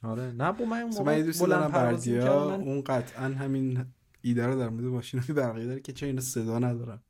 آره 0.03 0.33
نه 0.33 0.53
با 0.53 0.65
من 0.65 0.81
اون 0.81 0.95
موقع 0.95 1.33
بلند 1.33 1.73
بردیا 1.73 2.55
اون 2.55 2.81
قطعا 2.81 3.25
همین 3.25 3.85
ایده 4.23 4.47
رو 4.47 4.59
در 4.59 4.69
مورد 4.69 4.85
ماشین 4.85 5.21
های 5.21 5.35
برقی 5.35 5.67
داره 5.67 5.81
که 5.81 5.93
چه 5.93 6.07
اینا 6.07 6.21
صدا 6.21 6.59
ندارن. 6.59 7.01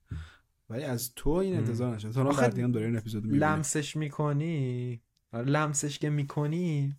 ولی 0.70 0.84
از 0.84 1.14
تو 1.14 1.30
این 1.30 1.56
انتظار 1.56 1.94
نشه 1.94 2.12
تو 2.12 2.24
بردیان 2.24 2.70
داره 2.70 2.86
این 2.86 2.96
اپیزود 2.96 3.24
می‌بینه. 3.24 3.46
لمسش 3.46 3.96
می‌کنی؟ 3.96 5.00
آره 5.32 5.44
لمسش 5.44 5.98
که 5.98 6.10
می‌کنی 6.10 6.96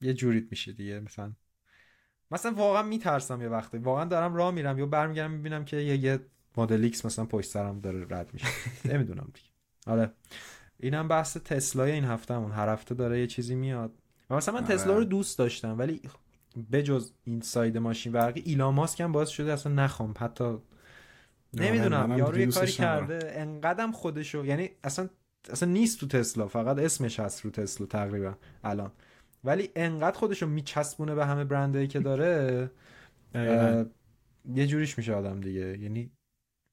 یه 0.00 0.14
جوریت 0.14 0.44
میشه 0.50 0.72
دیگه 0.72 1.00
مثلا. 1.00 1.32
مثلا 2.30 2.52
واقعا 2.52 2.82
میترسم 2.82 3.42
یه 3.42 3.48
وقتی. 3.48 3.78
واقعا 3.78 4.04
دارم 4.04 4.34
راه 4.34 4.50
میرم. 4.50 4.78
یا 4.78 4.86
برمیگردم 4.86 5.30
می‌بینم 5.30 5.64
که 5.64 5.76
یه, 5.76 5.96
یه 5.96 6.20
Model 6.56 6.84
X 6.84 7.06
مثلا 7.06 7.24
پشت 7.24 7.50
سرم 7.50 7.80
داره 7.80 8.06
رد 8.10 8.30
میشه. 8.32 8.46
نمی‌دونم 8.94 9.30
دیگه. 9.34 9.48
آره. 9.86 10.12
اینم 10.82 11.08
بحث 11.08 11.36
تسلا 11.36 11.84
این 11.84 12.04
هفتهمون. 12.04 12.52
هر 12.52 12.68
هفته 12.68 12.94
داره 12.94 13.20
یه 13.20 13.26
چیزی 13.26 13.54
میاد. 13.54 13.92
و 14.30 14.36
مثلا 14.36 14.54
من 14.54 14.64
تسلا 14.64 14.92
رو 14.92 14.98
آره. 14.98 15.04
دوست 15.04 15.38
داشتم 15.38 15.78
ولی 15.78 16.00
بجز 16.72 17.12
این 17.24 17.40
side 17.40 17.78
ماشین 17.78 18.12
برقی 18.12 18.40
ایلان 18.40 18.74
ماسک 18.74 19.00
هم 19.00 19.12
باعث 19.12 19.28
شده 19.28 19.52
اصلا 19.52 19.72
نخوام. 19.72 20.14
حتی 20.18 20.44
آره، 20.44 20.60
نمی‌دونم 21.54 22.18
یارو 22.18 22.38
یه 22.38 22.46
کاری 22.46 22.72
کرده 22.72 23.32
انقدرم 23.34 23.92
خودشو 23.92 24.44
یعنی 24.44 24.70
اصلا 24.84 25.08
اصلا 25.50 25.68
نیست 25.68 26.00
تو 26.00 26.06
تسلا 26.06 26.48
فقط 26.48 26.78
اسمش 26.78 27.20
هست 27.20 27.44
رو 27.44 27.50
تسلا 27.50 27.86
تقریبا 27.86 28.34
الان. 28.64 28.92
ولی 29.44 29.70
انقدر 29.76 30.18
خودشو 30.18 30.46
میچسبونه 30.46 31.14
به 31.14 31.26
همه 31.26 31.44
برندهایی 31.44 31.88
که 31.88 32.00
داره 32.00 32.70
یه 34.54 34.66
جوریش 34.66 34.98
میشه 34.98 35.14
آدم 35.14 35.40
دیگه. 35.40 35.78
یعنی 35.78 36.10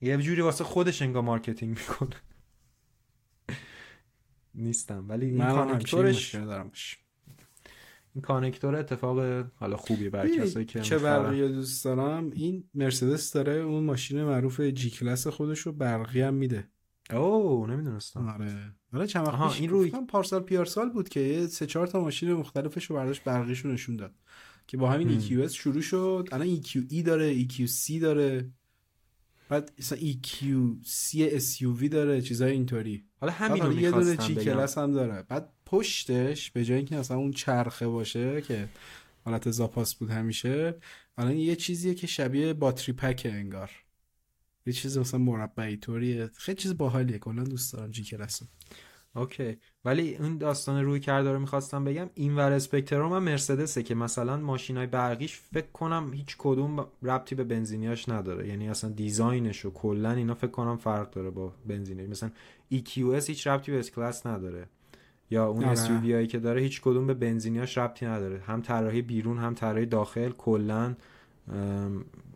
یه 0.01 0.17
جوری 0.17 0.41
واسه 0.41 0.63
خودش 0.63 1.01
انگار 1.01 1.23
marketing 1.23 1.69
می‌کنه. 1.69 2.15
نیستم. 4.57 5.05
ولی 5.09 5.25
این 5.25 5.37
connector 5.37 6.18
ش 6.18 6.35
این 6.35 8.21
connector 8.21 8.75
اتفاق 8.75 9.45
حالا 9.55 9.77
خوبی 9.77 10.09
بر 10.09 10.27
کسایی 10.29 10.65
که 10.65 10.79
چه 10.79 10.97
برقی 10.97 11.47
دوست 11.47 11.85
دارم 11.85 12.31
این 12.31 12.63
مرسدس 12.73 13.31
داره 13.31 13.53
اون 13.53 13.83
ماشین 13.83 14.23
معروف 14.23 14.61
G-Class 14.61 15.27
خودش 15.27 15.59
رو 15.59 15.71
برقی 15.71 16.21
هم 16.21 16.33
میده. 16.33 16.67
اوه 17.13 17.69
نمی‌دونستم. 17.69 18.27
آره. 18.27 18.75
آره 18.93 19.07
چند 19.07 19.27
وقت 19.27 19.61
این 19.61 19.69
روی 19.69 19.91
پارسال 20.09 20.43
پیارسال 20.43 20.89
بود 20.89 21.09
که 21.09 21.47
سه 21.47 21.65
چهار 21.65 21.87
تا 21.87 22.01
ماشین 22.01 22.33
مختلفش 22.33 22.85
رو 22.85 22.95
برداشت 22.95 23.23
برقیش 23.23 23.59
رو 23.59 23.71
نشون 23.71 23.95
داد. 23.95 24.15
که 24.67 24.77
با 24.77 24.89
همین 24.89 25.21
EQS 25.21 25.51
شروع 25.51 25.81
شد. 25.81 26.29
الان 26.31 26.61
EQE 26.61 27.03
داره 27.05 27.43
EQC 27.43 27.91
داره. 28.01 28.51
بعد 29.49 29.71
مثلا 29.79 29.97
EQC 29.97 31.17
SUV 31.39 31.89
داره 31.89 32.21
چیزای 32.21 32.51
اینطوری. 32.51 33.06
حالا 33.19 33.33
همین 33.33 33.63
رو 33.63 33.79
یه 33.79 33.91
دونه 33.91 34.17
چی 34.17 34.35
کلاس 34.35 34.77
هم 34.77 34.93
داره. 34.93 35.23
بعد 35.23 35.49
پشتش 35.65 36.51
به 36.51 36.65
جای 36.65 36.77
اینکه 36.77 36.95
مثلا 36.95 37.17
اون 37.17 37.31
چرخه 37.31 37.87
باشه 37.87 38.41
که 38.41 38.69
حالت 39.25 39.51
زاپاس 39.51 39.95
بود 39.95 40.09
همیشه 40.09 40.75
الان 41.17 41.37
یه 41.37 41.55
چیزیه 41.55 41.93
که 41.93 42.07
شبیه 42.07 42.53
باتری 42.53 42.93
پک 42.93 43.21
انگار. 43.31 43.71
یه 44.65 44.73
چیز 44.73 44.97
مثلا 44.97 45.19
مربعی 45.19 45.77
طوریه. 45.77 46.29
خیلی 46.33 46.57
چیز 46.57 46.77
باحالیه 46.77 47.17
کلا 47.19 47.43
دوست 47.43 47.73
دارم 47.73 47.91
جی 47.91 48.03
کلاس 48.03 48.41
اوکی. 49.15 49.57
ولی 49.85 50.17
این 50.21 50.37
داستان 50.37 50.83
رویکرده 50.83 51.31
رو 51.31 51.39
می‌خواستم 51.39 51.83
بگم 51.83 52.09
این 52.13 52.35
ور 52.35 52.51
spectrum 52.51 53.13
هم 53.13 53.23
مرسدسه 53.23 53.83
که 53.83 53.95
مثلا 53.95 54.37
ماشین 54.37 54.77
های 54.77 54.87
برقیش 54.87 55.39
فکر 55.53 55.71
کنم 55.73 56.13
هیچ 56.13 56.35
کدوم 56.37 56.87
ربطی 57.03 57.35
به 57.35 57.43
بنزینیاش 57.43 58.09
نداره. 58.09 58.47
یعنی 58.47 58.69
اصلا 58.69 58.89
design 58.89 59.46
ش 59.46 59.65
و 59.65 59.71
کلا 59.71 60.11
اینا 60.11 60.33
فکر 60.33 60.51
کنم 60.51 60.77
فرق 60.77 61.11
داره 61.11 61.29
با 61.29 61.53
بنزینی 61.67 62.07
مثلا 62.07 62.31
EQS 62.73 63.27
هیچ 63.27 63.47
ربطی 63.47 63.71
به 63.71 63.83
کلاس 63.83 64.25
نداره. 64.25 64.65
یا 65.31 65.47
اون 65.47 65.75
SUV 65.75 66.11
هایی 66.11 66.27
که 66.27 66.39
داره 66.39 66.61
هیچ 66.61 66.81
کدوم 66.81 67.07
به 67.07 67.13
بنزینیاش 67.13 67.77
ربطی 67.77 68.05
نداره. 68.05 68.39
هم 68.39 68.61
طراحی 68.61 69.01
بیرون 69.01 69.37
هم 69.37 69.53
طراحی 69.53 69.85
داخل 69.85 70.29
کلا 70.29 70.95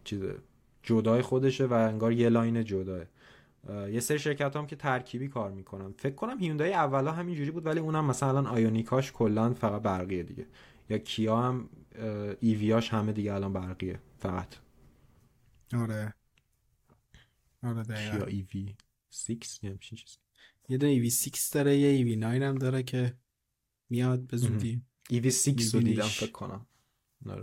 چیزه 0.04 0.36
جدای 0.84 1.22
خودشه 1.22 1.66
و 1.66 1.74
انگار 1.74 2.12
یه 2.12 2.30
line 2.30 2.64
جداه. 2.64 3.04
یه 3.70 4.00
سری 4.00 4.20
شرکت 4.20 4.56
هم 4.56 4.68
که 4.68 4.76
ترکیبی 4.76 5.28
کار 5.28 5.52
می‌کنن. 5.52 5.92
فکر 5.92 6.16
کنم 6.16 6.40
هیوندای 6.40 6.74
اولا 6.74 7.12
همینجوری 7.12 7.52
بود 7.52 7.66
ولی 7.66 7.80
اونم 7.80 8.06
مثلا 8.06 8.50
آیونیکاش 8.50 9.12
کلا 9.12 9.54
فقط 9.54 9.82
برقیه 9.82 10.24
دیگه. 10.24 10.48
یا 10.90 10.98
کیا 10.98 11.42
هم 11.42 11.70
ایویاش 12.40 12.90
همه 12.90 13.12
دیگه 13.12 13.34
الان 13.34 13.54
برقیه 13.54 14.00
فقط. 14.20 14.56
آره. 15.74 16.14
آره 17.64 17.84
دقیقا. 17.84 18.18
کیا 18.18 18.26
ایوی 18.26 18.76
6 19.10 19.64
یه 19.64 19.78
چیز 19.82 20.18
یه 20.70 20.78
دونه 20.78 20.92
ایوی 20.92 21.10
6 21.10 21.50
داره 21.52 21.78
یه 21.78 21.88
ایوی 21.88 22.16
9 22.16 22.28
هم 22.28 22.58
داره 22.58 22.84
که 22.84 23.14
میاد 23.90 24.20
به 24.20 24.38
زودی. 24.38 24.82
ایوی 25.10 25.32
6 25.32 25.76
رو 25.76 25.82
دیدم 25.82 26.08
فکر 26.08 26.32
کنم. 26.32 26.68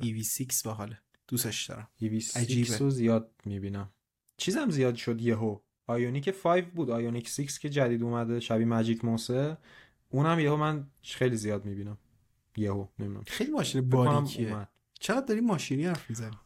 ایوی 0.00 0.24
6 0.24 0.62
باحاله. 0.64 0.98
دوستش 1.28 1.66
دارم. 1.66 1.88
EV6 1.96 2.70
رو 2.70 2.90
زیاد 2.90 3.32
می‌بینم. 3.44 3.92
چیزم 4.36 4.70
زیاد 4.70 4.94
شد 4.94 5.20
یهو. 5.20 5.58
Ioniq 5.88 6.28
5 6.28 6.64
بود. 6.64 6.90
Ioniq 6.90 7.28
6 7.28 7.58
که 7.58 7.68
جدید 7.68 8.02
اومده 8.02 8.40
شبیه 8.40 8.66
Magic 8.66 9.04
Mouse 9.04 9.49
ه 9.49 9.58
اونم 10.10 10.38
یهو 10.38 10.56
من 10.56 10.86
خیلی 11.02 11.36
زیاد 11.36 11.64
می‌بینم. 11.64 11.98
یهو 12.56 12.86
نمی‌دونم. 12.98 13.24
خیلی 13.26 13.50
ماشین 13.50 13.88
باریکیه 13.88 14.68
چقدر 15.00 15.26
داری 15.26 15.40
ماشینی 15.40 15.84
حرف 15.84 16.10
می‌زنی؟ 16.10 16.36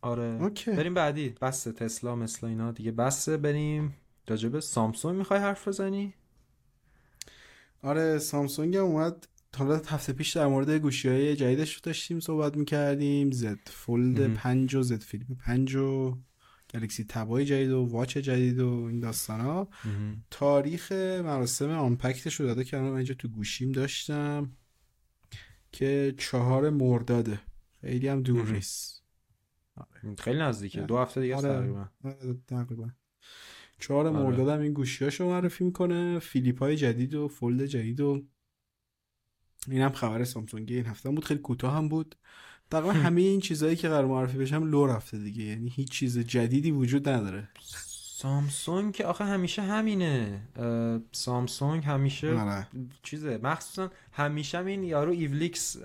آره. 0.00 0.38
okay. 0.40 0.70
بریم 0.70 0.94
بعدی. 0.94 1.34
بس 1.42 1.62
تسلا 1.62 2.16
مثل 2.16 2.46
اینا. 2.46 2.72
دیگه 2.72 2.92
بس 2.92 3.28
بریم. 3.28 3.94
راجب 4.28 4.60
سامسونگ 4.60 5.18
می‌خوای 5.18 5.40
حرف 5.40 5.68
بزنی؟ 5.68 6.14
آره 7.82 8.18
سامسونگ 8.18 8.76
هم 8.76 8.84
اومد. 8.84 9.28
تا 9.52 9.76
هفته 9.76 10.12
پیش 10.12 10.36
در 10.36 10.46
مورد 10.46 10.70
گوشی 10.70 11.08
های 11.08 11.36
جدیدش 11.36 11.74
رو 11.74 11.80
داشتیم 11.82 12.20
صحبت 12.20 12.56
می‌کردیم. 12.56 13.30
Z 13.30 13.58
Fold 13.66 14.34
5 14.34 14.74
و 14.74 14.82
Z 14.82 15.00
Flip 15.00 15.28
5 15.46 15.76
و 15.76 16.18
گلکسی 16.74 17.04
تبای 17.04 17.44
جدید 17.44 17.70
و 17.70 17.84
واچ 17.84 18.18
جدید 18.18 18.60
و 18.60 18.68
این 18.68 19.00
داستان 19.00 19.40
ها 19.40 19.68
تاریخ 20.30 20.92
مراسم 20.92 21.70
آنپکتش 21.70 22.40
رو 22.40 22.46
داده 22.46 22.64
که 22.64 22.76
من 22.76 22.92
اینجا 22.92 23.14
تو 23.14 23.28
گوشیم 23.28 23.72
داشتم 23.72 24.52
که 25.72 26.14
چهار 26.18 26.70
مرداده. 26.70 27.40
خیلی 27.80 28.08
هم 28.08 28.22
دور 28.22 28.48
نیست. 28.48 29.02
آره. 29.76 30.14
خیلی 30.18 30.38
نزدیکه. 30.38 30.80
دو 30.80 30.98
هفته 30.98 31.20
دیگه 31.20 31.36
آره. 31.36 31.48
تقریبا. 31.48 31.88
آره، 32.04 32.36
تقریبا. 32.46 32.90
چهار 33.80 34.06
آره. 34.06 34.16
مرداد 34.16 34.48
هم 34.48 34.60
این 34.60 34.72
گوشی 34.72 35.04
هاشو 35.04 35.24
معرفی 35.24 35.64
می‌کنه. 35.64 36.18
فیلیپ 36.18 36.58
های 36.58 36.76
جدید 36.76 37.14
و 37.14 37.28
فولد 37.28 37.66
جدید 37.66 38.00
و 38.00 38.22
این 39.68 39.80
هم 39.80 39.92
خبر 39.92 40.24
سامسونگی 40.24 40.76
این 40.76 40.86
هفته 40.86 41.10
بود. 41.10 41.24
خیلی 41.24 41.40
کوتاه 41.40 41.74
هم 41.76 41.88
بود. 41.88 42.16
تقریبا 42.74 42.92
همه 42.92 43.20
این 43.20 43.40
چیزهایی 43.40 43.76
که 43.76 43.88
قرار 43.88 44.06
معرفی 44.06 44.38
بشه 44.38 44.64
لو 44.64 44.86
رفته 44.86 45.18
دیگه. 45.18 45.44
یعنی 45.44 45.68
هیچ 45.68 45.90
چیز 45.90 46.18
جدیدی 46.18 46.70
وجود 46.70 47.08
نداره. 47.08 47.48
سامسونگ 48.16 48.92
که 48.94 49.04
آخه 49.04 49.24
همیشه 49.24 49.62
همینه. 49.62 50.42
سامسونگ 51.12 51.84
همیشه 51.84 52.34
آره. 52.34 52.66
چیزه. 53.02 53.38
مخصوصا 53.42 53.90
همیشه 54.12 54.58
این 54.58 54.84
یارو 54.84 55.12
evleaks 55.12 55.76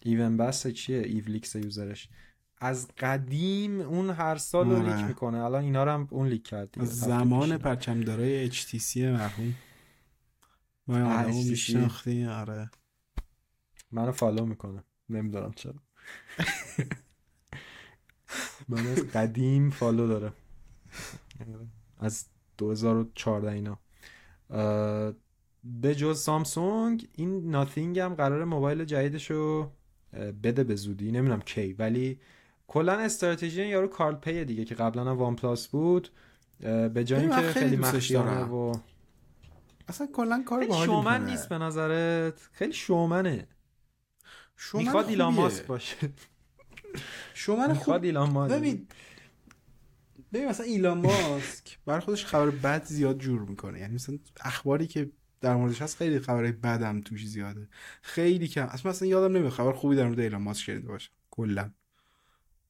Evan 0.00 0.36
Blass 0.36 0.66
چیه؟ 0.66 0.98
evleaks 0.98 1.54
user 1.54 1.85
ش. 1.85 2.08
از 2.60 2.88
قدیم 2.98 3.80
اون 3.80 4.10
هر 4.10 4.36
سال 4.36 4.70
رو 4.70 4.82
leak 4.82 4.92
آره. 4.92 5.06
می‌کنه. 5.06 5.38
الان 5.38 5.64
اینا 5.64 5.84
رو 5.84 5.90
هم 5.90 6.08
اون 6.10 6.28
leak 6.28 6.42
کرد 6.42 6.84
زمان 6.84 7.58
پرچمدارای 7.58 8.50
HTC 8.50 8.96
مرحوم. 8.96 9.54
ما 10.86 11.28
میشناختی؟ 11.28 12.24
آره. 12.24 12.70
منو 13.92 14.12
follow 14.12 14.46
می‌کنه. 14.46 14.84
نمی‌دونم 15.10 15.52
چرا. 15.52 15.74
من 18.68 18.86
از 18.86 18.98
قدیم 18.98 19.70
follow 19.70 20.08
داره 20.08 20.32
از 21.98 22.26
2014 22.58 23.52
اینا. 23.52 23.78
به 25.64 25.94
جز 25.94 26.20
سامسونگ 26.20 27.08
این 27.14 27.50
Nothing 27.50 27.98
هم 27.98 28.14
قرار 28.14 28.44
موبایل 28.44 28.84
جدیدشو 28.84 29.70
بده 30.42 30.64
به 30.64 30.74
زودی. 30.74 31.12
نمی‌دونم 31.12 31.40
کی. 31.40 31.72
ولی 31.72 32.20
کلا 32.66 32.92
استراتژی 32.92 33.66
یارو 33.66 33.88
Carl 33.88 34.14
Pei 34.14 34.44
دیگه 34.44 34.64
که 34.64 34.74
قبلا 34.74 35.04
هم 35.04 35.18
OnePlus 35.18 35.68
بود 35.68 36.08
به 36.94 37.04
جای 37.04 37.20
اینکه 37.20 37.42
خیلی 37.42 37.76
مخفیانه 37.76 38.44
و 38.44 38.78
اصلا 39.88 40.08
کلا 40.14 40.42
کار 40.46 40.60
خیلی 40.60 40.72
شومن 40.72 41.24
نیست 41.24 41.48
به 41.48 41.58
نظرت؟ 41.58 42.48
خیلی 42.52 42.72
شومنه. 42.72 43.48
می‌خواد 44.74 45.08
ایلان 45.08 45.34
ماسک 45.34 45.66
باشه. 45.66 45.96
شومن 47.34 47.74
خوب 47.74 48.02
ایلان 48.02 48.30
ماسک. 48.30 48.54
ببین 48.54 48.86
ببین 50.32 50.48
مثلا 50.48 50.66
ایلان 50.66 50.98
ماسک 50.98 51.78
برای 51.86 52.00
خودش 52.00 52.26
خبر 52.26 52.50
بد 52.50 52.84
زیاد 52.84 53.18
جور 53.18 53.40
می‌کنه. 53.40 53.80
یعنی 53.80 53.94
مثلا 53.94 54.18
اخباری 54.40 54.86
که 54.86 55.10
در 55.40 55.56
موردش 55.56 55.82
هست 55.82 55.96
خیلی 55.96 56.18
خبرهای 56.18 56.52
بدم 56.52 57.00
توش 57.00 57.26
زیاده. 57.26 57.68
خیلی 58.02 58.48
کم. 58.48 58.66
اصلا 58.66 58.90
مثلا 58.90 59.08
یادم 59.08 59.36
نمیاد 59.36 59.52
خبر 59.52 59.72
خوبی 59.72 59.96
در 59.96 60.04
مورد 60.04 60.20
ایلان 60.20 60.42
ماسک 60.42 60.62
شنیده 60.62 60.88
باشه 60.88 61.10
کلا. 61.30 61.70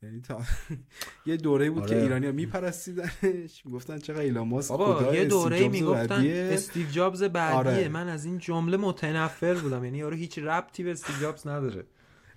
یعنی 0.03 0.21
تا 0.21 0.43
یه 1.27 1.37
دوره 1.37 1.71
بود 1.71 1.83
آره. 1.83 1.91
که 1.91 2.03
ایرانیا 2.03 2.33
میپرستیدنش. 2.33 3.67
می‌گفتن 3.67 3.99
چقدر 3.99 4.21
ایلان 4.21 4.49
ماسک 4.49 4.69
بابا 4.69 5.15
یه 5.15 5.25
دوره 5.25 5.69
می‌گفتن 5.69 6.27
استیو 6.27 6.89
جابز 6.89 7.23
بعدیه. 7.23 7.59
آره. 7.59 7.89
من 7.89 8.09
از 8.09 8.25
این 8.25 8.39
جمله 8.39 8.77
متنفر 8.77 9.55
بودم. 9.55 9.85
یعنی 9.85 9.99
یارو 9.99 10.17
هیچ 10.17 10.39
ربطی 10.39 10.83
به 10.83 10.91
استیو 10.91 11.17
جابز 11.21 11.47
نداره. 11.47 11.87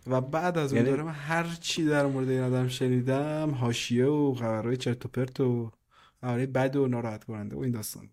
و 0.07 0.21
بعد 0.21 0.57
از 0.57 0.73
اون 0.73 0.77
یعنی... 0.77 0.89
دوره 0.89 1.03
من 1.03 1.11
هر 1.11 1.57
چی 1.61 1.85
در 1.85 2.05
مورد 2.05 2.29
این 2.29 2.41
آدم 2.41 2.67
شنیدم 2.67 3.51
حاشیه 3.51 4.05
و 4.05 4.33
خبرهای 4.33 4.77
چرت 4.77 5.05
و 5.05 5.09
پرت 5.09 5.39
و 5.39 5.71
خبرهای 6.21 6.45
بد 6.45 6.75
و 6.75 6.87
ناراحت 6.87 7.23
کننده 7.23 7.55
و 7.55 7.59
این 7.59 7.71
داستان. 7.71 8.09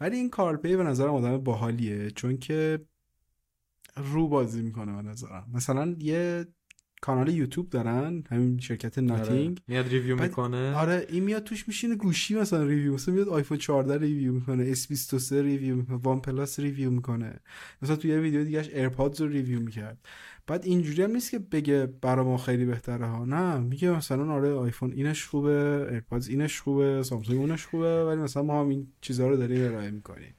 ولی 0.00 0.16
این 0.16 0.30
کارپی 0.30 0.76
به 0.76 0.82
نظرم 0.82 1.14
آدم 1.14 1.38
باحالیه 1.38 2.10
چون 2.10 2.38
که 2.38 2.80
رو 3.96 4.28
بازی 4.28 4.62
می‌کنه 4.62 5.02
به 5.02 5.08
نظرم. 5.08 5.46
مثلا 5.54 5.96
یه 5.98 6.46
کانال 7.00 7.28
یوتیوب 7.28 7.70
دارن 7.70 8.24
همین 8.30 8.58
شرکت 8.58 8.98
Nothing. 8.98 9.50
آره. 9.50 9.62
میاد 9.68 9.88
ریویو 9.88 10.22
می‌کنه. 10.22 10.74
آره 10.74 11.06
این 11.08 11.24
میاد 11.24 11.44
توش 11.44 11.68
میشینه 11.68 11.94
گوشی 11.94 12.34
مثلا 12.34 12.62
review 12.64 12.94
مثلا 12.94 13.14
میاد 13.14 13.28
آیفون 13.28 13.58
14 13.58 13.98
review 13.98 14.32
می‌کنه 14.32 14.74
S23 14.74 15.32
review 15.32 15.76
می‌کنه 15.76 15.96
OnePlus 15.96 16.60
review 16.60 16.90
می‌کنه. 16.90 17.40
مثلا 17.82 17.96
تو 17.96 18.08
یه 18.08 18.18
ویدیو 18.18 18.44
دیگهش 18.44 18.68
AirPods 18.68 19.20
رو 19.20 19.28
review 19.28 19.60
می‌کرد. 19.60 19.98
بعد 20.46 20.64
اینجوری 20.64 21.02
هم 21.02 21.10
نیست 21.10 21.30
که 21.30 21.38
بگه 21.38 21.86
برا 22.00 22.24
ما 22.24 22.36
خیلی 22.36 22.64
بهتره 22.64 23.06
ها. 23.06 23.24
نه 23.24 23.58
میگه 23.58 23.90
مثلا 23.90 24.32
آره 24.32 24.52
آیفون 24.52 24.92
اینش 24.92 25.24
خوبه 25.24 25.86
AirPods 25.90 26.28
اینش 26.28 26.60
خوبه 26.60 27.02
سامسونگ 27.02 27.40
اونش 27.40 27.66
خوبه 27.66 28.04
ولی 28.04 28.20
مثلا 28.20 28.42
ما 28.42 28.60
هم 28.60 28.68
این 28.68 28.86
چیزها 29.00 29.28
رو 29.28 29.36
داریم 29.36 29.64
ارائه 29.64 29.90
می‌کنیم. 29.90 30.34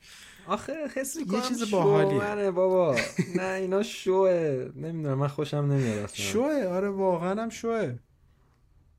آخه 0.49 0.73
حس 0.95 1.15
یه 1.15 1.41
چیز 1.47 1.71
باحالیه 1.71 2.51
بابا. 2.51 2.95
نه 3.35 3.43
اینا 3.43 3.83
شوه. 3.83 4.69
نمی‌دونم 4.75 5.17
من 5.17 5.27
خوشم 5.27 5.57
نمیاد 5.57 5.97
اصلا. 5.97 6.25
شوه؟ 6.25 6.65
آره 6.65 6.89
واقعا 6.89 7.41
هم 7.41 7.49
شوه. 7.49 7.95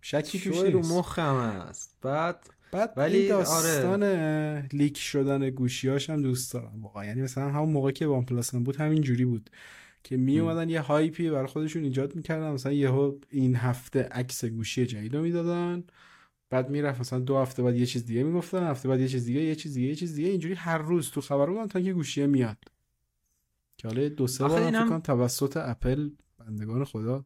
شکی 0.03 0.39
توش 0.41 0.59
رو 0.59 0.79
مخم 0.79 1.41
هست 1.41 1.97
بعد 2.03 2.51
بعد 2.73 2.93
ولی 2.97 3.19
این 3.19 3.29
داستان 3.29 4.03
آره. 4.03 4.69
leak 4.73 4.99
شدن 4.99 5.51
گوشیاش 5.51 6.11
هم 6.11 6.23
دوست 6.23 6.53
دارم 6.53 6.83
واقعا. 6.83 7.05
یعنی 7.05 7.23
مثلا 7.23 7.49
همون 7.49 7.71
موقع 7.71 7.91
که 7.91 8.07
OnePlus 8.07 8.55
بود 8.55 8.77
همین 8.77 9.03
جوری 9.03 9.25
بود 9.25 9.51
که 10.05 10.17
می 10.17 10.39
اومدن 10.39 10.69
یه 10.69 10.81
hype 10.81 11.21
ی 11.21 11.31
برای 11.31 11.47
خودشون 11.47 11.83
ایجاد 11.83 12.17
می‌کردن. 12.17 12.51
مثلا 12.51 12.73
یهو 12.73 13.15
این 13.31 13.57
هفته 13.57 14.03
عکس 14.03 14.45
گوشی 14.45 14.87
جدید 14.87 15.17
رو 15.17 15.23
می‌دادن. 15.23 15.85
بعد 16.51 16.71
می‌رفت 16.71 17.01
مثلا 17.01 17.19
دو 17.19 17.39
هفته 17.39 17.63
بعد 17.63 17.77
یه 17.77 17.87
چیز 17.87 18.07
دیگه 18.07 18.23
می‌گفتن 18.23 18.63
هفته 18.63 18.89
بعد 18.89 19.01
یه 19.01 19.09
چیز 19.09 19.25
دیگه 19.25 19.41
یه 19.41 19.55
چیز 19.55 19.75
دیگه 19.75 19.89
یه 19.89 19.95
چیز 19.95 20.15
دیگه. 20.15 20.29
اینجوری 20.29 20.55
هر 20.55 20.79
روز 20.79 21.11
تو 21.11 21.21
خبر 21.21 21.47
بودن 21.47 21.67
تا 21.67 21.81
که 21.81 21.93
گوشیه 21.93 22.27
میاد. 22.27 22.59
که 23.77 23.89
حالا 23.89 24.09
دو 24.09 24.27
سه 24.27 24.49
بار 24.49 24.63
اینم... 24.63 25.01
توسط 25.01 25.57
اپل 25.57 26.11
بندگان 26.39 26.85
خدا 26.85 27.25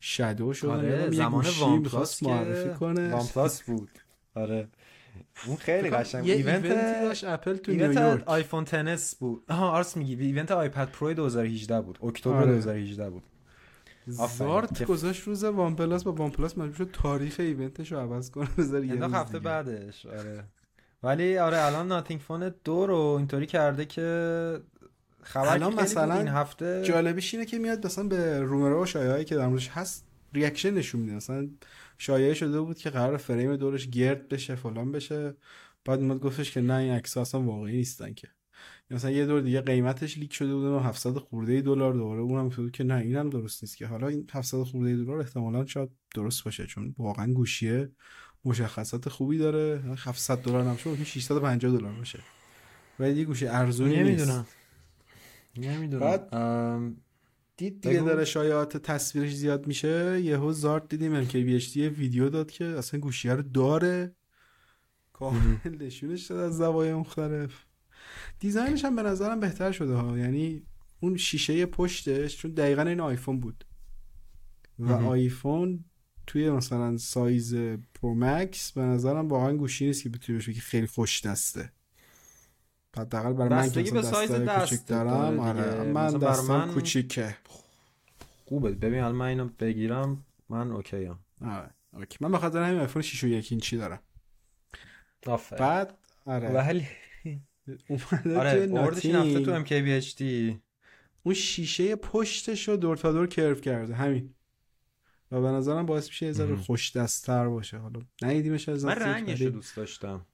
شادو 0.00 0.52
شد 0.52 0.66
آره 0.66 1.10
زمان 1.10 1.46
وان 1.60 1.82
پلاس 1.82 2.22
معرفی 2.22 2.78
کنه. 2.78 3.12
وان 3.12 3.26
پلاس 3.26 3.62
بود. 3.62 3.90
آره. 4.34 4.68
اون 5.46 5.56
خیلی 5.56 5.90
قشنگ 5.90 6.22
بود. 6.22 6.30
ایونت 6.30 6.62
داشت 7.02 7.24
اپل 7.24 7.56
تو 7.56 7.72
نیویورک. 7.72 8.22
آیفون 8.26 8.64
تنس 8.64 9.14
بود. 9.14 9.44
آها 9.48 9.70
آرس 9.70 9.96
میگی. 9.96 10.24
ایونت 10.24 10.50
آیپد 10.50 10.90
پرو 10.90 11.14
2018 11.14 11.80
بود. 11.80 11.98
اکتبر 12.02 12.36
آره. 12.36 12.52
2018 12.52 13.10
بود. 13.10 13.22
زارت 14.10 14.84
گذاشت 14.84 15.22
روز 15.22 15.44
وان 15.44 15.76
پلاس 15.76 16.04
با 16.04 16.12
وان 16.12 16.30
پلاس 16.30 16.58
مجبور 16.58 16.76
شد 16.76 16.90
تاریخ 16.92 17.36
ایونتش 17.40 17.92
رو 17.92 17.98
عوض 17.98 18.30
کنه. 18.30 18.48
بذار 18.58 18.84
یه 18.84 19.04
هفته 19.04 19.38
بعدش 19.38 20.06
آره. 20.06 20.44
ولی 21.02 21.38
آره 21.38 21.64
الان 21.64 21.88
Nothing 21.88 22.20
Phone 22.20 22.54
دو 22.64 22.86
رو 22.86 22.96
اینطوری 22.96 23.46
کرده 23.46 23.84
که 23.84 24.60
خبر 25.22 25.48
الان 25.48 25.74
مثلا 25.74 26.14
این 26.14 26.28
هفته 26.28 26.82
جالبیش 26.84 27.34
اینه 27.34 27.46
که 27.46 27.58
میاد 27.58 27.86
مثلا 27.86 28.04
به 28.04 28.40
rumor 28.40 28.73
ها 28.73 28.80
و 28.80 28.86
شایعه‌ای 28.86 29.24
که 29.24 29.36
در 29.36 29.46
موردش 29.46 29.68
هست 29.68 30.06
reaction 30.34 30.74
نشون 30.74 31.00
میده. 31.00 31.14
مثلا 31.14 31.48
شایعه 31.98 32.34
شده 32.34 32.60
بود 32.60 32.78
که 32.78 32.90
قرار 32.90 33.16
فریم 33.16 33.56
دورش 33.56 33.88
گرد 33.88 34.28
بشه 34.28 34.54
فلان 34.54 34.92
بشه. 34.92 35.34
بعد 35.84 36.00
اومد 36.00 36.18
گفتش 36.18 36.50
که 36.50 36.60
نه 36.60 36.74
این 36.74 36.92
عکس 36.92 37.16
اصلا 37.16 37.42
واقعی 37.42 37.76
نیستن 37.76 38.14
که. 38.14 38.28
مثلا 38.90 39.10
یه 39.10 39.26
دور 39.26 39.40
دیگه 39.40 39.60
قیمتش 39.60 40.18
leak 40.18 40.32
شده 40.32 40.54
بود 40.54 40.82
700 40.82 41.18
خورده 41.18 41.60
دلار 41.60 41.92
دوباره 41.92 42.20
اونم 42.20 42.48
گفت 42.48 42.72
که 42.72 42.84
نه 42.84 42.94
اینم 42.94 43.30
درست 43.30 43.62
نیست 43.62 43.76
که. 43.76 43.86
حالا 43.86 44.08
این 44.08 44.26
700 44.32 44.62
خورده 44.62 44.96
دلار 44.96 45.18
احتمالا 45.18 45.66
شاید 45.66 45.88
درست 46.14 46.44
باشه 46.44 46.66
چون 46.66 46.94
واقعا 46.98 47.32
گوشیه 47.32 47.90
مشخصات 48.44 49.08
خوبی 49.08 49.38
داره. 49.38 49.82
700 49.98 50.38
دلار 50.38 50.64
هم 50.64 50.76
شد 50.76 51.02
650 51.04 51.78
دلار 51.78 51.92
باشه. 51.92 52.18
ولی 52.98 53.18
یه 53.18 53.24
گوشی 53.24 53.46
ارزونی 53.46 53.96
نمی‌دونم. 53.96 54.46
نمی‌دونم. 55.56 56.00
بعد 56.00 56.30
دید 57.56 57.80
دیگه 57.80 58.00
داره 58.00 58.24
شایعات 58.24 58.76
تصویرش 58.76 59.36
زیاد 59.36 59.66
میشه. 59.66 60.20
یهو 60.20 60.52
زارت 60.52 60.88
دیدیم 60.88 61.14
ام 61.14 61.26
کی 61.26 61.42
ویدیو 61.88 62.28
داد 62.28 62.50
که 62.50 62.64
اصلا 62.64 63.00
گوشیه 63.00 63.34
رو 63.34 63.42
داره. 63.42 64.14
کامل 65.12 65.56
نشونش 65.80 66.26
داد 66.26 66.38
از 66.38 66.56
زوایای 66.56 66.94
مختلف. 66.94 67.64
دیزاینش 68.40 68.84
هم 68.84 68.96
به 68.96 69.02
نظرم 69.02 69.40
بهتر 69.40 69.72
شده 69.72 69.94
ها. 69.94 70.18
یعنی 70.18 70.62
اون 71.00 71.16
شیشه 71.16 71.66
پشتش 71.66 72.36
چون 72.36 72.50
دقیقا 72.50 72.82
این 72.82 73.00
آیفون 73.00 73.40
بود. 73.40 73.64
و 74.78 74.92
آیفون 74.92 75.84
توی 76.26 76.50
مثلا 76.50 76.96
سایز 76.96 77.54
Pro 77.94 78.14
Max 78.14 78.72
به 78.72 78.80
نظرم 78.80 79.28
واقعا 79.28 79.56
گوشی 79.56 79.86
نیست 79.86 80.02
که 80.02 80.08
بتونی 80.08 80.38
بشه 80.38 80.52
که 80.52 80.60
خیلی 80.60 80.86
خوش 80.86 81.26
دسته. 81.26 81.72
حداقل 82.96 83.32
برای 83.32 83.48
من 83.48 83.70
که 83.70 83.90
به 83.90 84.02
سایز 84.02 84.32
دست 84.32 84.88
دارم 84.88 85.40
آره. 85.40 85.92
من 85.92 86.18
دستم 86.18 86.56
من... 86.56 86.74
کوچیکه. 86.74 87.36
خوبه. 88.44 88.70
ببین 88.70 89.00
الان 89.00 89.14
من 89.14 89.26
اینو 89.26 89.48
بگیرم 89.58 90.24
من 90.48 90.72
okay 90.72 91.06
ام 91.06 91.18
آره 91.40 91.70
okay. 91.92 92.18
من 92.20 92.32
بخاطر 92.32 92.62
همین 92.62 92.80
آیفون 92.80 93.02
6 93.02 93.24
و 93.24 93.26
1 93.26 93.52
اینچی 93.52 93.76
دارم. 93.76 94.00
آفر. 95.26 95.56
بعد 95.56 95.98
آره. 96.26 96.48
ولی 96.48 96.86
آره 98.36 98.68
اوردش 98.70 99.06
این 99.06 99.16
هفته 99.16 99.40
تو 99.40 99.64
MKBHD 99.64 100.54
اون 101.22 101.34
شیشه 101.34 101.96
پشتش 101.96 102.68
رو 102.68 102.76
دور 102.76 102.96
تا 102.96 103.12
دور 103.12 103.26
کرو 103.26 103.54
کرده 103.54 103.94
همین. 103.94 104.34
و 105.30 105.40
به 105.40 105.48
نظرم 105.48 105.86
باعث 105.86 106.08
میشه 106.08 106.26
یه 106.26 106.32
ذره 106.32 106.56
خوش 106.56 106.96
دستتر 106.96 107.48
باشه. 107.48 107.78
حالا 107.78 108.00
ندیدیمش 108.22 108.68
از 108.68 108.84
من 108.84 108.92
رنگش 108.92 109.40
رو 109.40 109.50
دوست 109.50 109.76
داشتم. 109.76 110.26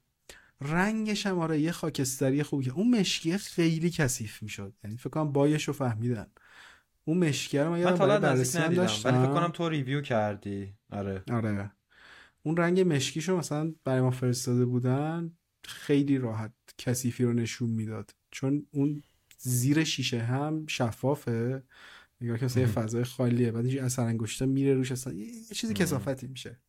رنگش 0.61 1.25
هم 1.25 1.39
آره 1.39 1.59
یه 1.59 1.71
خاکستری 1.71 2.43
خوبی 2.43 2.69
اون 2.69 2.99
مشکیه 2.99 3.37
خیلی 3.37 3.89
کثیف 3.89 4.43
می‌شد. 4.43 4.73
یعنی 4.83 4.97
فکر 4.97 5.09
کنم 5.09 5.31
بایش 5.31 5.63
رو 5.63 5.73
فهمیدن. 5.73 6.27
اون 7.05 7.17
مشکیه 7.17 7.63
رو 7.63 7.69
من 7.69 7.79
یادم 7.79 7.95
برای 7.95 8.19
بررسی 8.19 8.59
داشتم 8.59 9.09
ولی 9.09 9.25
فکر 9.25 9.33
کنم 9.33 9.49
تو 9.49 9.69
ریویو 9.69 10.01
کردی. 10.01 10.73
آره. 10.91 11.23
آره. 11.31 11.71
اون 12.43 12.57
رنگ 12.57 12.93
مشکیشو 12.93 13.37
مثلا 13.37 13.73
برای 13.83 14.01
ما 14.01 14.11
فرستاده 14.11 14.65
بودن. 14.65 15.36
خیلی 15.67 16.17
راحت 16.17 16.53
کثیفی 16.77 17.23
رو 17.23 17.33
نشون 17.33 17.69
می‌داد. 17.69 18.11
چون 18.31 18.65
اون 18.71 19.03
زیر 19.37 19.83
شیشه 19.83 20.23
هم 20.23 20.65
شفافه. 20.67 21.63
نگاه 22.21 22.37
که 22.37 22.47
فضای 22.47 23.03
خالیه. 23.03 23.51
بعد 23.51 23.65
اینجوری 23.65 23.85
اثر 23.85 24.01
انگشتا 24.01 24.45
میره 24.45 24.73
روش 24.73 24.91
اصلا 24.91 25.13
یه 25.13 25.43
چیزی 25.53 25.73
کسافتی 25.73 26.27
میشه. 26.27 26.59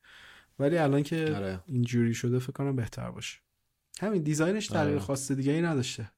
ولی 0.58 0.78
الان 0.78 1.02
که 1.02 1.34
آره. 1.36 1.60
اینجوری 1.66 2.14
شده 2.14 2.38
فکر 2.38 2.52
کنم 2.52 2.76
بهتر 2.76 3.10
باشه. 3.10 3.38
همین 4.00 4.22
دیزاینش 4.22 4.66
تغییر 4.66 4.94
آره. 4.94 4.98
خاص 4.98 5.32
دیگه 5.32 5.52
ای 5.52 5.62
نداشته. 5.62 6.10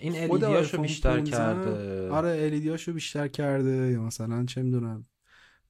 این 0.00 0.16
الیدیاشو 0.16 0.82
بیشتر 0.82 1.20
کرده. 1.20 2.08
آره 2.10 2.28
الیدیاشو 2.28 2.92
بیشتر 2.92 3.28
کرده. 3.28 3.92
یا 3.92 4.02
مثلا 4.02 4.44
چه 4.44 4.62
می‌دونم 4.62 5.06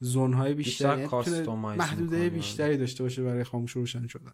زون 0.01 0.33
های 0.33 0.55
بیشتر, 0.55 0.97
بیشتر 1.07 1.47
محدوده 1.55 2.31
بیشتری 2.31 2.77
داشته 2.77 3.03
باشه 3.03 3.23
برای 3.23 3.45
خاموش 3.45 3.73
روشن 3.73 4.07
شدن. 4.07 4.33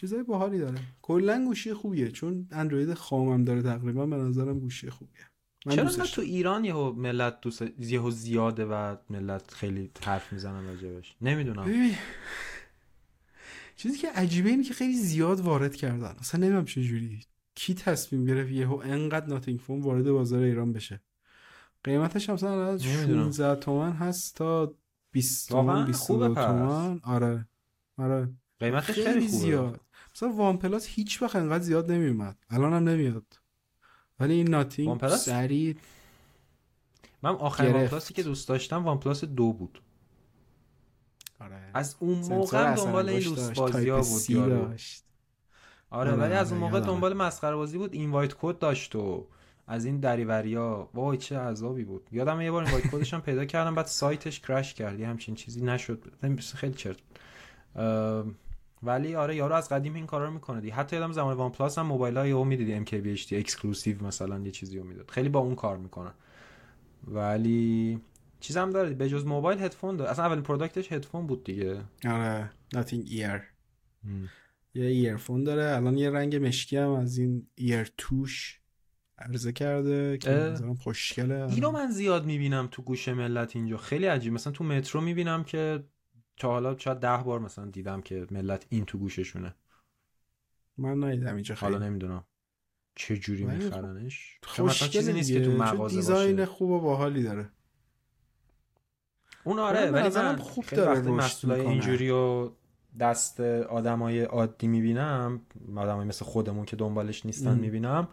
چیزای 0.00 0.22
باحالی 0.22 0.58
داره. 0.58 0.78
کلا 1.02 1.44
گوشی 1.44 1.74
خوبیه 1.74 2.10
چون 2.10 2.48
اندروید 2.50 2.94
خامم 2.94 3.44
داره 3.44 3.62
تقریبا 3.62 4.06
به 4.06 4.16
نظرم 4.16 4.58
گوشی 4.58 4.90
خوبیه. 4.90 5.20
من 5.66 5.76
چرا 5.76 5.84
نه 5.84 6.06
تو 6.06 6.22
ایران 6.22 6.64
یهو 6.64 6.92
ملت 6.92 7.40
دوست 7.40 7.62
یهو 7.78 8.10
زیاده 8.10 8.64
و 8.64 8.96
ملت 9.10 9.50
خیلی 9.54 9.90
حرف 10.04 10.32
می‌زنن 10.32 10.66
راجبش؟ 10.66 11.16
نمی‌دونم. 11.20 11.90
چیزی 13.76 13.98
که 13.98 14.10
عجیبه 14.10 14.48
اینه 14.48 14.64
که 14.64 14.74
خیلی 14.74 14.94
زیاد 14.94 15.40
وارد 15.40 15.76
کردن. 15.76 16.14
اصلا 16.18 16.40
نمی‌دونم 16.40 16.64
چه 16.64 16.82
جوری 16.82 17.20
کی 17.54 17.74
تصمیم 17.74 18.24
گرفت 18.24 18.50
یهو 18.50 18.82
انقدر 18.84 19.26
ناتینگ 19.26 19.58
فون 19.58 19.80
وارد 19.80 20.10
بازار 20.10 20.42
ایران 20.42 20.72
بشه؟ 20.72 21.00
قیمتش 21.84 22.30
مثلا 22.30 22.66
از 22.66 22.84
16 22.84 23.60
تومن 23.60 23.92
هست 23.92 24.36
تا 24.36 24.74
20 25.12 25.48
تومن 25.48 25.86
22 25.86 26.34
تومن. 26.34 27.00
آره. 27.02 27.48
آره. 27.98 28.28
قیمتش 28.60 28.90
خیلی, 28.90 29.06
خیلی 29.06 29.28
زیاد. 29.28 29.80
مثلا 30.22 30.32
OnePlus 30.32 30.86
هیچ 30.86 31.22
وقت 31.22 31.36
انقدر 31.36 31.62
زیاد 31.62 31.92
نمیومد 31.92 32.36
الان 32.50 32.72
هم 32.72 32.88
نمیاد 32.88 33.40
ولی 34.20 34.34
این 34.34 34.50
Nothing 34.50 35.08
سریع 35.08 35.76
من 37.22 37.30
آخرین 37.30 37.72
OnePlus 37.72 37.86
ی 37.86 38.14
که 38.14 38.22
دوست 38.22 38.48
داشتم 38.48 38.84
OnePlus 38.84 39.24
دو 39.24 39.52
بود. 39.52 39.82
آره. 41.40 41.70
از 41.74 41.96
اون 42.00 42.18
موقع 42.18 42.74
دنبال 42.74 43.08
این 43.08 43.22
لوس 43.22 43.50
بازی 43.50 43.88
ها 43.88 44.00
بود 44.00 44.48
داشت. 44.48 45.04
آره 45.90 46.12
ولی 46.12 46.34
از 46.34 46.52
اون 46.52 46.60
موقع 46.60 46.80
دنبال 46.80 47.14
مسخره 47.14 47.56
بازی 47.56 47.78
بود. 47.78 47.94
invite 47.94 48.34
code 48.40 48.58
داشت 48.58 48.96
و 48.96 49.26
از 49.66 49.84
این 49.84 50.00
دری 50.00 50.39
وریا. 50.39 50.90
وای 50.94 51.18
چه 51.18 51.38
عذابی 51.38 51.84
بود. 51.84 52.08
یادم 52.12 52.40
یه 52.40 52.50
بار 52.50 52.64
invite 52.64 52.86
code 52.86 53.05
ش 53.05 53.14
هم 53.14 53.20
پیدا 53.20 53.44
کردم 53.44 53.74
بعد 53.74 53.86
سایتش 53.86 54.40
crash 54.40 54.74
کرد. 54.74 55.00
همچین 55.00 55.34
چیزی 55.34 55.64
نشد. 55.64 56.12
خیلی 56.54 56.74
چرت. 56.74 56.98
ولی 58.82 59.14
آره 59.14 59.36
یارو 59.36 59.54
از 59.54 59.68
قدیم 59.68 59.94
این 59.94 60.06
کارا 60.06 60.24
رو 60.24 60.30
می‌کنه 60.30 60.60
دی 60.60 60.70
حتی 60.70 60.96
یادم 60.96 61.12
زمان 61.12 61.36
وان 61.36 61.52
پلاس 61.52 61.78
هم 61.78 61.86
موبایل 61.86 62.16
های 62.16 62.30
او 62.30 62.44
می‌دیدی 62.44 62.72
ام 62.74 62.84
کی 62.84 63.36
اکسکلوسیو 63.36 64.04
مثلا 64.04 64.38
یه 64.38 64.50
چیزی 64.50 64.78
رو 64.78 64.84
می‌داد. 64.84 65.10
خیلی 65.10 65.28
با 65.28 65.40
اون 65.40 65.54
کار 65.54 65.76
می‌کنن. 65.76 66.14
ولی 67.06 68.00
چیز 68.40 68.56
هم 68.56 68.70
داره 68.70 68.90
به 68.90 69.08
جز 69.08 69.26
موبایل 69.26 69.58
هدفون 69.58 69.96
داره. 69.96 70.10
اصلا 70.10 70.24
اولین 70.24 70.42
پروداکتش 70.42 70.92
هدفون 70.92 71.26
بود 71.26 71.44
دیگه. 71.44 71.80
آره 72.04 72.50
ناتینگ 72.72 73.06
ایر 73.10 73.42
یه 74.74 74.86
ایرفون 74.86 75.44
داره. 75.44 75.76
الان 75.76 75.98
یه 75.98 76.10
رنگ 76.10 76.36
مشکی 76.36 76.76
هم 76.76 76.90
از 76.90 77.18
این 77.18 77.46
ایر 77.54 77.92
توش 77.98 78.60
عرضه 79.18 79.52
کرده 79.52 80.18
که 80.18 80.30
مثلا 80.30 80.74
خوشگله. 80.74 81.52
اینو 81.52 81.70
من 81.70 81.90
زیاد 81.90 82.26
می‌بینم 82.26 82.68
تو 82.70 82.82
گوش 82.82 83.08
ملت 83.08 83.56
اینجا. 83.56 83.76
خیلی 83.76 84.06
عجیب 84.06 84.32
مثلا 84.32 84.52
تو 84.52 84.64
مترو 84.64 85.00
می‌بینم 85.00 85.44
که 85.44 85.84
تا 86.40 86.48
حالا 86.48 86.78
شاید 86.78 86.98
ده 86.98 87.16
بار 87.16 87.38
مثلا 87.38 87.66
دیدم 87.66 88.00
که 88.00 88.26
ملت 88.30 88.66
این 88.68 88.84
تو 88.84 88.98
گوششونه. 88.98 89.54
من 90.78 91.04
ندیدم 91.04 91.34
اینجا 91.34 91.54
خیلی. 91.54 91.72
حالا 91.72 91.86
نمی‌دونم. 91.86 92.24
چه 92.94 93.16
جوری 93.16 93.44
میخرنش؟ 93.44 94.38
خوشگل 94.42 94.88
چیزی 94.88 95.12
نیست 95.12 95.32
که 95.32 95.44
تو 95.44 95.50
مغازه 95.50 95.96
دیزاین 95.96 96.44
خوب 96.44 96.70
و 96.70 96.80
باحالی 96.80 97.22
داره. 97.22 97.48
اون 99.44 99.58
آره 99.58 99.90
ولی 99.90 100.08
من 100.08 100.36
خوب 100.36 100.64
داره 100.64 101.00
وقتی 101.00 101.52
اینجوری 101.52 102.10
و 102.10 102.50
دست 103.00 103.40
آدمای 103.40 104.22
عادی 104.22 104.68
می‌بینم 104.68 105.40
آدمای 105.76 106.06
مثل 106.06 106.24
خودمون 106.24 106.64
که 106.64 106.76
دنبالش 106.76 107.26
نیستن 107.26 107.58
می‌بینم 107.58 108.08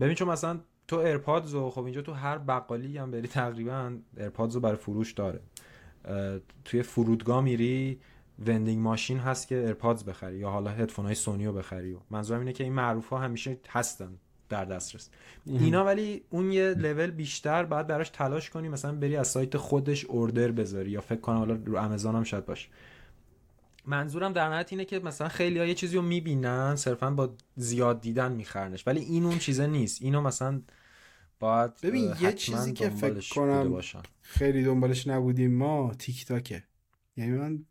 ببین 0.00 0.14
چون 0.14 0.28
مثلا 0.28 0.60
تو 0.88 0.96
AirPods 0.96 1.54
و 1.54 1.70
خب 1.70 1.84
اینجا 1.84 2.02
تو 2.02 2.12
هر 2.12 2.38
بقالی 2.38 2.98
هم 2.98 3.10
بری 3.10 3.28
تقریبا 3.28 3.98
AirPods 4.16 4.54
رو 4.54 4.60
برای 4.60 4.76
فروش 4.76 5.12
داره. 5.12 5.40
توی 6.64 6.82
فرودگاه 6.82 7.40
میری 7.40 8.00
vending 8.46 8.82
machine 8.82 9.18
هست 9.18 9.48
که 9.48 9.54
AirPods 9.54 10.04
بخری 10.04 10.38
یا 10.38 10.50
حالا 10.50 10.70
هدفون 10.70 11.06
های 11.06 11.14
سونی 11.14 11.46
رو 11.46 11.52
بخری 11.52 11.92
و 11.92 11.98
منظورم 12.10 12.40
اینه 12.40 12.52
که 12.52 12.64
این 12.64 12.72
معروف 12.72 13.08
ها 13.08 13.18
همیشه 13.18 13.58
هستن 13.68 14.10
در 14.48 14.64
دسترس. 14.64 15.10
اینا 15.46 15.84
ولی 15.84 16.22
اون 16.30 16.52
یه 16.52 16.74
لول 16.74 17.10
بیشتر 17.10 17.64
بعد 17.64 17.86
براش 17.86 18.08
تلاش 18.10 18.50
کنی 18.50 18.68
مثلا 18.68 18.92
بری 18.92 19.16
از 19.16 19.28
سایت 19.28 19.56
خودش 19.56 20.04
order 20.04 20.50
بذاری 20.50 20.90
یا 20.90 21.00
فکر 21.00 21.20
کنم 21.20 21.36
حالا 21.36 21.58
رو 21.64 21.78
آمازون 21.78 22.14
هم 22.14 22.24
شاید 22.24 22.46
باشه. 22.46 22.68
منظورم 23.86 24.32
در 24.32 24.48
نهایت 24.48 24.72
اینه 24.72 24.84
که 24.84 24.98
مثلا 24.98 25.28
خیلی 25.28 25.58
ها 25.58 25.64
یه 25.64 25.74
چیزی 25.74 25.96
رو 25.96 26.02
می‌بینن 26.02 26.76
صرفا 26.76 27.10
با 27.10 27.30
زیاد 27.56 28.00
دیدن 28.00 28.32
میخرنش. 28.32 28.86
ولی 28.86 29.00
این 29.00 29.24
اون 29.24 29.38
چیزه 29.38 29.66
نیست. 29.66 30.02
اینو 30.02 30.20
مثلا 30.20 30.60
باید 31.38 31.80
ببین 31.82 32.12
یه 32.20 32.32
چیزی 32.32 32.72
که 32.72 32.90
فکر 32.90 33.34
کنم 33.34 33.80
خیلی 34.22 34.64
دنبالش 34.64 35.06
نبودیم 35.06 35.54
ما 35.54 35.94
تیک 35.98 36.26
تاکه 36.26 36.62
یعنی 37.16 37.32
من 37.32 37.64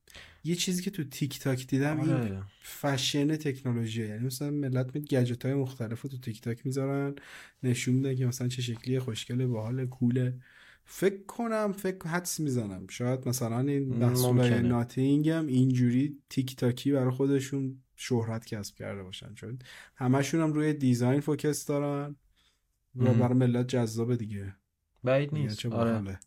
یه 0.44 0.56
چیزی 0.56 0.84
که 0.84 0.92
تو 0.92 1.04
تیک 1.04 1.40
تاک 1.40 1.68
دیدم 1.68 2.00
این 2.00 2.10
آره. 2.10 2.44
فشن 2.62 3.36
تکنولوژی. 3.36 4.08
یعنی 4.08 4.26
مثلا 4.26 4.52
ملت 4.52 4.96
می 4.96 5.02
گجت 5.02 5.46
های 5.46 5.54
مختلف 5.54 6.02
رو 6.02 6.10
تو 6.10 6.18
تیک 6.18 6.42
تاک 6.42 6.66
می‌ذارن 6.66 7.16
نشون 7.64 7.96
میدن 7.96 8.16
که 8.16 8.26
مثلا 8.26 8.48
چه 8.48 8.62
شکلی 8.62 9.00
خوشگله 9.00 9.48
باحال 9.48 9.86
کوله. 9.86 10.34
فکر 10.86 11.26
کنم 11.28 11.74
فکر 11.78 12.08
حدس 12.08 12.40
می‌زنم. 12.40 12.88
شاید 12.90 13.28
مثلا 13.28 13.60
این 13.60 13.96
محصولای 13.96 14.62
ناتینگ 14.62 15.30
هم 15.30 15.48
اینجوری 15.48 16.18
تیک 16.30 16.56
تاکی 16.56 16.92
برای 16.92 17.12
خودشون 17.12 17.82
شهرت 17.96 18.46
کسب 18.46 18.76
کرده 18.76 19.04
باشن. 19.04 19.34
چون 19.34 19.60
همشون 19.96 20.42
هم 20.42 20.54
روی 20.54 20.74
design 20.74 21.20
focus 21.20 21.66
دارن. 21.66 22.16
و 22.96 23.14
برای 23.14 23.34
ملت 23.34 23.68
جذاب 23.68 24.16
دیگه. 24.16 24.56
بعید 25.04 25.34
نیست. 25.34 25.66
آره. 25.66 26.20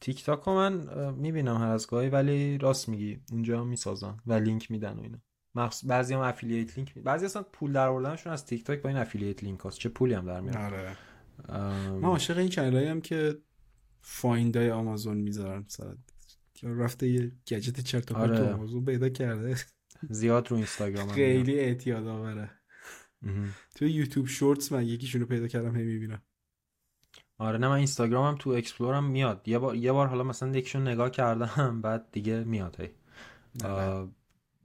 تیک 0.00 0.24
تاک 0.24 0.48
من 0.48 0.88
می‌بینم 1.14 1.56
هر 1.56 1.68
از 1.68 1.86
گاهی 1.86 2.08
ولی 2.08 2.58
راست 2.58 2.88
میگی 2.88 3.20
اونجا 3.32 3.64
می‌سازن 3.64 4.16
و 4.26 4.32
لینک 4.32 4.70
میدن 4.70 4.92
و 4.92 5.02
اینا. 5.02 5.18
مخص... 5.54 5.84
بعضی 5.84 6.14
هم 6.14 6.20
affiliate 6.20 6.76
link 6.76 6.96
می... 6.96 7.02
بعضی 7.02 7.24
اصلا 7.26 7.42
پول 7.42 7.72
در 7.72 7.88
آوردنشون 7.88 8.32
از 8.32 8.46
تیک 8.46 8.64
تاک 8.64 8.82
با 8.82 8.88
این 8.88 8.98
affiliate 8.98 9.44
link 9.44 9.60
هست 9.64 9.78
چه 9.78 9.88
پولی 9.88 10.14
هم 10.14 10.26
در 10.26 10.40
میاد. 10.40 10.56
آره. 10.56 10.96
من 11.48 12.04
عاشق 12.04 12.38
این 12.38 12.48
channel 12.48 12.76
هم 12.76 13.00
که 13.00 13.38
find 14.02 14.70
های 14.70 14.82
Amazon 14.82 15.16
می‌ذارن 15.16 15.64
مثلا 15.66 15.94
رفته 16.62 17.08
یه 17.08 17.32
گجت 17.48 17.80
چرت 17.80 18.12
و 18.12 18.16
آره. 18.16 18.38
تو 18.38 18.54
آمازون 18.54 18.84
پیدا 18.84 19.08
کرده. 19.08 19.56
زیاد 20.10 20.50
رو 20.50 20.56
اینستاگرام 20.56 21.08
خیلی 21.08 21.58
اعتیاد 21.58 22.06
آوره. 22.06 22.50
تو 23.74 23.86
YouTube 23.86 24.26
Shorts 24.26 24.72
من 24.72 24.86
یکیشون 24.86 25.20
رو 25.20 25.26
پیدا 25.26 25.48
کردم 25.48 25.76
هی 25.76 25.84
می‌بینم. 25.84 26.22
آره 27.38 27.58
نه 27.58 27.68
من 27.68 27.74
اینستاگرامم 27.74 28.36
تو 28.38 28.50
explore 28.50 28.97
م 28.97 29.04
میاد. 29.04 29.48
یه 29.48 29.58
بار 29.58 29.76
یه 29.76 29.92
بار 29.92 30.06
حالا 30.06 30.24
مثلا 30.24 30.56
یکیشون 30.56 30.88
نگاه 30.88 31.10
کردم 31.10 31.80
بعد 31.80 32.12
دیگه 32.12 32.44
میاد 32.44 32.80
هی. 32.80 32.90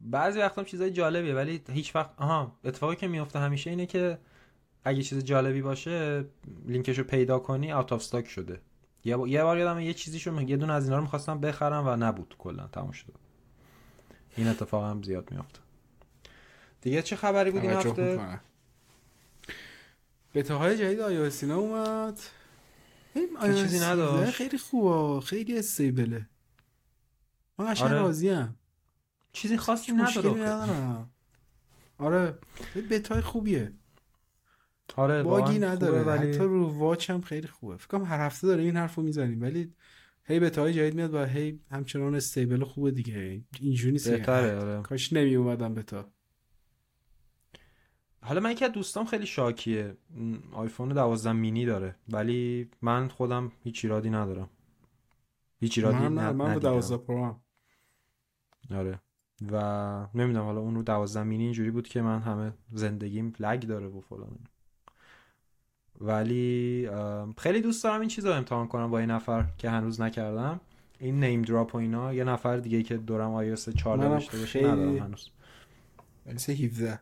بعضی 0.02 0.40
وقتام 0.40 0.66
چیزای 0.66 0.92
جالبیه 0.92 1.34
ولی 1.34 1.62
هیچ 1.72 1.96
وقت 1.96 2.10
آها 2.18 2.60
اتفاقی 2.64 2.96
که 2.96 3.08
میفته 3.08 3.40
همیشه 3.40 3.70
اینه 3.70 3.86
که 3.86 4.18
اگه 4.84 5.04
چیز 5.04 5.24
جالبی 5.24 5.62
باشه 5.62 6.26
لینکشو 6.68 7.04
پیدا 7.04 7.40
کنی 7.40 7.72
out 7.72 7.94
of 7.94 8.00
stock 8.00 8.28
شده. 8.28 8.62
یه 9.06 9.18
بار, 9.18 9.28
یه 9.28 9.44
بار 9.44 9.58
یادم 9.58 9.80
یه 9.80 9.94
چیزیشو 9.94 10.42
یه 10.42 10.58
دونه 10.58 10.74
از 10.74 10.84
اینا 10.84 10.96
رو 10.96 11.02
می‌خواستم 11.02 11.40
بخرم 11.40 11.88
و 11.88 11.96
نبود 11.96 12.36
کلا 12.38 12.68
تموم 12.68 12.92
شد. 12.92 13.14
این 14.38 14.48
اتفاق 14.48 14.84
هم 14.84 15.04
زیاد 15.04 15.32
میفته 15.32 15.60
دیگه 16.82 17.02
چه 17.02 17.16
خبری 17.16 17.52
بود 17.52 17.62
این 17.62 17.72
هفته؟ 17.72 18.40
بتا 20.34 20.58
های 20.58 20.78
جدید 20.78 21.00
آیا 21.00 21.30
سینا 21.30 21.58
اومد. 21.58 22.20
چیزی 23.56 23.80
نداشت. 23.80 24.32
خیلی 24.32 24.58
خوبه 24.58 25.22
خیلی 25.22 25.58
استیبله. 25.58 26.30
من 27.58 27.72
قشنگ 27.72 27.88
آره. 27.88 28.00
راضیم 28.02 28.56
چیزی 29.34 29.58
خاصی 29.58 29.92
نداره 29.92 31.06
آره 31.98 32.38
بتای 32.92 33.22
خوبیه. 33.22 33.74
آره 34.96 35.24
باگی 35.24 35.60
نداره 35.60 36.02
ولی... 36.02 36.30
حتی 36.30 36.40
رو 36.40 36.68
واچ 36.68 37.10
هم 37.10 37.22
خیلی 37.22 37.48
خوبه. 37.48 37.78
فکر 37.78 37.88
کنم 37.88 38.06
هر 38.06 38.26
هفته 38.26 38.48
داره 38.48 38.64
این 38.64 38.78
حرفو 38.78 39.02
می‌زنیم 39.02 39.42
ولی 39.42 39.74
هی 40.24 40.40
بتای 40.40 40.74
جدید 40.74 40.96
میاد 40.96 41.14
و 41.14 41.26
هی 41.26 41.60
همچنان 41.72 42.16
stable 42.16 42.64
خوبه 42.64 42.92
دیگه. 42.92 43.42
اینجوری 43.60 43.92
نیست 43.92 44.30
آره. 44.30 44.82
کاش 44.82 45.14
نمی 45.14 45.36
اومدم 45.36 45.74
بتا. 45.74 46.12
حالا 48.22 48.40
من 48.40 48.52
یکی 48.52 48.66
از 48.66 48.72
دوستام 48.72 49.06
خیلی 49.06 49.26
شاکیه. 49.26 49.98
آیفون 50.54 50.90
12 50.90 51.32
مینی 51.32 51.66
داره. 51.66 51.96
ولی 52.10 52.70
من 52.82 53.08
خودم 53.08 53.52
هیچ 53.64 53.86
ایرادی 53.86 54.10
ندارم. 54.10 54.50
هیچ 55.60 55.78
ایرادی 55.78 55.98
من 55.98 56.14
نه 56.14 56.32
من 56.32 56.54
با 56.54 56.60
12 56.60 56.98
Pro 56.98 57.26
هم. 57.26 57.40
آره. 58.72 59.00
و 59.52 60.08
نمی‌دونم 60.16 60.46
حالا 60.46 60.60
اون 60.60 60.76
رو 60.76 60.84
12 60.84 61.24
مینی 61.24 61.44
اینجوری 61.44 61.72
بود 61.72 61.88
که 61.88 62.02
من 62.02 62.20
همه 62.20 62.54
زندگیم 62.72 63.34
lag 63.40 63.62
داره 63.62 63.88
و 63.88 64.02
فلان. 64.02 64.40
ولی 66.02 66.90
خیلی 67.38 67.62
دوست 67.62 67.84
دارم 67.84 68.00
این 68.00 68.10
چیز 68.10 68.26
رو 68.26 68.32
امتحان 68.32 68.68
کنم 68.68 68.92
با 68.92 69.00
این 69.00 69.12
نفر 69.12 69.46
که 69.58 69.70
هنوز 69.70 70.02
نکردم. 70.02 70.62
این 71.00 71.24
نیم 71.24 71.42
دراپ 71.42 71.76
و 71.76 71.78
اینا 71.78 72.14
یه 72.14 72.24
نفر 72.24 72.58
دیگه 72.58 72.84
که 72.84 72.98
دورم 72.98 73.34
آیوس 73.34 73.70
14 73.70 74.10
داشته 74.10 74.38
باشه 74.38 74.68
ندارم 74.68 74.98
هنوز. 74.98 75.30
17 76.50 77.00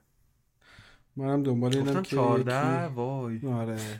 منم 1.17 1.43
دنبال 1.43 1.77
اینم 1.77 2.01
که 2.01 2.15
14 2.15 2.85
وای. 2.85 3.47
آره. 3.47 3.77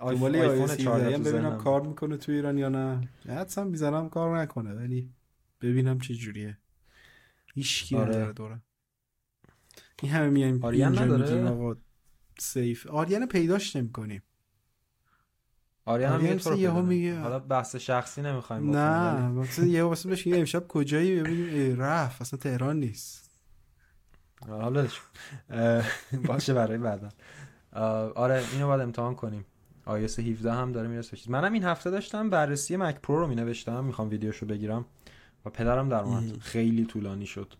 دنبال 0.00 0.36
آیفون 0.36 0.76
14 0.76 1.18
ببینم 1.18 1.58
کار 1.58 1.86
می‌کنه 1.86 2.16
تو 2.16 2.32
ایران 2.32 2.58
یا 2.58 2.68
نه. 2.68 3.08
حدسم 3.28 3.66
می‌زنم 3.66 4.08
کار 4.08 4.38
نکنه 4.38 4.74
ولی 4.74 5.12
ببینم 5.60 5.98
چه 5.98 6.14
جوریه. 6.14 6.58
هیچ 7.54 7.84
کی 7.84 7.96
آره. 7.96 8.32
دوره. 8.32 8.62
این 10.02 10.12
همه 10.12 10.28
میایم 10.28 10.64
آریان 10.64 10.98
نداره؟ 10.98 11.48
آقا 11.48 11.76
سیف. 12.38 12.86
آریان 12.86 13.26
پیداش 13.26 13.76
نمی‌کنیم 13.76 14.22
آریان 15.84 16.20
هم 16.20 16.26
یه 16.26 16.58
یهو 16.58 16.82
میگه 16.82 17.18
حالا 17.18 17.38
بحث 17.38 17.76
شخصی 17.76 18.22
نمی‌خوایم 18.22 18.76
نه 18.76 19.28
مثلا 19.28 19.66
یهو 19.66 19.88
واسه 19.88 20.08
بهش 20.08 20.26
امشب 20.26 20.68
کجایی؟ 20.68 21.22
ببینیم 21.22 21.80
رفت 21.80 22.20
اصلا 22.20 22.38
تهران 22.38 22.80
نیست. 22.80 23.27
حالا 24.46 24.86
باشه 26.24 26.54
برای 26.54 26.78
بعدا. 26.78 27.08
آره 28.14 28.44
اینو 28.52 28.66
باید 28.66 28.80
امتحان 28.80 29.14
کنیم. 29.14 29.44
آیس 29.84 30.18
17 30.18 30.52
هم 30.52 30.72
داره 30.72 30.88
می‌رسه. 30.88 31.16
منم 31.28 31.52
این 31.52 31.64
هفته 31.64 31.90
داشتم 31.90 32.30
بررسی 32.30 32.76
مک 32.76 33.00
پرو 33.00 33.18
رو 33.18 33.26
می 33.26 33.34
نوشتم 33.34 33.84
می‌خوام 33.84 34.08
ویدیوشو 34.08 34.46
بگیرم. 34.46 34.84
و 35.44 35.50
پدرم 35.50 35.88
در 35.88 36.00
اومد. 36.00 36.38
خیلی 36.38 36.84
طولانی 36.84 37.26
شد. 37.26 37.54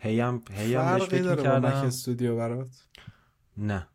هیم 0.00 0.38
بهش 0.38 1.02
فکر 1.02 1.36
می‌کردم. 1.36 1.68
مک 1.68 1.84
استودیو 1.84 2.36
برات؟ 2.36 2.86
نه. 3.56 3.88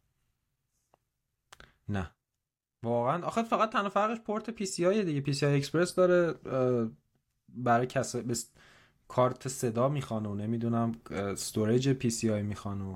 نه. 1.89 2.11
واقعا. 2.83 3.25
آخه 3.25 3.43
فقط 3.43 3.71
تنها 3.71 3.89
فرقش 3.89 4.19
port 4.19 4.49
PCI 4.49 5.05
دیگه. 5.05 5.21
PCI 5.21 5.45
Express 5.45 5.95
داره 5.95 6.33
برای 7.49 7.87
کسایی 7.87 8.25
کارت 9.11 9.47
صدا 9.47 9.89
می‌خوان 9.89 10.25
و 10.25 10.35
نمی‌دونم 10.35 10.91
storage 11.11 11.89
PCI 11.89 12.41
می‌خوان 12.41 12.81
و 12.81 12.95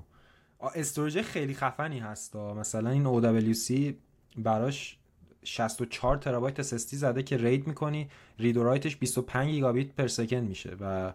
storage 0.75 1.21
خیلی 1.21 1.53
خفنی 1.53 1.99
هست 1.99 2.35
مثلا 2.35 2.89
این 2.89 3.53
سی 3.53 3.97
براش 4.37 4.97
64 5.43 6.17
ترابایت 6.17 6.63
SSD 6.63 6.95
زده 6.95 7.23
که 7.23 7.37
RAID 7.37 7.67
می‌کنی 7.67 8.09
read 8.39 8.57
و 8.57 8.63
write 8.63 8.88
ش 8.88 8.97
25 8.97 9.49
گیگابیت 9.51 9.87
per 9.87 10.07
second 10.07 10.49
میشه 10.49 10.77
و 10.81 11.13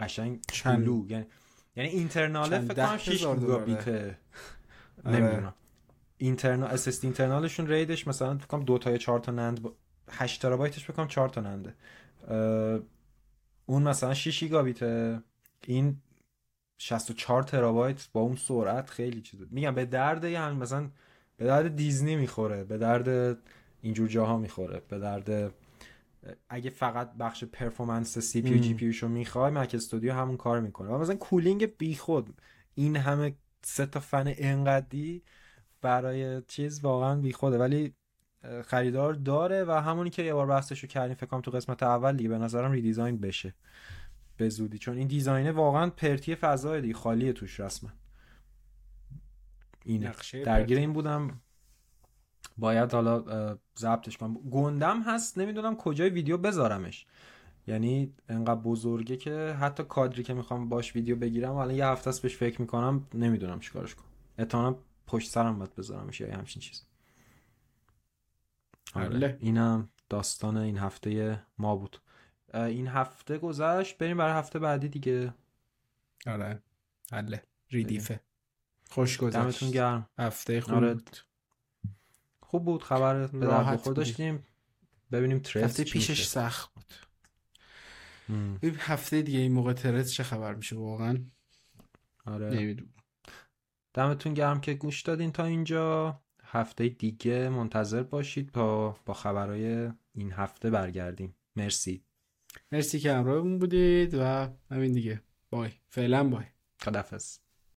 قشنگ 0.00 0.40
چلو 0.52 1.10
یعنی 1.10 1.26
یعنی 1.76 1.88
internal 1.88 2.58
فکر 2.60 2.86
کنم 2.86 2.98
6 2.98 3.26
گیگابیت. 3.26 3.88
نمی‌دونم. 5.04 5.54
internal 6.18 6.70
اس 6.70 7.04
internal 7.04 7.45
شون 7.45 7.66
read 7.66 7.94
ش 7.94 8.08
مثلا 8.08 8.38
فکر 8.38 8.46
کنم 8.46 8.64
2 8.64 8.78
تا 8.78 8.90
یا 8.90 8.98
4 8.98 9.18
تا 9.18 9.32
NAND 9.32 9.60
8 10.10 10.42
ترابایتش 10.42 10.84
فکر 10.84 10.92
کنم 10.92 11.08
4 11.08 11.28
تا 11.28 11.40
NAND 11.40 11.63
ه. 11.63 11.74
اون 13.68 13.82
مثلا 13.82 14.14
6 14.14 14.40
گیگابیت 14.40 14.82
این 15.66 15.96
64 16.78 17.42
ترابایت 17.42 18.08
با 18.12 18.20
اون 18.20 18.36
سرعت 18.36 18.90
خیلی 18.90 19.20
چیزه. 19.20 19.46
میگم 19.50 19.74
به 19.74 19.84
درد 19.84 20.24
یه 20.24 20.50
مثلا 20.50 20.90
به 21.36 21.44
درد 21.44 21.76
دیزنی 21.76 22.16
می‌خوره 22.16 22.64
به 22.64 22.78
درد 22.78 23.38
اینجور 23.82 24.08
جاها 24.08 24.38
می‌خوره 24.38 24.82
به 24.88 24.98
درد 24.98 25.54
اگه 26.48 26.70
فقط 26.70 27.12
بخش 27.12 27.44
performance 27.44 28.18
CPU 28.18 28.60
GPU 28.60 28.92
شو 28.92 29.08
می‌خوای 29.08 29.52
Mac 29.52 29.74
Studio 29.74 30.12
همون 30.12 30.36
کار 30.36 30.60
می‌کنه. 30.60 30.88
و 30.88 30.98
مثلا 30.98 31.16
cooling 31.16 31.76
بیخود. 31.76 32.40
این 32.74 32.96
همه 32.96 33.34
سه 33.62 33.86
تا 33.86 34.00
فن 34.00 34.34
انقدی 34.36 35.22
برای 35.80 36.42
چیز 36.42 36.84
واقعا 36.84 37.20
بیخوده. 37.20 37.58
ولی 37.58 37.94
خریدار 38.64 39.14
داره 39.14 39.64
و 39.64 39.70
همونی 39.70 40.10
که 40.10 40.22
یه 40.22 40.34
بار 40.34 40.46
بحثشو 40.46 40.86
کردیم 40.86 41.14
فکر 41.14 41.26
کنم 41.26 41.40
تو 41.40 41.50
قسمت 41.50 41.82
اول 41.82 42.16
دیگه 42.16 42.28
به 42.28 42.38
نظرم 42.38 42.72
redesign 42.72 43.20
بشه. 43.20 43.54
به 44.36 44.48
زودی 44.48 44.78
چون 44.78 44.96
این 44.96 45.08
دیزاینه 45.08 45.52
واقعا 45.52 45.90
پرتی 45.90 46.34
فضای 46.34 46.80
دیگه 46.80 46.94
خالیه 46.94 47.32
توش 47.32 47.60
رسما. 47.60 47.90
اینه. 49.84 50.12
درگیر 50.44 50.78
این 50.78 50.92
بودم. 50.92 51.40
باید 52.58 52.92
حالا 52.92 53.24
ضبطش 53.78 54.16
کنم. 54.16 54.34
گندم 54.34 55.02
هست 55.02 55.38
نمی‌دونم 55.38 55.76
کجای 55.76 56.10
ویدیو 56.10 56.38
بذارمش. 56.38 57.06
یعنی 57.66 58.14
انقدر 58.28 58.60
بزرگه 58.60 59.16
که 59.16 59.56
حتی 59.60 59.84
کادری 59.84 60.22
که 60.22 60.34
می‌خوام 60.34 60.68
باش 60.68 60.96
ویدیو 60.96 61.16
بگیرم 61.16 61.54
الان 61.54 61.74
یه 61.74 61.86
هفته 61.86 62.10
است 62.10 62.22
بهش 62.22 62.36
فکر 62.36 62.60
می‌کنم 62.60 63.06
نمی‌دونم 63.14 63.60
چیکارش 63.60 63.94
کنم. 63.94 64.08
احتمالاً 64.38 64.76
پشت 65.06 65.30
سرم 65.30 65.58
باید 65.58 65.74
بذارمش 65.74 66.20
یا 66.20 66.36
همچین 66.36 66.62
چیز 66.62 66.87
آره. 68.94 69.36
اینم 69.40 69.88
داستان 70.08 70.56
این 70.56 70.78
هفته 70.78 71.42
ما 71.58 71.76
بود. 71.76 72.00
این 72.54 72.88
هفته 72.88 73.38
گذشت 73.38 73.98
بریم 73.98 74.16
برای 74.16 74.32
هفته 74.32 74.58
بعدی 74.58 74.88
دیگه. 74.88 75.34
آره. 76.26 76.62
حله. 77.12 77.42
ریدیفه 77.70 78.20
خوش 78.90 79.18
گذشت. 79.18 79.36
دمتون 79.36 79.70
گرم. 79.70 80.08
هفته 80.18 80.60
خوب 80.60 80.74
آره. 80.74 80.94
بود. 80.94 81.16
خوب 82.40 82.64
بود. 82.64 82.82
خبر 82.82 83.26
به 83.26 83.46
درد 83.46 83.82
داشتیم. 83.82 84.46
ببینیم 85.12 85.38
ترست 85.38 85.64
هفته 85.64 85.84
پیشش 85.84 86.26
سخت 86.26 86.74
بود. 86.74 86.84
ببین 88.62 88.76
هفته 88.78 89.22
دیگه 89.22 89.38
این 89.38 89.52
موقع 89.52 89.72
ترست 89.72 90.12
چه 90.12 90.22
خبر 90.22 90.54
میشه 90.54 90.76
واقعا؟ 90.76 91.24
آره. 92.26 92.50
نمی‌دونم. 92.50 92.94
دمتون 93.94 94.34
گرم 94.34 94.60
که 94.60 94.74
گوش 94.74 95.02
دادین 95.02 95.32
تا 95.32 95.44
اینجا. 95.44 96.20
هفته 96.50 96.88
دیگه 96.88 97.48
منتظر 97.48 98.02
باشید 98.02 98.50
تا 98.50 98.96
با 99.06 99.14
خبرهای 99.14 99.90
این 100.14 100.32
هفته 100.32 100.70
برگردیم. 100.70 101.34
مرسی. 101.56 102.02
مرسی 102.72 103.00
که 103.00 103.12
همراهمون 103.12 103.58
بودید 103.58 104.14
و 104.14 104.48
همین 104.70 104.92
دیگه. 104.92 105.22
بای. 105.50 105.70
فعلا 105.88 106.28
بای. 106.28 106.44
خدافظ 106.80 107.38